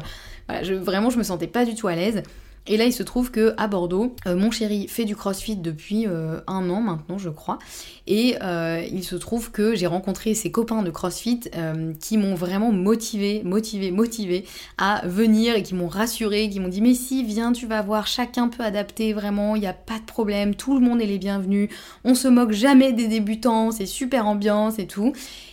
voilà, 0.48 0.76
vraiment 0.80 1.10
je 1.10 1.18
me 1.18 1.22
sentais 1.22 1.46
pas 1.46 1.64
du 1.64 1.74
tout 1.74 1.88
à 1.88 1.94
l'aise. 1.94 2.22
Et 2.68 2.76
là, 2.76 2.84
il 2.84 2.92
se 2.92 3.02
trouve 3.02 3.30
que 3.30 3.54
à 3.56 3.66
Bordeaux, 3.66 4.14
euh, 4.26 4.36
mon 4.36 4.50
chéri 4.50 4.86
fait 4.88 5.06
du 5.06 5.16
crossfit 5.16 5.56
depuis 5.56 6.06
euh, 6.06 6.40
un 6.46 6.68
an 6.68 6.82
maintenant, 6.82 7.16
je 7.16 7.30
crois. 7.30 7.58
Et 8.06 8.36
euh, 8.42 8.86
il 8.92 9.02
se 9.04 9.16
trouve 9.16 9.50
que 9.50 9.74
j'ai 9.74 9.86
rencontré 9.86 10.34
ses 10.34 10.50
copains 10.50 10.82
de 10.82 10.90
crossfit 10.90 11.40
qui 12.00 12.18
m'ont 12.18 12.34
vraiment 12.34 12.72
motivé, 12.72 13.42
motivé, 13.44 13.90
motivé 13.90 14.44
à 14.76 15.02
venir 15.06 15.56
et 15.56 15.62
qui 15.62 15.74
m'ont 15.74 15.88
rassuré, 15.88 16.48
qui 16.48 16.60
m'ont 16.60 16.68
dit 16.68 16.82
Mais 16.82 16.94
si, 16.94 17.24
viens, 17.24 17.52
tu 17.52 17.66
vas 17.66 17.82
voir, 17.82 18.06
chacun 18.06 18.48
peut 18.48 18.62
adapter 18.62 19.12
vraiment, 19.12 19.56
il 19.56 19.60
n'y 19.60 19.66
a 19.66 19.72
pas 19.72 19.98
de 19.98 20.04
problème, 20.04 20.54
tout 20.54 20.74
le 20.74 20.80
monde 20.80 21.00
est 21.00 21.06
les 21.06 21.18
bienvenus, 21.18 21.70
on 22.04 22.14
se 22.14 22.28
moque 22.28 22.52
jamais 22.52 22.92
des 22.92 23.08
débutants, 23.08 23.70
c'est 23.70 23.86
super 23.86 24.26
ambiance 24.26 24.78
et 24.78 24.86
tout. 24.86 25.12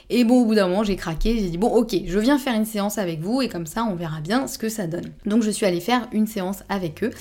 Et 0.09 0.23
bon, 0.23 0.41
au 0.41 0.45
bout 0.45 0.55
d'un 0.55 0.67
moment, 0.67 0.83
j'ai 0.83 0.95
craqué, 0.95 1.37
j'ai 1.39 1.49
dit 1.49 1.57
bon, 1.57 1.69
ok, 1.69 1.95
je 2.05 2.19
viens 2.19 2.37
faire 2.37 2.55
une 2.55 2.65
séance 2.65 2.97
avec 2.97 3.21
vous 3.21 3.41
et 3.41 3.49
comme 3.49 3.65
ça, 3.65 3.85
on 3.85 3.95
verra 3.95 4.21
bien 4.21 4.47
ce 4.47 4.57
que 4.57 4.69
ça 4.69 4.87
donne. 4.87 5.11
Donc, 5.25 5.43
je 5.43 5.49
suis 5.49 5.65
allée 5.65 5.79
faire 5.79 6.07
une 6.11 6.27
séance 6.27 6.63
avec 6.69 7.03
eux. 7.03 7.11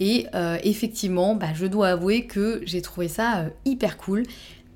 Et 0.00 0.26
euh, 0.34 0.58
effectivement, 0.62 1.34
bah, 1.34 1.48
je 1.54 1.66
dois 1.66 1.88
avouer 1.88 2.26
que 2.26 2.60
j'ai 2.64 2.82
trouvé 2.82 3.08
ça 3.08 3.38
euh, 3.38 3.48
hyper 3.64 3.96
cool. 3.96 4.22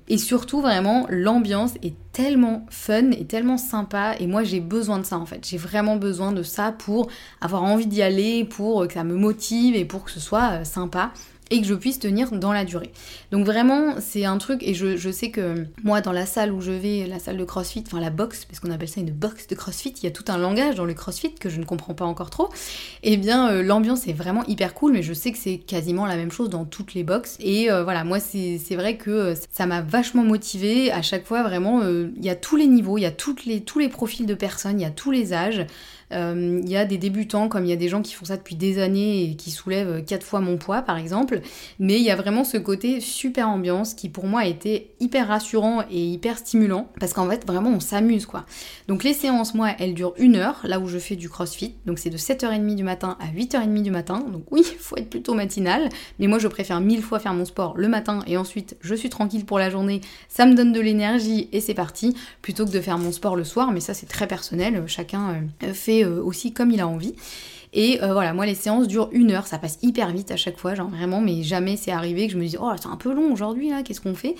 Et 0.09 0.17
surtout, 0.17 0.59
vraiment, 0.59 1.05
l'ambiance 1.09 1.75
est 1.81 1.93
tellement 2.11 2.65
fun 2.69 3.11
et 3.11 3.25
tellement 3.25 3.57
sympa. 3.57 4.15
Et 4.19 4.27
moi, 4.27 4.43
j'ai 4.43 4.59
besoin 4.59 4.99
de 4.99 5.05
ça 5.05 5.17
en 5.17 5.25
fait. 5.25 5.47
J'ai 5.47 5.57
vraiment 5.57 5.95
besoin 5.95 6.33
de 6.33 6.43
ça 6.43 6.73
pour 6.73 7.07
avoir 7.39 7.63
envie 7.63 7.87
d'y 7.87 8.01
aller, 8.01 8.43
pour 8.43 8.85
que 8.85 8.93
ça 8.93 9.05
me 9.05 9.15
motive 9.15 9.75
et 9.75 9.85
pour 9.85 10.03
que 10.03 10.11
ce 10.11 10.19
soit 10.19 10.59
euh, 10.59 10.63
sympa 10.65 11.13
et 11.51 11.61
que 11.61 11.67
je 11.67 11.73
puisse 11.73 11.99
tenir 11.99 12.31
dans 12.31 12.53
la 12.53 12.65
durée. 12.65 12.91
Donc 13.31 13.45
vraiment, 13.45 13.95
c'est 13.99 14.25
un 14.25 14.37
truc, 14.37 14.63
et 14.63 14.73
je, 14.73 15.11
sais 15.11 15.29
que 15.29 15.65
moi, 15.83 16.01
dans 16.01 16.11
la 16.11 16.25
salle 16.25 16.51
où 16.51 16.61
je 16.61 16.71
vais, 16.71 17.05
la 17.07 17.19
salle 17.19 17.37
de 17.37 17.43
CrossFit, 17.43 17.83
enfin 17.85 17.99
la 17.99 18.09
box, 18.09 18.45
parce 18.45 18.59
qu'on 18.59 18.71
appelle 18.71 18.89
ça 18.89 19.01
une 19.01 19.11
box 19.11 19.47
de 19.47 19.55
CrossFit, 19.55 19.93
il 19.97 20.03
y 20.03 20.07
a 20.07 20.11
tout 20.11 20.25
un 20.27 20.37
langage 20.37 20.75
dans 20.75 20.85
le 20.85 20.93
CrossFit 20.93 21.35
que 21.35 21.49
je 21.49 21.59
ne 21.59 21.65
comprends 21.65 21.93
pas 21.93 22.05
encore 22.05 22.29
trop, 22.29 22.49
et 23.03 23.13
eh 23.13 23.17
bien 23.17 23.49
euh, 23.49 23.63
l'ambiance 23.63 24.07
est 24.07 24.13
vraiment 24.13 24.43
hyper 24.45 24.73
cool, 24.73 24.93
mais 24.93 25.03
je 25.03 25.13
sais 25.13 25.31
que 25.31 25.37
c'est 25.37 25.57
quasiment 25.57 26.05
la 26.05 26.15
même 26.15 26.31
chose 26.31 26.49
dans 26.49 26.65
toutes 26.65 26.93
les 26.93 27.03
boxes. 27.03 27.37
Et 27.39 27.71
euh, 27.71 27.83
voilà, 27.83 28.03
moi, 28.03 28.19
c'est 28.19 28.75
vrai 28.75 28.97
que 28.97 29.11
euh, 29.11 29.35
ça 29.51 29.65
m'a 29.65 29.81
vachement 29.81 30.23
motivée. 30.23 30.91
À 30.91 31.01
chaque 31.01 31.25
fois, 31.25 31.43
vraiment, 31.43 31.81
il 31.83 32.23
y 32.23 32.29
a 32.29 32.35
tous 32.35 32.55
les 32.55 32.67
niveaux, 32.67 32.97
il 32.97 33.01
y 33.01 33.05
a 33.05 33.11
tous 33.11 33.35
les 33.45 33.89
profils 33.89 34.25
de 34.25 34.33
personnes, 34.33 34.79
il 34.79 34.83
y 34.83 34.87
a 34.87 34.91
tous 34.91 35.11
les 35.11 35.33
âges. 35.33 35.65
Euh, 36.11 36.61
il 36.63 36.69
y 36.69 36.77
a 36.77 36.85
des 36.85 36.97
débutants, 36.97 37.47
comme 37.47 37.65
il 37.65 37.69
y 37.69 37.73
a 37.73 37.77
des 37.77 37.89
gens 37.89 38.01
qui 38.01 38.13
font 38.13 38.25
ça 38.25 38.37
depuis 38.37 38.55
des 38.55 38.79
années 38.79 39.23
et 39.23 39.35
qui 39.35 39.51
soulèvent 39.51 40.03
quatre 40.05 40.25
fois 40.25 40.39
mon 40.39 40.57
poids, 40.57 40.81
par 40.81 40.97
exemple. 40.97 41.41
Mais 41.79 41.95
il 41.95 42.03
y 42.03 42.11
a 42.11 42.15
vraiment 42.15 42.43
ce 42.43 42.57
côté 42.57 42.99
super 42.99 43.49
ambiance 43.49 43.93
qui, 43.93 44.09
pour 44.09 44.25
moi, 44.25 44.41
a 44.41 44.45
été 44.45 44.91
hyper 44.99 45.27
rassurant 45.27 45.83
et 45.89 46.05
hyper 46.05 46.37
stimulant. 46.37 46.89
Parce 46.99 47.13
qu'en 47.13 47.29
fait, 47.29 47.45
vraiment, 47.45 47.69
on 47.69 47.79
s'amuse, 47.79 48.25
quoi. 48.25 48.45
Donc, 48.87 49.03
les 49.03 49.13
séances, 49.13 49.53
moi, 49.53 49.69
elles 49.79 49.93
durent 49.93 50.13
une 50.17 50.35
heure, 50.35 50.59
là 50.63 50.79
où 50.79 50.87
je 50.87 50.97
fais 50.97 51.15
du 51.15 51.29
crossfit. 51.29 51.75
Donc, 51.85 51.99
c'est 51.99 52.09
de 52.09 52.17
7h30 52.17 52.75
du 52.75 52.83
matin 52.83 53.17
à 53.19 53.27
8h30 53.27 53.81
du 53.81 53.91
matin. 53.91 54.23
Donc, 54.31 54.43
oui, 54.51 54.61
il 54.65 54.77
faut 54.79 54.97
être 54.97 55.09
plutôt 55.09 55.33
matinal. 55.33 55.89
Mais 56.19 56.27
moi, 56.27 56.39
je 56.39 56.47
préfère 56.47 56.79
mille 56.81 57.01
fois 57.01 57.19
faire 57.19 57.33
mon 57.33 57.45
sport 57.45 57.73
le 57.77 57.87
matin 57.87 58.19
et 58.27 58.37
ensuite, 58.37 58.77
je 58.81 58.95
suis 58.95 59.09
tranquille 59.09 59.45
pour 59.45 59.59
la 59.59 59.69
journée. 59.69 60.01
Ça 60.27 60.45
me 60.45 60.55
donne 60.55 60.73
de 60.73 60.79
l'énergie 60.79 61.49
et 61.51 61.61
c'est 61.61 61.73
parti. 61.73 62.15
Plutôt 62.41 62.65
que 62.65 62.71
de 62.71 62.81
faire 62.81 62.97
mon 62.97 63.11
sport 63.11 63.35
le 63.35 63.43
soir. 63.43 63.71
Mais 63.71 63.79
ça, 63.79 63.93
c'est 63.93 64.07
très 64.07 64.27
personnel. 64.27 64.83
Chacun 64.87 65.43
euh, 65.63 65.73
fait 65.73 65.92
euh, 66.01 66.23
aussi 66.23 66.53
comme 66.53 66.71
il 66.71 66.79
a 66.81 66.87
envie. 66.87 67.13
Et 67.73 68.03
euh, 68.03 68.13
voilà, 68.13 68.33
moi 68.33 68.45
les 68.45 68.53
séances 68.53 68.87
durent 68.87 69.09
une 69.11 69.31
heure, 69.31 69.47
ça 69.47 69.57
passe 69.57 69.79
hyper 69.81 70.11
vite 70.11 70.29
à 70.31 70.37
chaque 70.37 70.57
fois, 70.57 70.75
genre 70.75 70.89
vraiment, 70.89 71.21
mais 71.21 71.41
jamais 71.41 71.75
c'est 71.75 71.91
arrivé 71.91 72.27
que 72.27 72.33
je 72.33 72.37
me 72.37 72.45
dis 72.45 72.55
oh 72.59 72.71
c'est 72.79 72.87
un 72.87 72.97
peu 72.97 73.13
long 73.13 73.33
aujourd'hui 73.33 73.69
là, 73.69 73.81
qu'est-ce 73.81 74.01
qu'on 74.01 74.13
fait? 74.13 74.35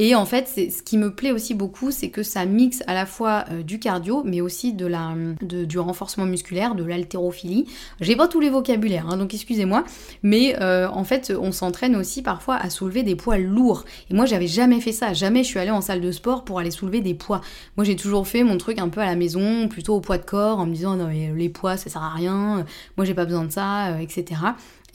Et 0.00 0.14
en 0.14 0.24
fait, 0.24 0.48
ce 0.48 0.82
qui 0.82 0.96
me 0.96 1.12
plaît 1.12 1.32
aussi 1.32 1.54
beaucoup, 1.54 1.90
c'est 1.90 2.08
que 2.08 2.22
ça 2.22 2.46
mixe 2.46 2.82
à 2.86 2.94
la 2.94 3.04
fois 3.04 3.44
euh, 3.50 3.62
du 3.62 3.80
cardio, 3.80 4.22
mais 4.24 4.40
aussi 4.40 4.72
du 4.72 5.78
renforcement 5.78 6.24
musculaire, 6.24 6.74
de 6.76 6.84
l'haltérophilie. 6.84 7.66
J'ai 8.00 8.16
pas 8.16 8.28
tous 8.28 8.40
les 8.40 8.48
vocabulaires, 8.48 9.06
hein, 9.10 9.16
donc 9.16 9.34
excusez-moi, 9.34 9.84
mais 10.22 10.56
euh, 10.60 10.88
en 10.88 11.04
fait, 11.04 11.32
on 11.38 11.52
s'entraîne 11.52 11.96
aussi 11.96 12.22
parfois 12.22 12.54
à 12.54 12.70
soulever 12.70 13.02
des 13.02 13.16
poids 13.16 13.38
lourds. 13.38 13.84
Et 14.10 14.14
moi, 14.14 14.24
j'avais 14.24 14.46
jamais 14.46 14.80
fait 14.80 14.92
ça, 14.92 15.12
jamais 15.12 15.42
je 15.42 15.48
suis 15.48 15.58
allée 15.58 15.70
en 15.70 15.80
salle 15.80 16.00
de 16.00 16.12
sport 16.12 16.44
pour 16.44 16.60
aller 16.60 16.70
soulever 16.70 17.00
des 17.00 17.14
poids. 17.14 17.40
Moi, 17.76 17.84
j'ai 17.84 17.96
toujours 17.96 18.26
fait 18.26 18.44
mon 18.44 18.56
truc 18.56 18.78
un 18.78 18.88
peu 18.88 19.00
à 19.00 19.06
la 19.06 19.16
maison, 19.16 19.68
plutôt 19.68 19.96
au 19.96 20.00
poids 20.00 20.18
de 20.18 20.24
corps, 20.24 20.60
en 20.60 20.66
me 20.66 20.72
disant 20.72 20.94
non 20.96 21.08
mais 21.08 21.32
les 21.36 21.48
poids 21.48 21.76
ça 21.76 21.90
sert 21.90 22.02
à 22.02 22.10
rien 22.10 22.64
moi 22.96 23.04
j'ai 23.04 23.14
pas 23.14 23.24
besoin 23.24 23.44
de 23.44 23.52
ça, 23.52 23.88
euh, 23.88 23.98
etc. 23.98 24.40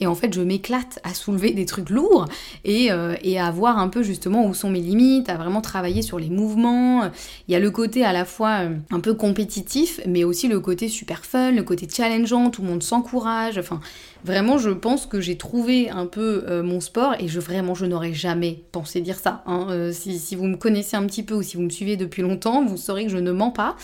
Et 0.00 0.06
en 0.08 0.14
fait, 0.16 0.34
je 0.34 0.40
m'éclate 0.40 0.98
à 1.04 1.14
soulever 1.14 1.52
des 1.52 1.66
trucs 1.66 1.88
lourds 1.88 2.26
et, 2.64 2.90
euh, 2.90 3.14
et, 3.22 3.38
à 3.38 3.50
voir 3.52 3.78
un 3.78 3.88
peu 3.88 4.02
justement 4.02 4.44
où 4.44 4.52
sont 4.52 4.68
mes 4.68 4.80
limites, 4.80 5.28
à 5.28 5.36
vraiment 5.36 5.60
travailler 5.60 6.02
sur 6.02 6.18
les 6.18 6.30
mouvements. 6.30 7.04
Il 7.46 7.52
y 7.52 7.54
a 7.54 7.60
le 7.60 7.70
côté 7.70 8.04
à 8.04 8.12
la 8.12 8.24
fois 8.24 8.64
euh, 8.64 8.76
un 8.90 8.98
peu 8.98 9.14
compétitif, 9.14 10.00
mais 10.06 10.24
aussi 10.24 10.48
le 10.48 10.58
côté 10.58 10.88
super 10.88 11.24
fun, 11.24 11.52
le 11.52 11.62
côté 11.62 11.86
challengeant, 11.88 12.50
tout 12.50 12.62
le 12.62 12.68
monde 12.68 12.82
s'encourage. 12.82 13.56
Enfin, 13.56 13.78
vraiment, 14.24 14.58
je 14.58 14.70
pense 14.70 15.06
que 15.06 15.20
j'ai 15.20 15.36
trouvé 15.36 15.90
un 15.90 16.06
peu 16.06 16.62
mon 16.62 16.80
sport 16.80 17.14
et 17.20 17.28
je 17.28 17.38
vraiment, 17.38 17.74
je 17.74 17.86
n'aurais 17.86 18.14
jamais 18.14 18.64
pensé 18.72 19.00
dire 19.00 19.18
ça. 19.18 19.44
Hein. 19.46 19.90
si, 19.92 20.18
si 20.18 20.34
vous 20.34 20.46
me 20.46 20.56
connaissez 20.56 20.96
un 20.96 21.06
petit 21.06 21.22
peu 21.22 21.34
ou 21.34 21.42
si 21.42 21.56
vous 21.56 21.62
me 21.62 21.70
suivez 21.70 21.96
depuis 21.96 22.22
longtemps, 22.22 22.64
vous 22.64 22.76
saurez 22.76 23.04
que 23.04 23.10
je 23.10 23.18
ne 23.18 23.32
mens 23.32 23.50
pas. 23.50 23.76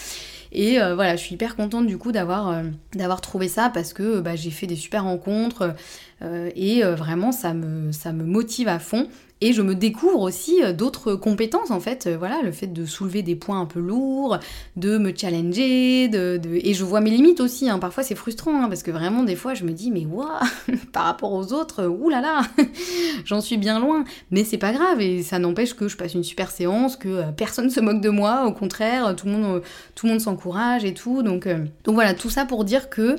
Et 0.53 0.81
euh, 0.81 0.95
voilà, 0.95 1.17
je 1.17 1.23
suis 1.23 1.35
hyper 1.35 1.57
contente 1.57 1.87
du 1.87 1.99
coup 1.99 2.13
d'avoir 2.13 2.49
euh, 2.49 3.21
trouvé 3.21 3.49
ça 3.49 3.71
parce 3.73 3.93
que 3.93 4.21
bah, 4.21 4.37
j'ai 4.37 4.51
fait 4.51 4.67
des 4.67 4.77
super 4.77 5.05
rencontres 5.05 5.75
euh, 6.23 6.51
et 6.57 6.83
vraiment 6.83 7.33
ça 7.33 7.55
me, 7.55 7.93
ça 7.93 8.13
me 8.13 8.25
motive 8.25 8.69
à 8.69 8.79
fond. 8.79 9.09
Et 9.43 9.55
je 9.55 9.63
me 9.63 9.75
découvre 9.75 10.21
aussi 10.21 10.63
euh, 10.63 10.75
d'autres 10.75 11.15
compétences 11.15 11.71
en 11.71 11.81
fait, 11.81 12.07
euh, 12.07 12.17
voilà, 12.19 12.43
le 12.43 12.53
fait 12.53 12.67
de 12.67 12.85
soulever 12.85 13.23
des 13.23 13.37
points 13.37 13.59
un 13.59 13.65
peu 13.65 13.81
lourds, 13.81 14.39
de 14.77 14.99
me 14.99 15.17
challenger, 15.17 16.09
de, 16.09 16.39
et 16.53 16.75
je 16.75 16.85
vois 16.85 17.01
mes 17.01 17.11
limites 17.11 17.41
aussi. 17.41 17.71
Hein. 17.71 17.79
Parfois 17.79 18.03
c'est 18.03 18.15
frustrant 18.15 18.63
hein, 18.63 18.69
parce 18.69 18.83
que 18.83 18.91
vraiment 18.91 19.23
des 19.23 19.37
fois 19.37 19.55
je 19.55 19.65
me 19.65 19.73
dis 19.73 19.91
mais 19.91 20.05
waouh, 20.05 20.29
par 20.93 21.05
rapport 21.05 21.33
aux 21.33 21.55
autres, 21.55 21.87
oulala, 21.87 22.43
j'en 23.25 23.41
suis 23.41 23.57
bien 23.57 23.81
loin. 23.81 24.05
Mais 24.31 24.45
c'est 24.45 24.59
pas 24.59 24.73
grave 24.73 25.01
et 25.01 25.23
ça 25.23 25.39
n'empêche 25.39 25.75
que 25.75 25.89
je 25.89 25.97
passe 25.97 26.13
une 26.15 26.25
super 26.25 26.51
séance, 26.51 26.97
que 26.97 27.09
euh, 27.09 27.33
personne 27.35 27.71
se 27.71 27.81
moque 27.81 28.03
de 28.03 28.11
moi, 28.11 28.45
au 28.47 28.53
contraire, 28.53 29.17
tout 29.17 29.27
le 29.27 29.33
monde, 29.33 29.63
tout 29.95 30.07
le 30.07 30.19
s'encourage 30.19 30.85
et 30.85 30.93
tout. 30.93 31.23
Donc 31.23 31.49
voilà, 31.87 32.13
tout 32.13 32.29
ça 32.29 32.45
pour 32.45 32.65
dire 32.65 32.91
que 32.91 33.17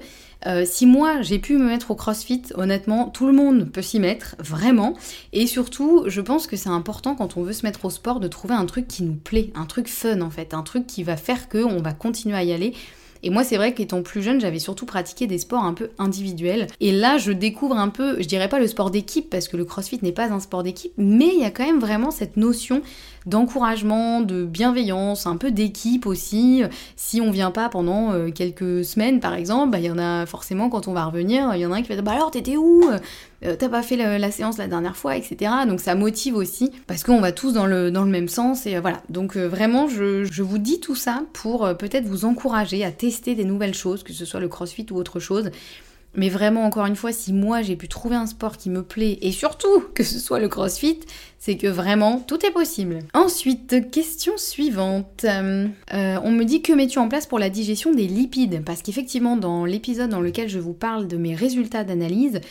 euh, 0.48 0.66
si 0.66 0.86
moi 0.86 1.22
j'ai 1.22 1.40
pu 1.40 1.58
me 1.58 1.66
mettre 1.66 1.92
au 1.92 1.96
crossfit, 1.96 2.44
honnêtement, 2.56 3.10
tout 3.10 3.28
le 3.28 3.34
monde 3.34 3.70
peut 3.72 3.82
s'y 3.82 4.00
mettre, 4.00 4.36
vraiment. 4.40 4.96
Et 5.34 5.48
surtout, 5.48 6.04
je 6.08 6.22
pense 6.22 6.48
que 6.48 6.56
c'est 6.56 6.70
important 6.70 7.16
quand 7.16 7.38
on 7.38 7.44
veut 7.44 7.54
se 7.54 7.66
mettre 7.66 7.86
au 7.86 7.90
sport 7.90 8.20
de 8.20 8.28
trouver 8.28 8.56
un 8.56 8.66
truc 8.66 8.88
qui 8.88 9.04
nous 9.04 9.16
plaît, 9.16 9.52
un 9.56 9.66
truc 9.66 9.88
fun 9.88 10.22
en 10.22 10.30
fait, 10.30 10.54
un 10.54 10.64
truc 10.64 10.88
qui 10.88 11.04
va 11.04 11.18
faire 11.18 11.50
qu'on 11.50 11.82
va 11.82 11.94
continuer 11.94 12.36
à 12.36 12.44
y 12.44 12.54
aller. 12.54 12.74
Et 13.24 13.30
moi, 13.30 13.44
c'est 13.44 13.58
vrai 13.58 13.74
qu'étant 13.74 14.02
plus 14.02 14.24
jeune, 14.24 14.42
j'avais 14.42 14.60
surtout 14.60 14.86
pratiqué 14.86 15.28
des 15.28 15.38
sports 15.38 15.64
un 15.64 15.74
peu 15.74 15.92
individuels. 16.00 16.68
Et 16.80 16.92
là, 16.92 17.18
je 17.18 17.32
découvre 17.32 17.78
un 17.78 17.90
peu, 17.90 18.20
je 18.20 18.28
dirais 18.28 18.50
pas 18.50 18.60
le 18.60 18.68
sport 18.68 18.90
d'équipe, 18.90 19.30
parce 19.30 19.48
que 19.48 19.58
le 19.58 19.66
crossfit 19.66 20.00
n'est 20.02 20.12
pas 20.12 20.32
un 20.32 20.40
sport 20.40 20.64
d'équipe, 20.64 20.94
mais 20.98 21.30
il 21.34 21.40
y 21.40 21.46
a 21.46 21.52
quand 21.52 21.66
même 21.66 21.80
vraiment 21.80 22.12
cette 22.12 22.38
notion 22.38 22.82
d'encouragement, 23.26 24.22
de 24.22 24.46
bienveillance, 24.46 25.28
un 25.28 25.38
peu 25.38 25.52
d'équipe 25.52 26.06
aussi. 26.06 26.64
Si 26.96 27.22
on 27.22 27.32
vient 27.32 27.52
pas 27.52 27.70
pendant 27.70 28.12
euh, 28.12 28.32
quelques 28.32 28.84
semaines, 28.84 29.20
par 29.20 29.36
exemple, 29.36 29.72
bah, 29.72 29.80
il 29.80 29.86
y 29.86 29.92
en 29.92 30.00
a 30.00 30.26
forcément 30.26 30.70
quand 30.70 30.88
on 30.88 30.94
va 30.94 31.06
revenir, 31.06 31.52
il 31.56 31.62
y 31.62 31.66
en 31.66 31.72
a 31.72 31.78
un 31.78 31.82
qui 31.82 31.90
va 31.90 31.96
dire 31.96 32.04
bah 32.04 32.14
alors 32.14 32.32
t'étais 32.32 32.58
où? 32.58 32.84
Euh, 33.44 33.56
T'as 33.58 33.70
pas 33.70 33.82
fait 33.82 33.96
la, 33.96 34.30
séance 34.30 34.60
la 34.60 34.68
dernière 34.68 34.96
fois, 34.96 35.18
etc. 35.18 35.52
Donc 35.68 35.80
ça 35.80 35.96
motive 35.96 36.36
aussi 36.36 36.70
parce 36.86 37.04
qu'on 37.04 37.20
va 37.20 37.32
tous 37.32 37.54
dans 37.54 37.66
le, 37.66 37.90
dans 37.90 38.04
le 38.04 38.12
même 38.12 38.28
sens 38.28 38.68
et 38.68 38.76
euh, 38.76 38.82
voilà. 38.82 39.02
Donc 39.10 39.36
vraiment, 39.36 39.88
je, 39.88 40.26
je, 40.26 40.44
vous 40.44 40.60
dis 40.60 40.80
tout 40.80 40.94
ça 40.94 41.24
pour 41.34 41.68
peut-être 41.78 42.06
vous 42.06 42.26
encourager 42.26 42.84
à 42.84 42.92
tester 42.92 43.34
des 43.34 43.44
nouvelles 43.44 43.74
choses, 43.74 44.04
que 44.04 44.14
ce 44.14 44.26
soit 44.26 44.40
le 44.40 44.48
crossfit 44.48 44.86
ou 44.92 44.96
autre 44.96 45.20
chose. 45.20 45.50
Mais 46.14 46.30
vraiment, 46.30 46.66
encore 46.66 46.86
une 46.88 46.96
fois, 46.96 47.14
si 47.14 47.32
moi 47.32 47.62
j'ai 47.62 47.76
pu 47.76 47.88
trouver 47.88 48.16
un 48.16 48.26
sport 48.26 48.58
qui 48.58 48.70
me 48.70 48.84
plaît, 48.84 49.18
et 49.22 49.32
surtout 49.32 49.86
que 49.94 50.04
ce 50.04 50.20
soit 50.20 50.40
le 50.40 50.50
crossfit, 50.50 51.00
c'est 51.42 51.58
que 51.58 51.66
vraiment 51.66 52.20
tout 52.20 52.46
est 52.46 52.52
possible. 52.52 53.00
Ensuite, 53.16 53.90
question 53.90 54.34
suivante. 54.38 55.26
Euh, 55.26 55.68
on 56.24 56.32
me 56.32 56.44
dit 56.44 56.62
que 56.62 56.72
mets-tu 56.72 57.00
en 57.00 57.10
place 57.10 57.26
pour 57.26 57.40
la 57.40 57.50
digestion 57.50 57.92
des 57.92 58.06
lipides? 58.06 58.64
Parce 58.64 58.84
qu'effectivement, 58.84 59.36
dans 59.38 59.66
l'épisode 59.66 60.12
dans 60.12 60.22
lequel 60.22 60.50
je 60.50 60.60
vous 60.60 60.74
parle 60.74 61.08
de 61.08 61.18
mes 61.18 61.34
résultats 61.34 61.84
d'analyse, 61.84 62.42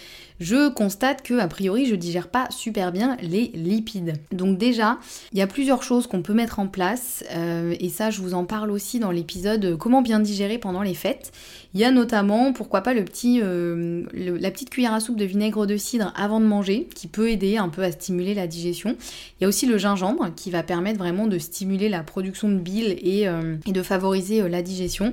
je 0.40 0.70
constate 0.70 1.22
que 1.22 1.38
a 1.38 1.46
priori 1.46 1.84
je 1.84 1.94
digère 1.94 2.28
pas 2.28 2.48
super 2.50 2.90
bien 2.90 3.16
les 3.20 3.52
lipides. 3.54 4.14
Donc 4.32 4.58
déjà, 4.58 4.98
il 5.32 5.38
y 5.38 5.42
a 5.42 5.46
plusieurs 5.46 5.82
choses 5.82 6.06
qu'on 6.06 6.22
peut 6.22 6.32
mettre 6.32 6.58
en 6.58 6.66
place 6.66 7.22
euh, 7.32 7.76
et 7.78 7.90
ça 7.90 8.10
je 8.10 8.22
vous 8.22 8.34
en 8.34 8.44
parle 8.44 8.70
aussi 8.70 8.98
dans 8.98 9.10
l'épisode 9.10 9.76
comment 9.76 10.02
bien 10.02 10.18
digérer 10.18 10.58
pendant 10.58 10.82
les 10.82 10.94
fêtes. 10.94 11.30
Il 11.74 11.80
y 11.80 11.84
a 11.84 11.90
notamment 11.90 12.52
pourquoi 12.52 12.80
pas 12.80 12.94
le 12.94 13.04
petit, 13.04 13.40
euh, 13.42 14.04
la 14.14 14.50
petite 14.50 14.70
cuillère 14.70 14.94
à 14.94 15.00
soupe 15.00 15.16
de 15.16 15.26
vinaigre 15.26 15.66
de 15.66 15.76
cidre 15.76 16.12
avant 16.16 16.40
de 16.40 16.46
manger 16.46 16.88
qui 16.94 17.06
peut 17.06 17.30
aider 17.30 17.58
un 17.58 17.68
peu 17.68 17.82
à 17.82 17.92
stimuler 17.92 18.34
la 18.34 18.46
digestion. 18.46 18.79
Il 18.88 19.42
y 19.42 19.44
a 19.44 19.48
aussi 19.48 19.66
le 19.66 19.78
gingembre 19.78 20.30
qui 20.34 20.50
va 20.50 20.62
permettre 20.62 20.98
vraiment 20.98 21.26
de 21.26 21.38
stimuler 21.38 21.88
la 21.88 22.02
production 22.02 22.48
de 22.48 22.56
bile 22.56 22.96
et, 23.02 23.28
euh, 23.28 23.56
de 23.66 23.82
favoriser 23.82 24.48
la 24.48 24.62
digestion. 24.62 25.12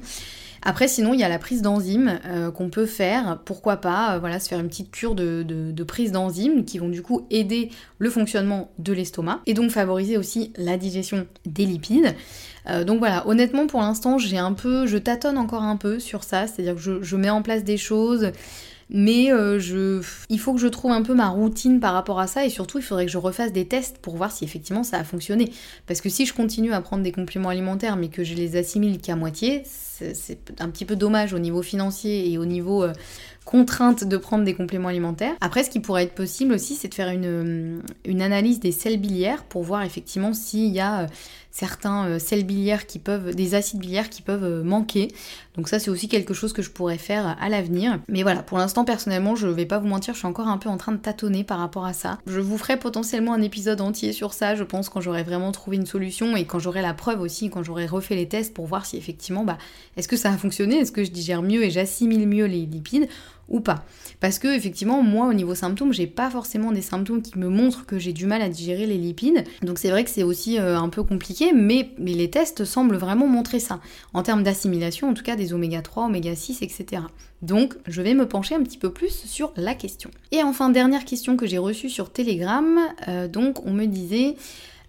Après, 0.61 0.87
sinon, 0.87 1.13
il 1.13 1.19
y 1.19 1.23
a 1.23 1.29
la 1.29 1.39
prise 1.39 1.61
d'enzymes 1.61 2.19
euh, 2.25 2.51
qu'on 2.51 2.69
peut 2.69 2.85
faire. 2.85 3.39
Pourquoi 3.45 3.77
pas, 3.77 4.15
euh, 4.15 4.19
voilà, 4.19 4.39
se 4.39 4.49
faire 4.49 4.59
une 4.59 4.67
petite 4.67 4.91
cure 4.91 5.15
de, 5.15 5.83
prise 5.83 6.11
d'enzymes 6.11 6.65
qui 6.65 6.77
vont 6.77 6.89
du 6.89 7.01
coup 7.01 7.25
aider 7.29 7.69
le 7.99 8.09
fonctionnement 8.09 8.71
de 8.77 8.91
l'estomac 8.91 9.39
et 9.45 9.53
donc 9.53 9.71
favoriser 9.71 10.17
aussi 10.17 10.51
la 10.57 10.77
digestion 10.77 11.25
des 11.45 11.65
lipides. 11.65 12.13
Euh, 12.69 12.83
donc 12.83 12.99
voilà, 12.99 13.25
honnêtement, 13.27 13.67
pour 13.67 13.79
l'instant, 13.79 14.17
j'ai 14.17 14.37
un 14.37 14.53
peu, 14.53 14.87
je 14.87 14.97
tâtonne 14.97 15.37
encore 15.37 15.63
un 15.63 15.77
peu 15.77 15.99
sur 15.99 16.23
ça, 16.23 16.47
c'est-à-dire 16.47 16.75
que 16.75 17.01
je, 17.01 17.15
mets 17.15 17.29
en 17.29 17.41
place 17.41 17.63
des 17.63 17.77
choses 17.77 18.31
mais 18.89 19.27
je, 19.59 20.01
il 20.29 20.39
faut 20.39 20.53
que 20.53 20.59
je 20.59 20.67
trouve 20.67 20.91
un 20.91 21.01
peu 21.01 21.13
ma 21.13 21.29
routine 21.29 21.79
par 21.79 21.93
rapport 21.93 22.19
à 22.19 22.27
ça 22.27 22.45
et 22.45 22.49
surtout 22.49 22.77
il 22.79 22.83
faudrait 22.83 23.05
que 23.05 23.11
je 23.11 23.17
refasse 23.17 23.51
des 23.51 23.65
tests 23.65 23.97
pour 23.97 24.15
voir 24.15 24.31
si 24.31 24.45
effectivement 24.45 24.83
ça 24.83 24.97
a 24.97 25.03
fonctionné. 25.03 25.51
Parce 25.85 26.01
que 26.01 26.09
si 26.09 26.25
je 26.25 26.33
continue 26.33 26.73
à 26.73 26.81
prendre 26.81 27.03
des 27.03 27.11
compléments 27.11 27.49
alimentaires 27.49 27.97
mais 27.97 28.07
que 28.07 28.23
je 28.23 28.33
les 28.33 28.55
assimile 28.55 28.99
qu'à 28.99 29.15
moitié, 29.15 29.63
c'est 29.65 30.39
un 30.59 30.69
petit 30.69 30.85
peu 30.85 30.95
dommage 30.95 31.33
au 31.33 31.39
niveau 31.39 31.61
financier 31.61 32.31
et 32.31 32.37
au 32.37 32.45
niveau 32.45 32.83
euh, 32.83 32.93
contrainte 33.45 34.03
de 34.03 34.17
prendre 34.17 34.43
des 34.43 34.53
compléments 34.53 34.89
alimentaires. 34.89 35.33
Après, 35.41 35.63
ce 35.63 35.69
qui 35.69 35.79
pourrait 35.79 36.03
être 36.03 36.15
possible 36.15 36.53
aussi, 36.53 36.75
c'est 36.75 36.89
de 36.89 36.93
faire 36.93 37.09
une, 37.09 37.25
euh, 37.25 37.79
une, 38.05 38.21
analyse 38.21 38.59
des 38.59 38.71
sels 38.71 38.99
biliaires 38.99 39.43
pour 39.43 39.63
voir 39.63 39.83
effectivement 39.83 40.33
s'il 40.33 40.73
y 40.73 40.79
a 40.79 41.01
euh, 41.01 41.07
certains 41.57 42.05
euh, 42.05 42.19
sels 42.19 42.45
biliaires 42.45 42.85
qui 42.85 42.99
peuvent, 42.99 43.33
des 43.33 43.55
acides 43.55 43.79
biliaires 43.79 44.09
qui 44.09 44.21
peuvent 44.21 44.63
manquer. 44.63 45.07
Donc 45.55 45.69
ça, 45.69 45.79
c'est 45.79 45.89
aussi 45.89 46.07
quelque 46.07 46.35
chose 46.35 46.53
que 46.53 46.61
je 46.61 46.69
pourrais 46.69 46.99
faire 46.99 47.35
à 47.41 47.49
l'avenir. 47.49 47.99
Mais 48.07 48.21
voilà, 48.21 48.43
pour 48.43 48.59
l'instant, 48.59 48.85
personnellement, 48.85 49.35
je 49.35 49.47
vais 49.47 49.65
pas 49.65 49.79
vous 49.79 49.87
mentir, 49.87 50.13
je 50.13 50.19
suis 50.19 50.27
encore 50.27 50.47
un 50.47 50.59
peu 50.59 50.69
en 50.69 50.77
train 50.77 50.91
de 50.91 50.97
tâtonner 50.97 51.43
par 51.43 51.57
rapport 51.57 51.85
à 51.85 51.93
ça. 51.93 52.19
Je 52.27 52.39
vous 52.39 52.59
ferai 52.59 52.77
potentiellement 52.77 53.33
un 53.33 53.41
épisode 53.41 53.81
entier 53.81 54.13
sur 54.13 54.33
ça, 54.33 54.55
je 54.55 54.63
pense, 54.63 54.89
quand 54.89 55.01
j'aurai 55.01 55.23
vraiment 55.23 55.51
trouvé 55.51 55.77
une 55.77 55.87
solution 55.87 56.35
et 56.35 56.45
quand 56.45 56.59
j'aurai 56.59 56.83
la 56.83 56.93
preuve 56.93 57.21
aussi, 57.21 57.49
quand 57.49 57.63
j'aurai 57.63 57.87
refait 57.87 58.15
les 58.15 58.27
tests 58.27 58.53
pour 58.53 58.67
voir 58.67 58.85
si 58.85 58.95
effectivement, 58.95 59.43
bah, 59.43 59.57
est-ce 59.95 60.07
que 60.07 60.17
ça 60.17 60.29
a 60.29 60.37
fonctionné, 60.37 60.77
est-ce 60.77 60.91
que 60.91 61.03
je 61.03 61.09
digère 61.09 61.41
mieux 61.41 61.63
et 61.63 61.71
j'assimile 61.71 62.27
mieux 62.27 62.45
les 62.45 62.67
lipides? 62.67 63.07
Ou 63.49 63.59
pas. 63.59 63.85
Parce 64.19 64.39
que 64.39 64.47
effectivement, 64.47 65.01
moi 65.03 65.27
au 65.27 65.33
niveau 65.33 65.55
symptômes, 65.55 65.93
j'ai 65.93 66.07
pas 66.07 66.29
forcément 66.29 66.71
des 66.71 66.81
symptômes 66.81 67.21
qui 67.21 67.37
me 67.37 67.47
montrent 67.47 67.85
que 67.85 67.99
j'ai 67.99 68.13
du 68.13 68.25
mal 68.25 68.41
à 68.41 68.49
digérer 68.49 68.85
les 68.85 68.97
lipides. 68.97 69.43
Donc 69.61 69.79
c'est 69.79 69.89
vrai 69.89 70.03
que 70.03 70.09
c'est 70.09 70.23
aussi 70.23 70.59
euh, 70.59 70.77
un 70.77 70.89
peu 70.89 71.03
compliqué, 71.03 71.53
mais, 71.53 71.91
les 71.99 72.29
tests 72.29 72.65
semblent 72.65 72.97
vraiment 72.97 73.27
montrer 73.27 73.59
ça. 73.59 73.79
En 74.13 74.23
termes 74.23 74.43
d'assimilation, 74.43 75.09
en 75.09 75.13
tout 75.13 75.23
cas 75.23 75.35
des 75.35 75.53
oméga 75.53 75.81
3, 75.81 76.05
oméga 76.05 76.35
6, 76.35 76.61
etc. 76.61 77.03
Donc 77.41 77.75
je 77.87 78.01
vais 78.01 78.13
me 78.13 78.27
pencher 78.27 78.55
un 78.55 78.63
petit 78.63 78.77
peu 78.77 78.91
plus 78.91 79.25
sur 79.25 79.51
la 79.55 79.75
question. 79.75 80.09
Et 80.31 80.41
enfin, 80.43 80.69
dernière 80.69 81.05
question 81.05 81.37
que 81.37 81.45
j'ai 81.45 81.57
reçue 81.57 81.89
sur 81.89 82.11
Telegram, 82.11 82.79
euh, 83.07 83.27
donc 83.27 83.65
on 83.65 83.71
me 83.71 83.85
disait 83.85 84.35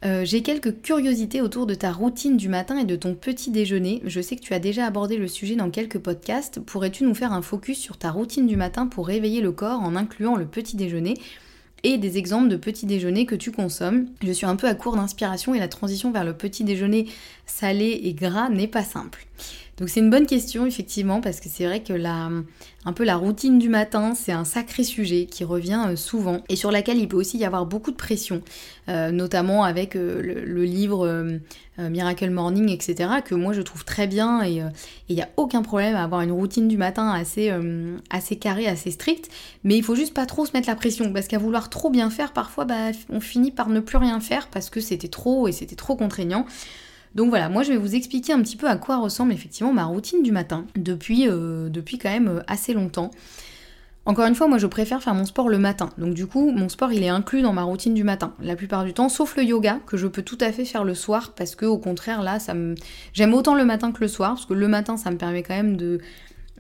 euh, 0.05 0.25
j'ai 0.25 0.43
quelques 0.43 0.81
curiosités 0.81 1.41
autour 1.41 1.67
de 1.67 1.75
ta 1.75 1.91
routine 1.91 2.37
du 2.37 2.49
matin 2.49 2.79
et 2.79 2.85
de 2.85 2.95
ton 2.95 3.15
petit 3.15 3.51
déjeuner. 3.51 4.01
Je 4.05 4.21
sais 4.21 4.37
que 4.37 4.41
tu 4.41 4.55
as 4.55 4.61
déjà 4.61 4.87
abordé 4.87 5.17
le 5.17 5.27
sujet 5.27 5.57
dans 5.57 5.71
quelques 5.71 5.99
podcasts. 5.99 6.61
Pourrais-tu 6.61 7.05
nous 7.05 7.15
faire 7.15 7.33
un 7.33 7.43
focus 7.43 7.79
sur 7.79 7.97
ta 7.97 8.11
routine 8.11 8.47
du 8.47 8.57
matin 8.57 8.87
pour 8.87 9.09
réveiller 9.09 9.41
le 9.41 9.51
corps 9.51 9.81
en 9.81 9.97
incluant 9.97 10.37
le 10.37 10.47
petit 10.47 10.77
déjeuner 10.77 11.15
et 11.85 11.99
des 11.99 12.19
exemples 12.19 12.49
de 12.49 12.57
petit 12.57 12.87
déjeuner 12.87 13.27
que 13.27 13.35
tu 13.35 13.51
consommes? 13.51 14.07
Je 14.23 14.31
suis 14.31 14.47
un 14.47 14.57
peu 14.57 14.69
à 14.69 14.75
court 14.75 14.95
d'inspiration 14.95 15.55
et 15.55 15.59
la 15.59 15.69
transition 15.69 16.13
vers 16.13 16.25
le 16.25 16.35
petit 16.35 16.63
déjeuner 16.63 17.07
salé 17.47 18.01
et 18.05 18.15
gras 18.15 18.51
n'est 18.51 18.69
pas 18.69 18.85
simple. 18.85 19.27
Donc 19.79 19.89
c'est 19.89 20.01
une 20.01 20.11
bonne 20.11 20.27
question 20.27 20.67
effectivement 20.67 21.21
parce 21.21 21.39
que 21.39 21.49
c'est 21.49 21.65
vrai 21.65 21.83
que 21.83 21.93
la, 21.93 22.31
un 22.85 22.93
peu 22.93 23.05
la 23.05 23.17
routine 23.17 23.61
du 23.61 23.69
matin 23.69 24.15
c'est 24.17 24.33
un 24.33 24.45
sacré 24.45 24.83
sujet 24.83 25.27
qui 25.27 25.45
revient 25.45 25.85
euh, 25.87 25.97
souvent 25.97 26.43
et 26.49 26.57
sur 26.57 26.73
laquelle 26.73 26.99
il 26.99 27.07
peut 27.07 27.17
aussi 27.17 27.39
y 27.39 27.45
avoir 27.45 27.65
beaucoup 27.65 27.93
de 27.93 27.97
pression, 27.97 28.43
euh, 28.89 29.13
notamment 29.13 29.63
avec 29.63 29.95
euh, 29.95 30.21
le, 30.45 30.65
livre 30.65 31.39
Miracle 31.79 32.31
Morning 32.31 32.71
etc 32.71 33.09
que 33.25 33.37
moi 33.37 33.53
je 33.53 33.63
trouve 33.63 33.85
très 33.85 34.09
bien 34.09 34.45
et 34.45 34.61
il 35.09 35.15
n'y 35.15 35.23
a 35.23 35.29
aucun 35.37 35.63
problème 35.63 35.95
à 35.95 36.03
avoir 36.03 36.23
une 36.23 36.33
routine 36.33 36.67
du 36.67 36.77
matin 36.77 37.11
assez, 37.11 37.53
assez 38.11 38.37
carrée, 38.37 38.67
assez 38.67 38.91
stricte, 38.91 39.31
mais 39.63 39.77
il 39.77 39.85
faut 39.85 39.95
juste 39.95 40.13
pas 40.13 40.27
trop 40.27 40.45
se 40.45 40.53
mettre 40.53 40.69
la 40.69 40.75
pression 40.75 41.13
parce 41.13 41.29
qu'à 41.29 41.39
vouloir 41.39 41.71
trop 41.71 41.89
bien 41.89 42.11
faire 42.11 42.33
parfois 42.33 42.65
bah, 42.65 42.91
on 43.09 43.21
finit 43.21 43.53
par 43.53 43.69
ne 43.69 43.79
plus 43.79 43.97
rien 43.97 44.19
faire 44.19 44.49
parce 44.49 44.71
que 44.71 44.81
c'était 44.81 45.09
trop 45.09 45.47
et 45.47 45.53
c'était 45.53 45.77
trop 45.77 45.95
contraignant. 45.95 46.47
Donc 47.19 47.31
voilà, 47.31 47.49
moi 47.49 47.65
je 47.65 47.73
vais 47.73 47.77
vous 47.77 47.97
expliquer 47.97 48.33
un 48.33 48.41
petit 48.43 48.55
peu 48.55 48.69
à 48.69 48.77
quoi 48.77 48.99
ressemble 48.99 49.33
effectivement 49.33 49.73
ma 49.73 49.87
routine 49.87 50.23
du 50.23 50.31
matin 50.31 50.67
depuis, 50.77 51.29
euh, 51.29 51.69
depuis 51.69 51.99
quand 51.99 52.11
même 52.11 52.29
euh, 52.29 52.43
assez 52.47 52.73
longtemps. 52.73 53.11
Encore 54.07 54.25
une 54.27 54.37
fois, 54.37 54.47
moi 54.47 54.59
je 54.59 54.69
préfère 54.69 55.03
faire 55.03 55.15
mon 55.15 55.25
sport 55.25 55.49
le 55.49 55.59
matin. 55.59 55.91
Donc 55.99 56.15
du 56.15 56.29
coup, 56.29 56.53
mon 56.53 56.69
sport 56.69 56.93
il 56.93 57.03
est 57.03 57.09
inclus 57.09 57.43
dans 57.43 57.53
ma 57.53 57.65
routine 57.65 57.93
du 57.93 58.05
matin. 58.05 58.35
La 58.41 58.55
plupart 58.55 58.85
du 58.85 58.95
temps, 58.95 59.09
sauf 59.09 59.37
le 59.37 59.43
yoga 59.43 59.81
que 59.85 59.97
je 59.97 60.07
peux 60.07 60.23
tout 60.23 60.39
à 60.41 60.53
fait 60.53 60.65
faire 60.65 60.85
le 60.85 60.95
soir 60.95 61.33
parce 61.35 61.57
que 61.57 61.67
au 61.67 61.77
contraire 61.77 62.23
là, 62.23 62.39
ça 62.39 62.55
me 62.55 62.77
j'aime 63.15 63.35
autant 63.35 63.57
le 63.57 63.65
matin 63.65 63.91
que 63.91 64.01
le 64.01 64.07
soir 64.07 64.35
parce 64.35 64.47
que 64.47 64.55
le 64.55 64.69
matin 64.69 64.97
ça 64.97 65.11
me 65.11 65.17
permet 65.17 65.43
quand 65.43 65.57
même 65.57 65.77
de 65.77 66.01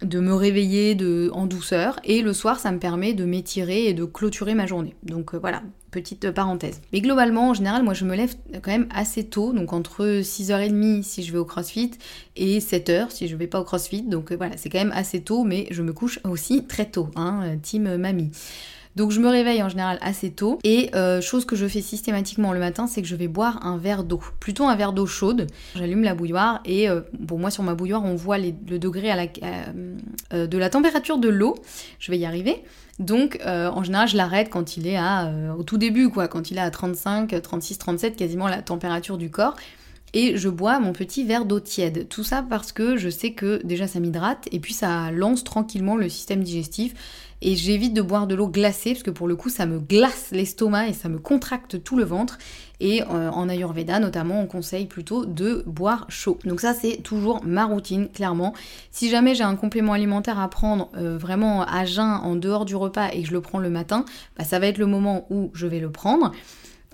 de 0.03 0.21
me 0.21 0.35
réveiller 0.35 0.97
en 1.33 1.47
douceur 1.47 1.99
et 2.05 2.23
le 2.23 2.33
soir 2.33 2.61
ça 2.61 2.73
me 2.73 2.79
permet 2.79 3.15
de 3.15 3.25
m'étirer 3.25 3.87
et 3.87 3.95
de 3.95 4.05
clôturer 4.05 4.55
ma 4.55 4.67
journée. 4.67 4.95
Donc 5.03 5.35
euh, 5.35 5.39
voilà, 5.39 5.63
petite 5.91 6.31
parenthèse. 6.31 6.81
Mais 6.93 7.01
globalement 7.01 7.51
en 7.51 7.55
général 7.55 7.83
moi 7.83 7.95
je 7.95 8.05
me 8.05 8.15
lève 8.15 8.35
quand 8.63 8.71
même 8.71 8.89
assez 8.95 9.25
tôt, 9.25 9.53
donc 9.53 9.73
entre 9.73 10.21
6h30 10.21 11.03
si 11.03 11.23
je 11.23 11.33
vais 11.33 11.39
au 11.39 11.45
crossfit 11.45 11.93
et 12.37 12.59
7h 12.59 13.11
si 13.11 13.29
je 13.29 13.37
vais 13.37 13.47
pas 13.47 13.61
au 13.61 13.65
crossfit. 13.65 14.03
Donc 14.03 14.33
euh, 14.33 14.37
voilà, 14.37 14.57
c'est 14.57 14.69
quand 14.69 14.79
même 14.79 14.95
assez 14.95 15.21
tôt 15.21 15.45
mais 15.45 15.67
je 15.71 15.83
me 15.83 15.93
couche 15.93 16.21
aussi 16.25 16.65
très 16.65 16.87
tôt, 16.87 17.09
hein, 17.17 17.43
euh, 17.45 17.57
team 17.61 17.97
mamie. 17.97 18.31
Donc 18.99 19.13
je 19.13 19.21
me 19.21 19.29
réveille 19.29 19.63
en 19.63 19.69
général 19.69 19.97
assez 20.01 20.33
tôt 20.33 20.59
et 20.65 20.91
euh, 20.97 21.21
chose 21.21 21.45
que 21.45 21.55
je 21.55 21.69
fais 21.69 21.81
systématiquement 21.81 22.53
le 22.53 22.59
matin, 22.59 22.89
c'est 22.89 23.01
que 23.01 23.07
je 23.07 23.15
vais 23.15 23.29
boire 23.29 23.65
un 23.65 23.79
verre 23.79 24.03
d'eau, 24.03 24.21
plutôt 24.41 24.67
un 24.67 24.75
verre 24.75 24.93
d'eau 24.93 25.07
chaude. 25.07 25.47
J'allume 25.77 26.03
la 26.03 26.17
bouilloire 26.17 26.61
et 26.65 26.91
euh, 26.91 27.03
bon 27.17 27.39
moi 27.39 27.53
sur 27.53 27.63
ma 27.63 27.75
bouilloire 27.75 28.05
on 28.05 28.17
voit 28.17 28.39
le 28.39 28.51
degré 28.51 29.15
la, 29.15 29.29
euh, 30.35 30.49
de 30.49 30.59
la 30.59 30.69
température 30.69 31.19
de 31.19 31.29
l'eau. 31.29 31.55
Je 32.01 32.11
vais 32.11 32.19
y 32.19 32.27
arriver. 32.27 32.65
Donc 32.99 33.39
en 33.47 33.85
général 33.85 34.09
je 34.09 34.17
l'arrête 34.17 34.51
quand 34.51 34.77
il 34.77 34.89
est 34.89 34.97
à 34.97 35.33
au 35.57 35.63
tout 35.63 35.79
début 35.79 36.09
quoi, 36.09 36.27
quand 36.27 36.51
il 36.51 36.59
est 36.59 36.61
à 36.61 36.69
35, 36.69 37.41
36, 37.41 37.79
37 37.79 38.17
quasiment 38.17 38.49
la 38.49 38.63
température 38.63 39.17
du 39.17 39.31
corps 39.31 39.55
et 40.15 40.37
je 40.37 40.49
bois 40.49 40.81
mon 40.81 40.93
petit 40.93 41.23
verre 41.23 41.45
d'eau 41.45 41.61
tiède. 41.61 42.09
Tout 42.09 42.25
ça 42.25 42.43
parce 42.43 42.73
que 42.73 42.97
je 42.97 43.09
sais 43.09 43.33
que 43.33 43.61
déjà 43.65 43.87
ça 43.87 44.01
m'hydrate 44.01 44.49
et 44.51 44.59
puis 44.59 44.75
ça 44.75 45.13
lance 45.13 45.45
tranquillement 45.45 45.95
le 45.95 46.09
système 46.09 46.43
digestif 46.43 46.95
et 47.41 47.57
j'évite 47.57 47.95
de 47.95 48.03
boire 48.03 48.27
de 48.27 48.35
l'eau 48.35 48.49
glacée 48.49 48.93
parce 48.93 49.03
que 49.03 49.11
pour 49.11 49.29
le 49.29 49.37
coup 49.37 49.49
ça 49.49 49.67
me 49.67 49.79
glace 49.79 50.29
l'estomac 50.33 50.89
et 50.89 50.93
ça 50.93 51.09
me 51.09 51.19
contracte 51.19 51.83
tout 51.83 51.97
le 51.97 52.05
ventre 52.05 52.39
et 52.81 53.03
euh, 53.03 53.31
en 53.31 53.49
Ayurveda 53.49 53.99
notamment 53.99 54.41
on 54.41 54.47
conseille 54.47 54.87
plutôt 54.87 55.25
de 55.25 55.63
boire 55.67 56.07
chaud. 56.09 56.39
Donc 56.45 56.61
ça 56.61 56.75
c'est 56.75 57.03
toujours 57.03 57.45
ma 57.45 57.65
routine 57.65 58.09
clairement. 58.09 58.55
Si 58.91 59.09
jamais 59.09 59.35
j'ai 59.35 59.45
un 59.45 59.57
complément 59.57 59.93
alimentaire 59.93 60.39
à 60.39 60.49
prendre 60.49 60.91
euh, 60.97 61.17
vraiment 61.17 61.63
à 61.63 61.85
jeun 61.85 62.21
en 62.23 62.37
dehors 62.37 62.65
du 62.65 62.77
repas 62.77 63.09
et 63.13 63.23
que 63.23 63.29
je 63.29 63.33
le 63.33 63.41
prends 63.41 63.59
le 63.59 63.71
matin, 63.71 64.05
bah, 64.37 64.45
ça 64.45 64.59
va 64.59 64.67
être 64.67 64.79
le 64.79 64.87
moment 64.87 65.27
où 65.31 65.51
je 65.55 65.67
vais 65.67 65.81
le 65.81 65.91
prendre. 65.91 66.33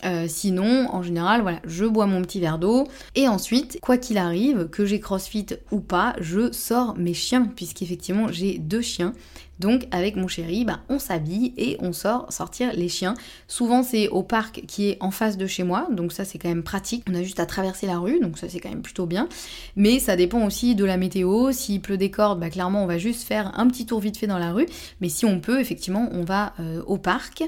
Euh, 0.04 0.26
sinon, 0.28 0.88
en 0.92 1.02
général, 1.02 1.40
voilà, 1.40 1.60
je 1.64 1.84
bois 1.86 2.06
mon 2.06 2.20
petit 2.20 2.40
verre 2.40 2.58
d'eau 2.58 2.86
et 3.14 3.26
ensuite, 3.26 3.78
quoi 3.80 3.96
qu'il 3.96 4.18
arrive, 4.18 4.68
que 4.68 4.84
j'ai 4.84 5.00
crossfit 5.00 5.46
ou 5.70 5.80
pas, 5.80 6.14
je 6.20 6.52
sors 6.52 6.96
mes 6.98 7.14
chiens 7.14 7.46
puisqu'effectivement 7.46 8.28
j'ai 8.28 8.58
deux 8.58 8.82
chiens. 8.82 9.14
Donc 9.58 9.86
avec 9.90 10.16
mon 10.16 10.28
chéri, 10.28 10.64
bah, 10.64 10.80
on 10.88 10.98
s'habille 10.98 11.52
et 11.56 11.76
on 11.80 11.92
sort 11.92 12.32
sortir 12.32 12.72
les 12.74 12.88
chiens. 12.88 13.14
Souvent 13.48 13.82
c'est 13.82 14.08
au 14.08 14.22
parc 14.22 14.62
qui 14.66 14.88
est 14.88 14.96
en 15.00 15.10
face 15.10 15.36
de 15.36 15.46
chez 15.46 15.62
moi, 15.62 15.88
donc 15.90 16.12
ça 16.12 16.24
c'est 16.24 16.38
quand 16.38 16.48
même 16.48 16.62
pratique. 16.62 17.04
On 17.08 17.14
a 17.14 17.22
juste 17.22 17.40
à 17.40 17.46
traverser 17.46 17.86
la 17.86 17.98
rue, 17.98 18.20
donc 18.20 18.38
ça 18.38 18.48
c'est 18.48 18.60
quand 18.60 18.70
même 18.70 18.82
plutôt 18.82 19.06
bien. 19.06 19.28
Mais 19.76 19.98
ça 19.98 20.16
dépend 20.16 20.44
aussi 20.44 20.74
de 20.74 20.84
la 20.84 20.96
météo. 20.96 21.52
S'il 21.52 21.80
pleut 21.80 21.98
des 21.98 22.10
cordes, 22.10 22.40
bah, 22.40 22.50
clairement 22.50 22.82
on 22.82 22.86
va 22.86 22.98
juste 22.98 23.26
faire 23.26 23.58
un 23.58 23.68
petit 23.68 23.86
tour 23.86 24.00
vite 24.00 24.16
fait 24.16 24.26
dans 24.26 24.38
la 24.38 24.52
rue. 24.52 24.66
Mais 25.00 25.08
si 25.08 25.24
on 25.24 25.40
peut, 25.40 25.60
effectivement, 25.60 26.08
on 26.12 26.24
va 26.24 26.54
euh, 26.60 26.82
au 26.86 26.98
parc. 26.98 27.44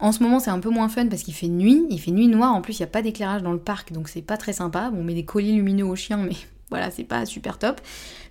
En 0.00 0.12
ce 0.12 0.22
moment, 0.22 0.38
c'est 0.38 0.50
un 0.50 0.60
peu 0.60 0.70
moins 0.70 0.88
fun 0.88 1.08
parce 1.08 1.22
qu'il 1.22 1.34
fait 1.34 1.48
nuit, 1.48 1.84
il 1.90 1.98
fait 1.98 2.12
nuit 2.12 2.28
noire. 2.28 2.54
En 2.54 2.60
plus, 2.60 2.78
il 2.78 2.82
n'y 2.82 2.84
a 2.84 2.90
pas 2.90 3.02
d'éclairage 3.02 3.42
dans 3.42 3.52
le 3.52 3.58
parc, 3.58 3.92
donc 3.92 4.08
c'est 4.08 4.22
pas 4.22 4.36
très 4.36 4.52
sympa. 4.52 4.92
On 4.94 5.02
met 5.02 5.14
des 5.14 5.24
colis 5.24 5.52
lumineux 5.52 5.84
aux 5.84 5.96
chiens, 5.96 6.18
mais 6.18 6.36
voilà, 6.70 6.90
c'est 6.90 7.04
pas 7.04 7.26
super 7.26 7.58
top. 7.58 7.80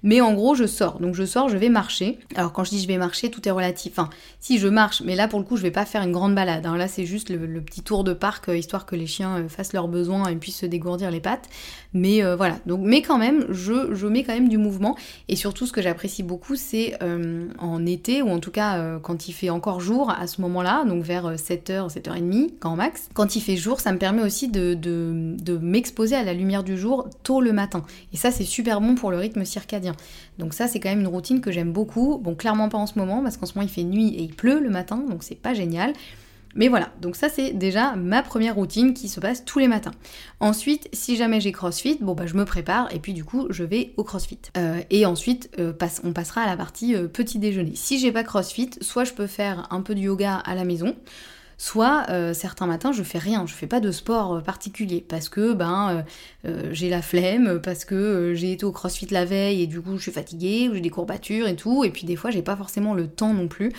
Mais 0.03 0.21
en 0.21 0.33
gros, 0.33 0.55
je 0.55 0.65
sors. 0.65 0.99
Donc 0.99 1.15
je 1.15 1.25
sors, 1.25 1.49
je 1.49 1.57
vais 1.57 1.69
marcher. 1.69 2.19
Alors 2.35 2.53
quand 2.53 2.63
je 2.63 2.69
dis 2.71 2.81
je 2.81 2.87
vais 2.87 2.97
marcher, 2.97 3.31
tout 3.31 3.47
est 3.47 3.51
relatif. 3.51 3.93
Enfin, 3.93 4.09
si 4.39 4.59
je 4.59 4.67
marche, 4.67 5.01
mais 5.05 5.15
là 5.15 5.27
pour 5.27 5.39
le 5.39 5.45
coup, 5.45 5.57
je 5.57 5.61
vais 5.61 5.71
pas 5.71 5.85
faire 5.85 6.03
une 6.03 6.11
grande 6.11 6.35
balade. 6.35 6.65
Là, 6.75 6.87
c'est 6.87 7.05
juste 7.05 7.29
le, 7.29 7.61
petit 7.61 7.81
tour 7.81 8.03
de 8.03 8.13
parc, 8.13 8.49
euh, 8.49 8.57
histoire 8.57 8.85
que 8.85 8.95
les 8.95 9.07
chiens 9.07 9.37
euh, 9.37 9.49
fassent 9.49 9.73
leurs 9.73 9.87
besoins 9.87 10.27
et 10.27 10.35
puissent 10.35 10.59
se 10.59 10.65
dégourdir 10.65 11.11
les 11.11 11.19
pattes. 11.19 11.49
Mais 11.93 12.23
euh, 12.23 12.35
voilà. 12.35 12.57
Donc, 12.65 12.81
mais 12.83 13.01
quand 13.01 13.17
même, 13.17 13.45
je, 13.49 13.93
je, 13.93 14.07
mets 14.07 14.23
quand 14.23 14.33
même 14.33 14.49
du 14.49 14.57
mouvement. 14.57 14.95
Et 15.27 15.35
surtout, 15.35 15.65
ce 15.65 15.71
que 15.71 15.81
j'apprécie 15.81 16.23
beaucoup, 16.23 16.55
c'est 16.55 16.97
en 17.59 17.85
été, 17.85 18.21
ou 18.21 18.29
en 18.29 18.39
tout 18.39 18.51
cas 18.51 18.99
quand 18.99 19.27
il 19.27 19.33
fait 19.33 19.49
encore 19.49 19.79
jour 19.79 20.09
à 20.09 20.27
ce 20.27 20.41
moment-là, 20.41 20.83
donc 20.85 21.03
vers 21.03 21.35
7h, 21.35 21.93
7h30, 21.93 22.53
quand 22.59 22.75
max. 22.75 23.09
Quand 23.13 23.35
il 23.35 23.41
fait 23.41 23.57
jour, 23.57 23.79
ça 23.79 23.91
me 23.91 23.97
permet 23.97 24.23
aussi 24.23 24.47
de, 24.47 24.73
de 24.73 25.57
m'exposer 25.57 26.15
à 26.15 26.23
la 26.23 26.33
lumière 26.33 26.63
du 26.63 26.77
jour 26.77 27.07
tôt 27.23 27.41
le 27.41 27.53
matin. 27.53 27.83
Et 28.13 28.17
ça, 28.17 28.31
c'est 28.31 28.43
super 28.43 28.81
bon 28.81 28.95
pour 28.95 29.11
le 29.11 29.17
rythme 29.17 29.45
circadien. 29.45 29.86
Donc 30.37 30.53
ça, 30.53 30.67
c'est 30.67 30.79
quand 30.79 30.89
même 30.89 31.01
une 31.01 31.07
routine 31.07 31.41
que 31.41 31.51
j'aime 31.51 31.71
beaucoup. 31.71 32.17
Bon, 32.17 32.35
clairement 32.35 32.69
pas 32.69 32.77
en 32.77 32.87
ce 32.87 32.97
moment, 32.97 33.21
parce 33.21 33.37
qu'en 33.37 33.45
ce 33.45 33.53
moment, 33.55 33.67
il 33.67 33.71
fait 33.71 33.83
nuit 33.83 34.09
et 34.15 34.21
il 34.21 34.35
pleut 34.35 34.59
le 34.59 34.69
matin, 34.69 35.03
donc 35.09 35.23
c'est 35.23 35.35
pas 35.35 35.53
génial. 35.53 35.93
Mais 36.57 36.69
voilà, 36.69 36.89
donc 37.01 37.15
ça 37.15 37.29
c'est 37.29 37.51
déjà 37.51 37.95
ma 37.95 38.23
première 38.23 38.55
routine 38.55 38.95
qui 38.95 39.09
se 39.09 39.19
passe 39.19 39.45
tous 39.45 39.59
les 39.59 39.67
matins. 39.67 39.91
Ensuite, 40.39 40.89
si 40.91 41.15
jamais 41.15 41.39
j'ai 41.39 41.51
CrossFit, 41.51 41.99
bon 42.01 42.13
bah 42.15 42.25
je 42.25 42.33
me 42.33 42.45
prépare 42.45 42.93
et 42.93 42.99
puis 42.99 43.13
du 43.13 43.23
coup 43.23 43.45
je 43.51 43.63
vais 43.63 43.93
au 43.97 44.03
CrossFit. 44.03 44.39
Euh, 44.57 44.81
et 44.89 45.05
ensuite, 45.05 45.51
euh, 45.59 45.71
on 46.03 46.13
passera 46.13 46.41
à 46.41 46.47
la 46.47 46.57
partie 46.57 46.95
euh, 46.95 47.07
petit 47.07 47.37
déjeuner. 47.37 47.73
Si 47.75 47.99
j'ai 47.99 48.11
pas 48.11 48.23
CrossFit, 48.23 48.71
soit 48.81 49.03
je 49.03 49.13
peux 49.13 49.27
faire 49.27 49.67
un 49.69 49.81
peu 49.81 49.93
de 49.93 49.99
yoga 49.99 50.35
à 50.35 50.55
la 50.55 50.63
maison, 50.63 50.95
soit 51.57 52.05
euh, 52.09 52.33
certains 52.33 52.67
matins 52.67 52.91
je 52.91 53.03
fais 53.03 53.17
rien, 53.17 53.45
je 53.47 53.53
fais 53.53 53.67
pas 53.67 53.79
de 53.79 53.91
sport 53.91 54.35
euh, 54.35 54.41
particulier 54.41 55.03
parce 55.07 55.27
que 55.27 55.53
ben 55.53 56.05
euh, 56.45 56.69
j'ai 56.71 56.89
la 56.89 57.01
flemme, 57.01 57.59
parce 57.61 57.83
que 57.83 58.33
j'ai 58.35 58.51
été 58.51 58.65
au 58.65 58.71
crossfit 58.71 59.07
la 59.07 59.25
veille 59.25 59.63
et 59.63 59.67
du 59.67 59.81
coup 59.81 59.97
je 59.97 60.03
suis 60.03 60.11
fatiguée, 60.11 60.69
ou 60.69 60.75
j'ai 60.75 60.81
des 60.81 60.89
courbatures 60.89 61.47
et 61.47 61.55
tout, 61.55 61.83
et 61.83 61.89
puis 61.89 62.05
des 62.05 62.15
fois 62.15 62.29
j'ai 62.29 62.43
pas 62.43 62.55
forcément 62.55 62.93
le 62.93 63.07
temps 63.07 63.33
non 63.33 63.47
plus, 63.47 63.71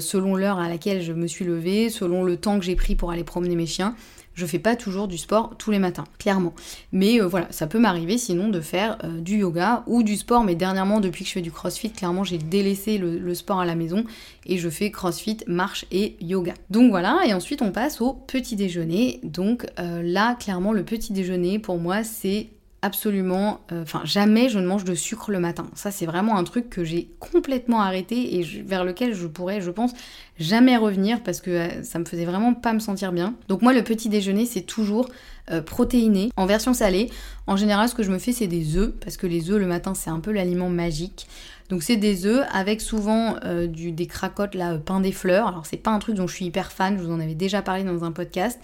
selon 0.00 0.34
l'heure 0.36 0.58
à 0.58 0.68
laquelle 0.68 1.02
je 1.02 1.12
me 1.12 1.26
suis 1.26 1.44
levée, 1.44 1.90
selon 1.90 2.24
le 2.24 2.36
temps 2.36 2.58
que 2.58 2.64
j'ai 2.64 2.76
pris 2.76 2.94
pour 2.94 3.10
aller 3.10 3.24
promener 3.24 3.56
mes 3.56 3.66
chiens. 3.66 3.94
Je 4.36 4.44
fais 4.44 4.58
pas 4.58 4.76
toujours 4.76 5.08
du 5.08 5.16
sport 5.16 5.54
tous 5.56 5.70
les 5.70 5.78
matins, 5.78 6.04
clairement. 6.18 6.52
Mais 6.92 7.22
euh, 7.22 7.26
voilà, 7.26 7.46
ça 7.50 7.66
peut 7.66 7.78
m'arriver 7.78 8.18
sinon 8.18 8.50
de 8.50 8.60
faire 8.60 8.98
euh, 9.02 9.18
du 9.18 9.38
yoga 9.38 9.82
ou 9.86 10.02
du 10.02 10.14
sport. 10.14 10.44
Mais 10.44 10.54
dernièrement, 10.54 11.00
depuis 11.00 11.24
que 11.24 11.28
je 11.28 11.32
fais 11.32 11.40
du 11.40 11.50
crossfit, 11.50 11.90
clairement, 11.90 12.22
j'ai 12.22 12.36
délaissé 12.36 12.98
le, 12.98 13.34
sport 13.34 13.60
à 13.60 13.64
la 13.64 13.74
maison 13.74 14.04
et 14.44 14.58
je 14.58 14.68
fais 14.68 14.90
crossfit, 14.90 15.38
marche 15.46 15.86
et 15.90 16.16
yoga. 16.20 16.52
Donc 16.68 16.90
voilà, 16.90 17.22
et 17.26 17.32
ensuite 17.32 17.62
on 17.62 17.72
passe 17.72 18.02
au 18.02 18.12
petit 18.12 18.56
déjeuner. 18.56 19.20
Donc 19.22 19.66
euh, 19.78 20.02
là, 20.04 20.34
clairement, 20.34 20.74
le 20.74 20.84
petit 20.84 21.14
déjeuner, 21.14 21.58
pour 21.58 21.78
moi, 21.78 22.04
c'est 22.04 22.48
absolument, 22.86 23.60
euh, 23.72 23.82
enfin 23.82 24.00
jamais 24.04 24.48
je 24.48 24.58
ne 24.58 24.66
mange 24.66 24.84
de 24.84 24.94
sucre 24.94 25.30
le 25.30 25.40
matin. 25.40 25.66
Ça 25.74 25.90
c'est 25.90 26.06
vraiment 26.06 26.36
un 26.36 26.44
truc 26.44 26.70
que 26.70 26.84
j'ai 26.84 27.10
complètement 27.18 27.80
arrêté 27.80 28.36
et 28.36 28.42
vers 28.64 28.84
lequel 28.84 29.12
je 29.12 29.26
pourrais, 29.26 29.60
je 29.60 29.70
pense, 29.70 29.92
jamais 30.38 30.76
revenir 30.76 31.22
parce 31.22 31.40
que 31.40 31.50
euh, 31.50 31.82
ça 31.82 31.98
me 31.98 32.04
faisait 32.04 32.24
vraiment 32.24 32.54
pas 32.54 32.72
me 32.72 32.78
sentir 32.78 33.12
bien. 33.12 33.34
Donc 33.48 33.60
moi 33.60 33.74
le 33.74 33.82
petit 33.82 34.08
déjeuner 34.08 34.46
c'est 34.46 34.62
toujours 34.62 35.08
euh, 35.50 35.60
protéiné 35.60 36.30
en 36.36 36.46
version 36.46 36.72
salée. 36.72 37.10
En 37.46 37.56
général 37.56 37.88
ce 37.88 37.94
que 37.94 38.02
je 38.04 38.10
me 38.10 38.18
fais 38.18 38.32
c'est 38.32 38.46
des 38.46 38.76
œufs 38.76 38.92
parce 39.00 39.16
que 39.16 39.26
les 39.26 39.50
œufs 39.50 39.58
le 39.58 39.66
matin 39.66 39.94
c'est 39.94 40.10
un 40.10 40.20
peu 40.20 40.30
l'aliment 40.30 40.70
magique. 40.70 41.26
Donc 41.68 41.82
c'est 41.82 41.96
des 41.96 42.26
œufs 42.26 42.46
avec 42.52 42.80
souvent 42.80 43.38
du, 43.66 43.90
des 43.90 44.06
cracottes 44.06 44.54
là, 44.54 44.78
pain 44.78 45.00
des 45.00 45.10
fleurs. 45.10 45.48
Alors 45.48 45.66
c'est 45.66 45.76
pas 45.76 45.90
un 45.90 45.98
truc 45.98 46.14
dont 46.14 46.28
je 46.28 46.34
suis 46.36 46.44
hyper 46.44 46.70
fan, 46.70 46.96
je 46.96 47.02
vous 47.02 47.12
en 47.12 47.18
avais 47.18 47.34
déjà 47.34 47.60
parlé 47.60 47.82
dans 47.82 48.04
un 48.04 48.12
podcast. 48.12 48.60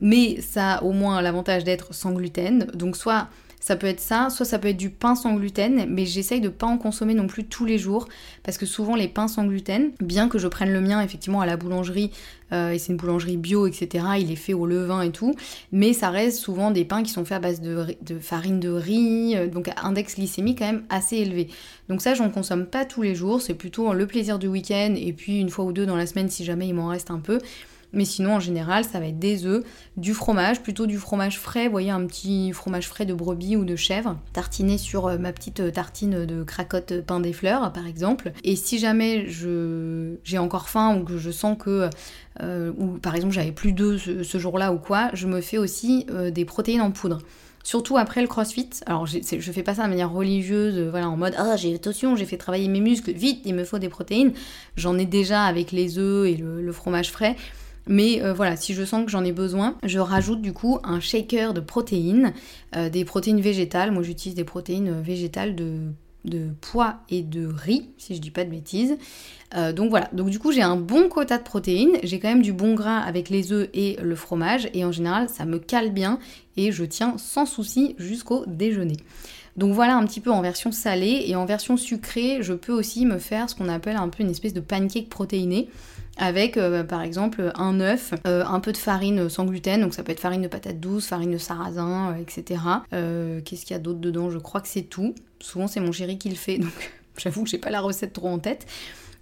Mais 0.00 0.40
ça 0.40 0.76
a 0.76 0.82
au 0.82 0.92
moins 0.92 1.20
l'avantage 1.20 1.62
d'être 1.62 1.94
sans 1.94 2.12
gluten. 2.12 2.66
Donc 2.74 2.96
soit 2.96 3.28
ça 3.60 3.76
peut 3.76 3.86
être 3.86 4.00
ça, 4.00 4.30
soit 4.30 4.46
ça 4.46 4.58
peut 4.58 4.68
être 4.68 4.76
du 4.76 4.90
pain 4.90 5.14
sans 5.14 5.34
gluten, 5.34 5.86
mais 5.88 6.06
j'essaye 6.06 6.40
de 6.40 6.48
pas 6.48 6.66
en 6.66 6.78
consommer 6.78 7.14
non 7.14 7.26
plus 7.26 7.44
tous 7.44 7.66
les 7.66 7.78
jours, 7.78 8.08
parce 8.42 8.56
que 8.56 8.66
souvent 8.66 8.96
les 8.96 9.06
pains 9.06 9.28
sans 9.28 9.44
gluten, 9.44 9.92
bien 10.00 10.28
que 10.28 10.38
je 10.38 10.48
prenne 10.48 10.72
le 10.72 10.80
mien 10.80 11.02
effectivement 11.02 11.42
à 11.42 11.46
la 11.46 11.58
boulangerie, 11.58 12.10
euh, 12.52 12.70
et 12.70 12.78
c'est 12.78 12.92
une 12.92 12.96
boulangerie 12.96 13.36
bio, 13.36 13.66
etc., 13.66 14.04
il 14.18 14.32
est 14.32 14.36
fait 14.36 14.54
au 14.54 14.66
levain 14.66 15.02
et 15.02 15.10
tout, 15.10 15.34
mais 15.72 15.92
ça 15.92 16.10
reste 16.10 16.38
souvent 16.38 16.70
des 16.70 16.86
pains 16.86 17.02
qui 17.02 17.12
sont 17.12 17.24
faits 17.24 17.36
à 17.36 17.40
base 17.40 17.60
de, 17.60 17.86
farine 18.20 18.60
de 18.60 18.70
riz, 18.70 19.36
euh, 19.36 19.46
donc 19.46 19.68
à 19.68 19.74
index 19.84 20.16
glycémique 20.16 20.58
quand 20.60 20.66
même 20.66 20.84
assez 20.88 21.16
élevé. 21.16 21.48
Donc 21.88 22.00
ça, 22.00 22.14
j'en 22.14 22.30
consomme 22.30 22.66
pas 22.66 22.86
tous 22.86 23.02
les 23.02 23.14
jours, 23.14 23.42
c'est 23.42 23.54
plutôt 23.54 23.92
le 23.92 24.06
plaisir 24.06 24.38
du 24.38 24.48
week-end, 24.48 24.94
et 24.96 25.12
puis 25.12 25.38
une 25.38 25.50
fois 25.50 25.66
ou 25.66 25.72
deux 25.72 25.86
dans 25.86 25.96
la 25.96 26.06
semaine 26.06 26.30
si 26.30 26.44
jamais 26.44 26.66
il 26.66 26.74
m'en 26.74 26.88
reste 26.88 27.10
un 27.10 27.20
peu. 27.20 27.38
Mais 27.92 28.04
sinon, 28.04 28.34
en 28.34 28.40
général, 28.40 28.84
ça 28.84 29.00
va 29.00 29.06
être 29.06 29.18
des 29.18 29.46
œufs, 29.46 29.64
du 29.96 30.14
fromage, 30.14 30.62
plutôt 30.62 30.86
du 30.86 30.98
fromage 30.98 31.38
frais. 31.38 31.64
Vous 31.64 31.72
voyez, 31.72 31.90
un 31.90 32.06
petit 32.06 32.52
fromage 32.52 32.88
frais 32.88 33.06
de 33.06 33.14
brebis 33.14 33.56
ou 33.56 33.64
de 33.64 33.76
chèvre, 33.76 34.16
tartiné 34.32 34.78
sur 34.78 35.06
euh, 35.06 35.18
ma 35.18 35.32
petite 35.32 35.60
euh, 35.60 35.70
tartine 35.70 36.24
de 36.24 36.42
cracotte 36.44 37.00
pain 37.00 37.20
des 37.20 37.32
fleurs, 37.32 37.72
par 37.72 37.86
exemple. 37.86 38.32
Et 38.44 38.56
si 38.56 38.78
jamais 38.78 39.26
j'ai 39.28 40.38
encore 40.38 40.68
faim 40.68 40.96
ou 40.96 41.04
que 41.04 41.18
je 41.18 41.30
sens 41.30 41.56
que, 41.58 41.90
euh, 42.42 42.72
ou 42.78 42.98
par 42.98 43.16
exemple 43.16 43.34
j'avais 43.34 43.52
plus 43.52 43.72
d'œufs 43.72 44.00
ce, 44.22 44.38
jour-là 44.38 44.72
ou 44.72 44.78
quoi, 44.78 45.10
je 45.12 45.26
me 45.26 45.40
fais 45.40 45.58
aussi 45.58 46.06
des 46.32 46.44
protéines 46.44 46.80
en 46.80 46.90
poudre. 46.90 47.18
Surtout 47.62 47.98
après 47.98 48.22
le 48.22 48.28
crossfit. 48.28 48.70
Alors 48.86 49.06
je, 49.06 49.18
je 49.20 49.52
fais 49.52 49.62
pas 49.62 49.74
ça 49.74 49.84
de 49.84 49.88
manière 49.88 50.10
religieuse, 50.10 50.80
voilà, 50.90 51.08
en 51.08 51.16
mode 51.16 51.34
ah 51.36 51.56
j'ai 51.56 51.74
attention, 51.74 52.16
j'ai 52.16 52.24
fait 52.24 52.38
travailler 52.38 52.68
mes 52.68 52.80
muscles, 52.80 53.12
vite, 53.12 53.42
il 53.44 53.54
me 53.54 53.64
faut 53.64 53.78
des 53.78 53.88
protéines. 53.88 54.32
J'en 54.76 54.96
ai 54.96 55.04
déjà 55.04 55.44
avec 55.44 55.72
les 55.72 55.98
œufs 55.98 56.28
et 56.28 56.36
le 56.36 56.72
fromage 56.72 57.10
frais. 57.10 57.36
Mais 57.86 58.22
euh, 58.22 58.32
voilà, 58.32 58.56
si 58.56 58.74
je 58.74 58.84
sens 58.84 59.04
que 59.04 59.10
j'en 59.10 59.24
ai 59.24 59.32
besoin, 59.32 59.76
je 59.82 59.98
rajoute 59.98 60.42
du 60.42 60.52
coup 60.52 60.78
un 60.84 61.00
shaker 61.00 61.54
de 61.54 61.60
protéines, 61.60 62.32
euh, 62.76 62.88
des 62.88 63.04
protéines 63.04 63.40
végétales. 63.40 63.90
Moi 63.90 64.02
j'utilise 64.02 64.36
des 64.36 64.44
protéines 64.44 65.00
végétales 65.00 65.54
de, 65.54 65.78
de, 66.24 66.48
pois 66.60 66.96
et 67.08 67.22
de 67.22 67.46
riz, 67.46 67.88
si 67.98 68.14
je 68.14 68.20
dis 68.20 68.30
pas 68.30 68.44
de 68.44 68.50
bêtises. 68.50 68.96
Euh, 69.56 69.72
donc 69.72 69.90
voilà, 69.90 70.08
donc 70.12 70.30
du 70.30 70.38
coup 70.38 70.52
j'ai 70.52 70.62
un 70.62 70.76
bon 70.76 71.08
quota 71.08 71.38
de 71.38 71.42
protéines, 71.42 71.96
j'ai 72.04 72.20
quand 72.20 72.28
même 72.28 72.42
du 72.42 72.52
bon 72.52 72.74
gras 72.74 72.98
avec 72.98 73.30
les 73.30 73.52
œufs 73.52 73.68
et 73.74 73.96
le 74.00 74.14
fromage, 74.14 74.68
et 74.74 74.84
en 74.84 74.92
général 74.92 75.28
ça 75.28 75.44
me 75.44 75.58
cale 75.58 75.90
bien 75.92 76.20
et 76.56 76.70
je 76.70 76.84
tiens 76.84 77.14
sans 77.18 77.46
souci 77.46 77.96
jusqu'au 77.98 78.44
déjeuner. 78.46 78.96
Donc 79.56 79.74
voilà 79.74 79.96
un 79.96 80.06
petit 80.06 80.20
peu 80.20 80.30
en 80.30 80.40
version 80.42 80.70
salée 80.70 81.24
et 81.26 81.34
en 81.34 81.44
version 81.46 81.76
sucrée, 81.76 82.38
je 82.42 82.52
peux 82.52 82.72
aussi 82.72 83.04
me 83.04 83.18
faire 83.18 83.50
ce 83.50 83.56
qu'on 83.56 83.68
appelle 83.68 83.96
un 83.96 84.08
peu 84.08 84.22
une 84.22 84.30
espèce 84.30 84.54
de 84.54 84.60
pancake 84.60 85.08
protéiné 85.08 85.68
avec 86.20 86.58
euh, 86.58 86.84
par 86.84 87.02
exemple 87.02 87.50
un 87.56 87.80
œuf, 87.80 88.12
euh, 88.26 88.44
un 88.44 88.60
peu 88.60 88.72
de 88.72 88.76
farine 88.76 89.28
sans 89.28 89.46
gluten, 89.46 89.80
donc 89.80 89.94
ça 89.94 90.02
peut 90.02 90.12
être 90.12 90.20
farine 90.20 90.42
de 90.42 90.48
patate 90.48 90.78
douce, 90.78 91.06
farine 91.06 91.32
de 91.32 91.38
sarrasin, 91.38 92.12
euh, 92.12 92.20
etc. 92.20 92.60
Qu'est-ce 93.44 93.64
qu'il 93.64 93.74
y 93.74 93.74
a 93.74 93.80
d'autre 93.80 94.00
dedans? 94.00 94.30
Je 94.30 94.38
crois 94.38 94.60
que 94.60 94.68
c'est 94.68 94.82
tout. 94.82 95.14
Souvent 95.40 95.66
c'est 95.66 95.80
mon 95.80 95.92
chéri 95.92 96.18
qui 96.18 96.28
le 96.28 96.36
fait, 96.36 96.58
donc 96.58 96.92
j'avoue 97.16 97.42
que 97.42 97.48
j'ai 97.48 97.58
pas 97.58 97.70
la 97.70 97.80
recette 97.80 98.12
trop 98.12 98.28
en 98.28 98.38
tête. 98.38 98.66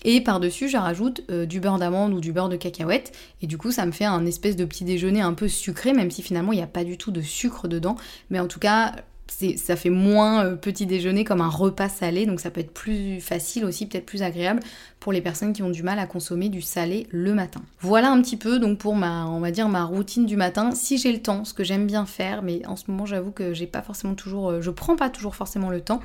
Et 0.04 0.20
par-dessus, 0.20 0.68
je 0.68 0.76
rajoute 0.76 1.28
du 1.28 1.58
beurre 1.58 1.78
d'amande 1.78 2.12
ou 2.12 2.20
du 2.20 2.32
beurre 2.32 2.48
de 2.48 2.54
cacahuète. 2.54 3.10
Et 3.42 3.48
du 3.48 3.58
coup, 3.58 3.72
ça 3.72 3.84
me 3.84 3.90
fait 3.90 4.04
un 4.04 4.24
espèce 4.26 4.54
de 4.54 4.64
petit 4.64 4.84
déjeuner 4.84 5.22
un 5.22 5.34
peu 5.34 5.48
sucré, 5.48 5.92
même 5.92 6.12
si 6.12 6.22
finalement, 6.22 6.52
il 6.52 6.56
n'y 6.56 6.62
a 6.62 6.68
pas 6.68 6.84
du 6.84 6.96
tout 6.96 7.10
de 7.10 7.20
sucre 7.20 7.66
dedans. 7.66 7.96
Mais 8.30 8.38
en 8.38 8.46
tout 8.46 8.60
cas, 8.60 8.94
ça 9.30 9.76
fait 9.76 9.90
moins 9.90 10.44
euh, 10.44 10.56
petit 10.56 10.86
déjeuner 10.86 11.24
comme 11.24 11.40
un 11.40 11.48
repas 11.48 11.88
salé, 11.88 12.26
donc 12.26 12.40
ça 12.40 12.50
peut 12.50 12.60
être 12.60 12.72
plus 12.72 13.20
facile 13.20 13.64
aussi, 13.64 13.86
peut-être 13.86 14.06
plus 14.06 14.22
agréable 14.22 14.60
pour 15.00 15.12
les 15.12 15.20
personnes 15.20 15.52
qui 15.52 15.62
ont 15.62 15.70
du 15.70 15.82
mal 15.82 15.98
à 15.98 16.06
consommer 16.06 16.48
du 16.48 16.62
salé 16.62 17.06
le 17.10 17.34
matin. 17.34 17.62
Voilà 17.80 18.10
un 18.10 18.20
petit 18.20 18.36
peu 18.36 18.58
donc 18.58 18.78
pour 18.78 18.94
ma, 18.96 19.26
on 19.26 19.40
va 19.40 19.50
dire 19.50 19.68
ma 19.68 19.84
routine 19.84 20.26
du 20.26 20.36
matin. 20.36 20.72
Si 20.72 20.98
j'ai 20.98 21.12
le 21.12 21.20
temps, 21.20 21.44
ce 21.44 21.54
que 21.54 21.64
j'aime 21.64 21.86
bien 21.86 22.06
faire, 22.06 22.42
mais 22.42 22.66
en 22.66 22.76
ce 22.76 22.84
moment 22.88 23.06
j'avoue 23.06 23.30
que 23.30 23.54
j'ai 23.54 23.66
pas 23.66 23.82
forcément 23.82 24.14
toujours, 24.14 24.50
euh, 24.50 24.60
je 24.60 24.70
prends 24.70 24.96
pas 24.96 25.10
toujours 25.10 25.36
forcément 25.36 25.70
le 25.70 25.80
temps. 25.80 26.00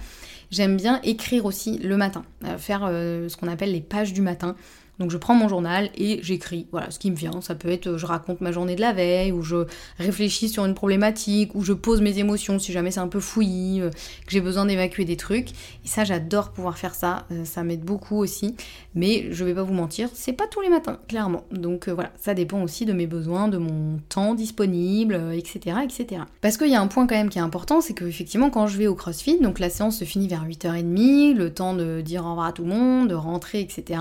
J'aime 0.52 0.78
bien 0.78 1.00
écrire 1.04 1.46
aussi 1.46 1.80
le 1.80 1.98
matin, 1.98 2.24
euh, 2.46 2.58
faire 2.58 2.82
ce 2.82 3.36
qu'on 3.38 3.48
appelle 3.48 3.72
les 3.72 3.82
pages 3.82 4.14
du 4.14 4.22
matin. 4.22 4.56
Donc 5.00 5.10
je 5.10 5.18
prends 5.18 5.34
mon 5.34 5.48
journal 5.48 5.90
et 5.96 6.20
j'écris, 6.22 6.68
voilà, 6.72 6.92
ce 6.92 7.00
qui 7.00 7.10
me 7.10 7.16
vient. 7.16 7.42
Ça 7.42 7.56
peut 7.56 7.70
être 7.70 7.88
euh, 7.88 7.98
je 7.98 8.06
raconte 8.06 8.42
ma 8.42 8.52
journée 8.52 8.76
de 8.76 8.82
la 8.82 8.94
veille, 8.94 9.32
ou 9.32 9.42
je 9.42 9.66
réfléchis 9.98 10.50
sur 10.50 10.66
une 10.66 10.76
problématique, 10.76 11.56
ou 11.56 11.64
je 11.64 11.74
pose 11.74 12.02
mes 12.02 12.20
émotions 12.20 12.60
si 12.60 12.72
jamais 12.72 12.92
c'est 12.92 13.00
un 13.00 13.08
peu 13.08 13.20
fouillis, 13.20 13.82
euh, 13.82 13.90
que 13.90 14.32
j'ai 14.32 14.42
besoin 14.42 14.66
d'évacuer 14.66 15.06
des 15.06 15.18
trucs. 15.18 15.50
Et 15.84 15.88
ça, 15.88 16.04
j'adore 16.04 16.52
pouvoir 16.52 16.78
faire 16.78 16.94
ça. 16.94 17.26
Euh, 17.32 17.44
ça 17.44 17.64
m'aide 17.64 17.82
beaucoup 17.82 18.18
aussi. 18.18 18.56
Mais 18.94 19.28
je 19.32 19.44
vais 19.44 19.56
pas 19.56 19.64
vous 19.64 19.74
mentir, 19.74 20.10
c'est 20.14 20.34
pas 20.34 20.46
tous 20.48 20.62
les 20.62 20.70
matins, 20.70 21.00
clairement. 21.08 21.46
Donc 21.52 21.90
voilà, 21.90 22.12
ça 22.20 22.36
dépend 22.36 22.62
aussi 22.62 22.86
de 22.86 22.94
mes 22.94 23.08
besoins, 23.08 23.48
de 23.48 23.58
mon 23.58 24.00
temps 24.10 24.36
disponible, 24.36 25.20
etc. 25.34 25.78
etc. 25.84 26.22
Parce 26.42 26.58
qu'il 26.58 26.70
y 26.70 26.76
a 26.76 26.82
un 26.82 26.88
point 26.88 27.08
quand 27.08 27.16
même 27.16 27.30
qui 27.30 27.40
est 27.40 27.42
important, 27.42 27.82
c'est 27.82 27.94
que 27.94 28.06
effectivement 28.06 28.52
quand 28.52 28.68
je 28.68 28.78
vais 28.78 28.86
au 28.86 28.94
CrossFit, 28.94 29.40
donc 29.40 29.58
la 29.58 29.72
séance 29.72 29.98
se 29.98 30.06
finit 30.06 30.28
vers 30.28 30.46
8h30, 30.46 31.34
le 31.34 31.52
temps 31.52 31.74
de 31.74 32.02
dire 32.02 32.24
au 32.26 32.30
revoir 32.30 32.48
à 32.48 32.52
tout 32.52 32.64
le 32.64 32.70
monde, 32.70 33.08
de 33.08 33.16
rentrer, 33.16 33.62
etc. 33.62 34.00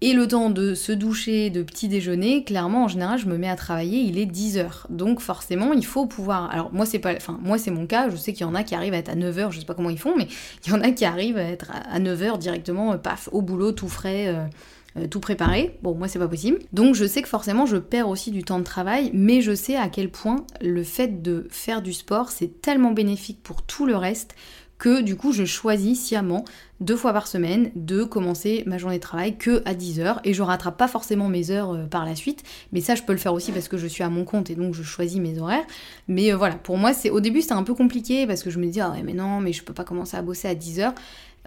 Et 0.00 0.12
le 0.12 0.28
temps 0.28 0.50
de 0.50 0.74
se 0.74 0.92
doucher, 0.92 1.50
de 1.50 1.62
petit 1.62 1.88
déjeuner, 1.88 2.44
clairement 2.44 2.84
en 2.84 2.88
général 2.88 3.18
je 3.18 3.26
me 3.26 3.36
mets 3.36 3.48
à 3.48 3.56
travailler, 3.56 4.00
il 4.00 4.18
est 4.18 4.26
10 4.26 4.58
heures. 4.58 4.86
Donc 4.90 5.20
forcément 5.20 5.72
il 5.72 5.84
faut 5.84 6.06
pouvoir. 6.06 6.50
Alors 6.52 6.72
moi 6.72 6.86
c'est 6.86 7.00
pas. 7.00 7.14
Enfin 7.14 7.38
moi 7.42 7.58
c'est 7.58 7.72
mon 7.72 7.86
cas, 7.86 8.08
je 8.08 8.16
sais 8.16 8.32
qu'il 8.32 8.42
y 8.42 8.48
en 8.48 8.54
a 8.54 8.62
qui 8.62 8.76
arrivent 8.76 8.94
à 8.94 8.98
être 8.98 9.08
à 9.08 9.16
9h, 9.16 9.50
je 9.50 9.58
sais 9.58 9.66
pas 9.66 9.74
comment 9.74 9.90
ils 9.90 9.98
font, 9.98 10.14
mais 10.16 10.28
il 10.64 10.70
y 10.70 10.72
en 10.72 10.80
a 10.82 10.92
qui 10.92 11.04
arrivent 11.04 11.38
à 11.38 11.42
être 11.42 11.72
à 11.90 11.98
9h 11.98 12.38
directement, 12.38 12.92
euh, 12.92 12.96
paf, 12.96 13.28
au 13.32 13.42
boulot, 13.42 13.72
tout 13.72 13.88
frais. 13.88 14.28
Euh, 14.28 14.44
euh, 14.96 15.06
tout 15.06 15.20
préparé. 15.20 15.78
Bon, 15.82 15.94
moi, 15.94 16.08
c'est 16.08 16.18
pas 16.18 16.28
possible. 16.28 16.60
Donc, 16.72 16.94
je 16.94 17.04
sais 17.04 17.20
que 17.20 17.28
forcément, 17.28 17.66
je 17.66 17.76
perds 17.76 18.08
aussi 18.08 18.30
du 18.30 18.42
temps 18.42 18.58
de 18.58 18.64
travail, 18.64 19.10
mais 19.12 19.42
je 19.42 19.54
sais 19.54 19.76
à 19.76 19.88
quel 19.88 20.10
point 20.10 20.46
le 20.62 20.82
fait 20.82 21.20
de 21.22 21.46
faire 21.50 21.82
du 21.82 21.92
sport, 21.92 22.30
c'est 22.30 22.62
tellement 22.62 22.92
bénéfique 22.92 23.42
pour 23.42 23.62
tout 23.62 23.84
le 23.84 23.96
reste 23.96 24.34
que 24.78 25.02
du 25.02 25.16
coup 25.16 25.32
je 25.32 25.44
choisis 25.44 26.00
sciemment 26.00 26.44
deux 26.80 26.96
fois 26.96 27.12
par 27.12 27.26
semaine 27.26 27.70
de 27.74 28.04
commencer 28.04 28.62
ma 28.66 28.78
journée 28.78 28.96
de 28.96 29.02
travail 29.02 29.36
que 29.36 29.62
à 29.64 29.74
10h 29.74 30.20
et 30.24 30.32
je 30.32 30.42
rattrape 30.42 30.76
pas 30.76 30.86
forcément 30.86 31.28
mes 31.28 31.50
heures 31.50 31.74
euh, 31.74 31.86
par 31.86 32.04
la 32.04 32.14
suite. 32.14 32.44
Mais 32.72 32.80
ça 32.80 32.94
je 32.94 33.02
peux 33.02 33.12
le 33.12 33.18
faire 33.18 33.34
aussi 33.34 33.50
parce 33.50 33.68
que 33.68 33.76
je 33.76 33.86
suis 33.86 34.04
à 34.04 34.08
mon 34.08 34.24
compte 34.24 34.50
et 34.50 34.54
donc 34.54 34.74
je 34.74 34.82
choisis 34.82 35.20
mes 35.20 35.38
horaires. 35.38 35.66
Mais 36.06 36.32
euh, 36.32 36.36
voilà. 36.36 36.54
Pour 36.54 36.78
moi 36.78 36.92
c'est 36.92 37.10
au 37.10 37.20
début 37.20 37.42
c'était 37.42 37.54
un 37.54 37.64
peu 37.64 37.74
compliqué 37.74 38.26
parce 38.26 38.42
que 38.42 38.50
je 38.50 38.58
me 38.58 38.66
disais 38.66 38.82
ah 38.82 38.90
ouais 38.90 39.02
mais 39.02 39.14
non 39.14 39.40
mais 39.40 39.52
je 39.52 39.64
peux 39.64 39.74
pas 39.74 39.84
commencer 39.84 40.16
à 40.16 40.22
bosser 40.22 40.48
à 40.48 40.54
10h 40.54 40.94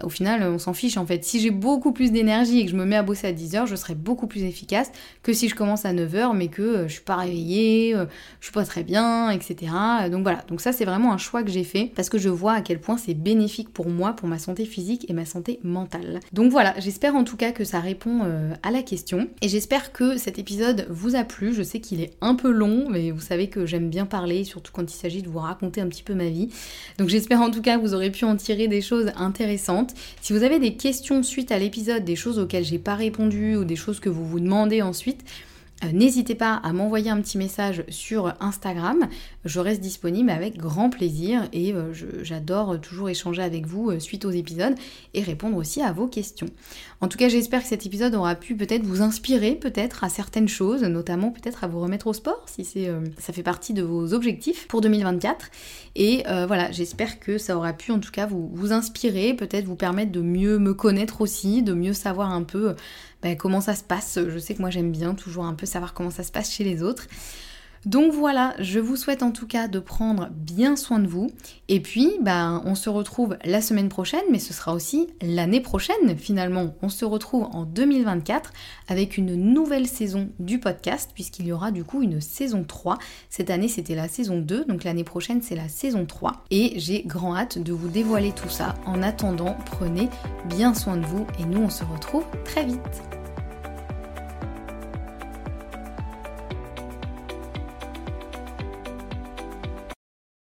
au 0.04 0.08
final, 0.08 0.42
on 0.42 0.58
s'en 0.58 0.72
fiche 0.72 0.96
en 0.96 1.06
fait. 1.06 1.24
Si 1.24 1.40
j'ai 1.40 1.50
beaucoup 1.50 1.92
plus 1.92 2.12
d'énergie 2.12 2.60
et 2.60 2.64
que 2.64 2.70
je 2.70 2.76
me 2.76 2.84
mets 2.84 2.96
à 2.96 3.02
bosser 3.02 3.26
à 3.26 3.32
10h, 3.32 3.66
je 3.66 3.76
serai 3.76 3.94
beaucoup 3.94 4.26
plus 4.26 4.42
efficace 4.42 4.90
que 5.22 5.32
si 5.32 5.48
je 5.48 5.54
commence 5.54 5.84
à 5.84 5.92
9h 5.92 6.36
mais 6.36 6.48
que 6.48 6.62
euh, 6.62 6.88
je 6.88 6.94
suis 6.94 7.02
pas 7.02 7.16
réveillée, 7.16 7.94
euh, 7.94 8.06
je 8.40 8.46
suis 8.46 8.52
pas 8.52 8.64
très 8.64 8.82
bien, 8.82 9.30
etc. 9.30 9.72
Donc 10.10 10.22
voilà, 10.22 10.44
donc 10.48 10.60
ça 10.60 10.72
c'est 10.72 10.84
vraiment 10.84 11.12
un 11.12 11.18
choix 11.18 11.42
que 11.42 11.50
j'ai 11.50 11.64
fait 11.64 11.90
parce 11.94 12.08
que 12.08 12.18
je 12.18 12.28
vois 12.28 12.52
à 12.52 12.60
quel 12.60 12.80
point 12.80 12.96
c'est 12.96 13.14
bénéfique 13.14 13.72
pour 13.72 13.88
moi, 13.88 14.12
pour 14.12 14.28
ma 14.28 14.38
santé 14.38 14.64
physique 14.64 15.08
et 15.08 15.12
ma 15.12 15.24
santé 15.24 15.60
mentale. 15.62 16.20
Donc 16.32 16.50
voilà, 16.50 16.74
j'espère 16.78 17.14
en 17.14 17.24
tout 17.24 17.36
cas 17.36 17.52
que 17.52 17.64
ça 17.64 17.80
répond 17.80 18.20
euh, 18.24 18.52
à 18.62 18.70
la 18.70 18.82
question 18.82 19.28
et 19.40 19.48
j'espère 19.48 19.92
que 19.92 20.16
cet 20.16 20.38
épisode 20.38 20.86
vous 20.90 21.16
a 21.16 21.24
plu. 21.24 21.54
Je 21.54 21.62
sais 21.62 21.80
qu'il 21.80 22.00
est 22.00 22.12
un 22.20 22.34
peu 22.34 22.50
long, 22.50 22.86
mais 22.90 23.10
vous 23.10 23.20
savez 23.20 23.48
que 23.48 23.66
j'aime 23.66 23.90
bien 23.90 24.06
parler, 24.06 24.44
surtout 24.44 24.72
quand 24.72 24.92
il 24.92 24.96
s'agit 24.96 25.22
de 25.22 25.28
vous 25.28 25.38
raconter 25.38 25.80
un 25.80 25.88
petit 25.88 26.02
peu 26.02 26.14
ma 26.14 26.28
vie. 26.28 26.48
Donc 26.98 27.08
j'espère 27.08 27.40
en 27.40 27.50
tout 27.50 27.62
cas 27.62 27.76
que 27.76 27.82
vous 27.82 27.94
aurez 27.94 28.10
pu 28.10 28.24
en 28.24 28.36
tirer 28.36 28.68
des 28.68 28.80
choses 28.80 29.10
intéressantes. 29.16 29.91
Si 30.20 30.32
vous 30.32 30.42
avez 30.42 30.58
des 30.58 30.74
questions 30.74 31.22
suite 31.22 31.52
à 31.52 31.58
l'épisode, 31.58 32.04
des 32.04 32.16
choses 32.16 32.38
auxquelles 32.38 32.64
j'ai 32.64 32.78
pas 32.78 32.94
répondu 32.94 33.56
ou 33.56 33.64
des 33.64 33.76
choses 33.76 34.00
que 34.00 34.08
vous 34.08 34.26
vous 34.26 34.40
demandez 34.40 34.82
ensuite, 34.82 35.24
N'hésitez 35.90 36.36
pas 36.36 36.54
à 36.54 36.72
m'envoyer 36.72 37.10
un 37.10 37.20
petit 37.20 37.38
message 37.38 37.84
sur 37.88 38.34
Instagram, 38.40 39.08
je 39.44 39.58
reste 39.58 39.80
disponible 39.80 40.30
avec 40.30 40.56
grand 40.56 40.90
plaisir 40.90 41.48
et 41.52 41.72
euh, 41.72 41.92
j'adore 42.22 42.80
toujours 42.80 43.10
échanger 43.10 43.42
avec 43.42 43.66
vous 43.66 43.90
euh, 43.90 43.98
suite 43.98 44.24
aux 44.24 44.30
épisodes 44.30 44.74
et 45.14 45.22
répondre 45.22 45.56
aussi 45.56 45.82
à 45.82 45.90
vos 45.90 46.06
questions. 46.06 46.46
En 47.00 47.08
tout 47.08 47.18
cas 47.18 47.28
j'espère 47.28 47.62
que 47.62 47.68
cet 47.68 47.84
épisode 47.84 48.14
aura 48.14 48.36
pu 48.36 48.54
peut-être 48.54 48.84
vous 48.84 49.02
inspirer 49.02 49.56
peut-être 49.56 50.04
à 50.04 50.08
certaines 50.08 50.46
choses, 50.46 50.82
notamment 50.82 51.32
peut-être 51.32 51.64
à 51.64 51.66
vous 51.66 51.80
remettre 51.80 52.06
au 52.06 52.12
sport 52.12 52.44
si 52.46 52.64
c'est 52.64 52.88
ça 53.18 53.32
fait 53.32 53.42
partie 53.42 53.72
de 53.72 53.82
vos 53.82 54.14
objectifs 54.14 54.68
pour 54.68 54.80
2024. 54.82 55.50
Et 55.96 56.22
voilà, 56.46 56.70
j'espère 56.70 57.18
que 57.18 57.38
ça 57.38 57.56
aura 57.56 57.72
pu 57.72 57.90
en 57.92 57.98
tout 57.98 58.10
cas 58.10 58.26
vous 58.26 58.72
inspirer, 58.72 59.34
peut-être 59.34 59.64
vous 59.64 59.76
permettre 59.76 60.12
de 60.12 60.20
mieux 60.20 60.58
me 60.58 60.74
connaître 60.74 61.20
aussi, 61.20 61.62
de 61.62 61.74
mieux 61.74 61.92
savoir 61.92 62.30
un 62.30 62.42
peu 62.42 62.74
ben, 63.22 63.36
comment 63.36 63.60
ça 63.60 63.74
se 63.74 63.84
passe? 63.84 64.18
Je 64.28 64.38
sais 64.38 64.54
que 64.54 64.60
moi 64.60 64.70
j'aime 64.70 64.90
bien 64.90 65.14
toujours 65.14 65.44
un 65.44 65.54
peu 65.54 65.66
savoir 65.66 65.94
comment 65.94 66.10
ça 66.10 66.24
se 66.24 66.32
passe 66.32 66.52
chez 66.52 66.64
les 66.64 66.82
autres. 66.82 67.06
Donc 67.84 68.12
voilà, 68.12 68.54
je 68.60 68.78
vous 68.78 68.96
souhaite 68.96 69.22
en 69.24 69.32
tout 69.32 69.46
cas 69.46 69.66
de 69.66 69.80
prendre 69.80 70.28
bien 70.30 70.76
soin 70.76 71.00
de 71.00 71.08
vous. 71.08 71.30
Et 71.68 71.80
puis, 71.80 72.12
ben, 72.20 72.62
on 72.64 72.74
se 72.74 72.88
retrouve 72.88 73.36
la 73.44 73.60
semaine 73.60 73.88
prochaine, 73.88 74.22
mais 74.30 74.38
ce 74.38 74.52
sera 74.52 74.72
aussi 74.72 75.08
l'année 75.20 75.60
prochaine 75.60 76.16
finalement. 76.16 76.74
On 76.82 76.88
se 76.88 77.04
retrouve 77.04 77.48
en 77.50 77.64
2024 77.64 78.52
avec 78.88 79.18
une 79.18 79.34
nouvelle 79.34 79.88
saison 79.88 80.28
du 80.38 80.60
podcast, 80.60 81.10
puisqu'il 81.12 81.46
y 81.46 81.52
aura 81.52 81.72
du 81.72 81.82
coup 81.82 82.02
une 82.02 82.20
saison 82.20 82.62
3. 82.62 82.98
Cette 83.30 83.50
année 83.50 83.68
c'était 83.68 83.96
la 83.96 84.06
saison 84.06 84.38
2, 84.38 84.66
donc 84.66 84.84
l'année 84.84 85.04
prochaine 85.04 85.42
c'est 85.42 85.56
la 85.56 85.68
saison 85.68 86.06
3. 86.06 86.44
Et 86.50 86.74
j'ai 86.76 87.02
grand 87.02 87.36
hâte 87.36 87.58
de 87.58 87.72
vous 87.72 87.88
dévoiler 87.88 88.32
tout 88.32 88.50
ça. 88.50 88.74
En 88.86 89.02
attendant, 89.02 89.56
prenez 89.66 90.08
bien 90.48 90.74
soin 90.74 90.96
de 90.96 91.06
vous 91.06 91.26
et 91.40 91.44
nous 91.44 91.62
on 91.62 91.70
se 91.70 91.84
retrouve 91.84 92.24
très 92.44 92.64
vite. 92.64 93.21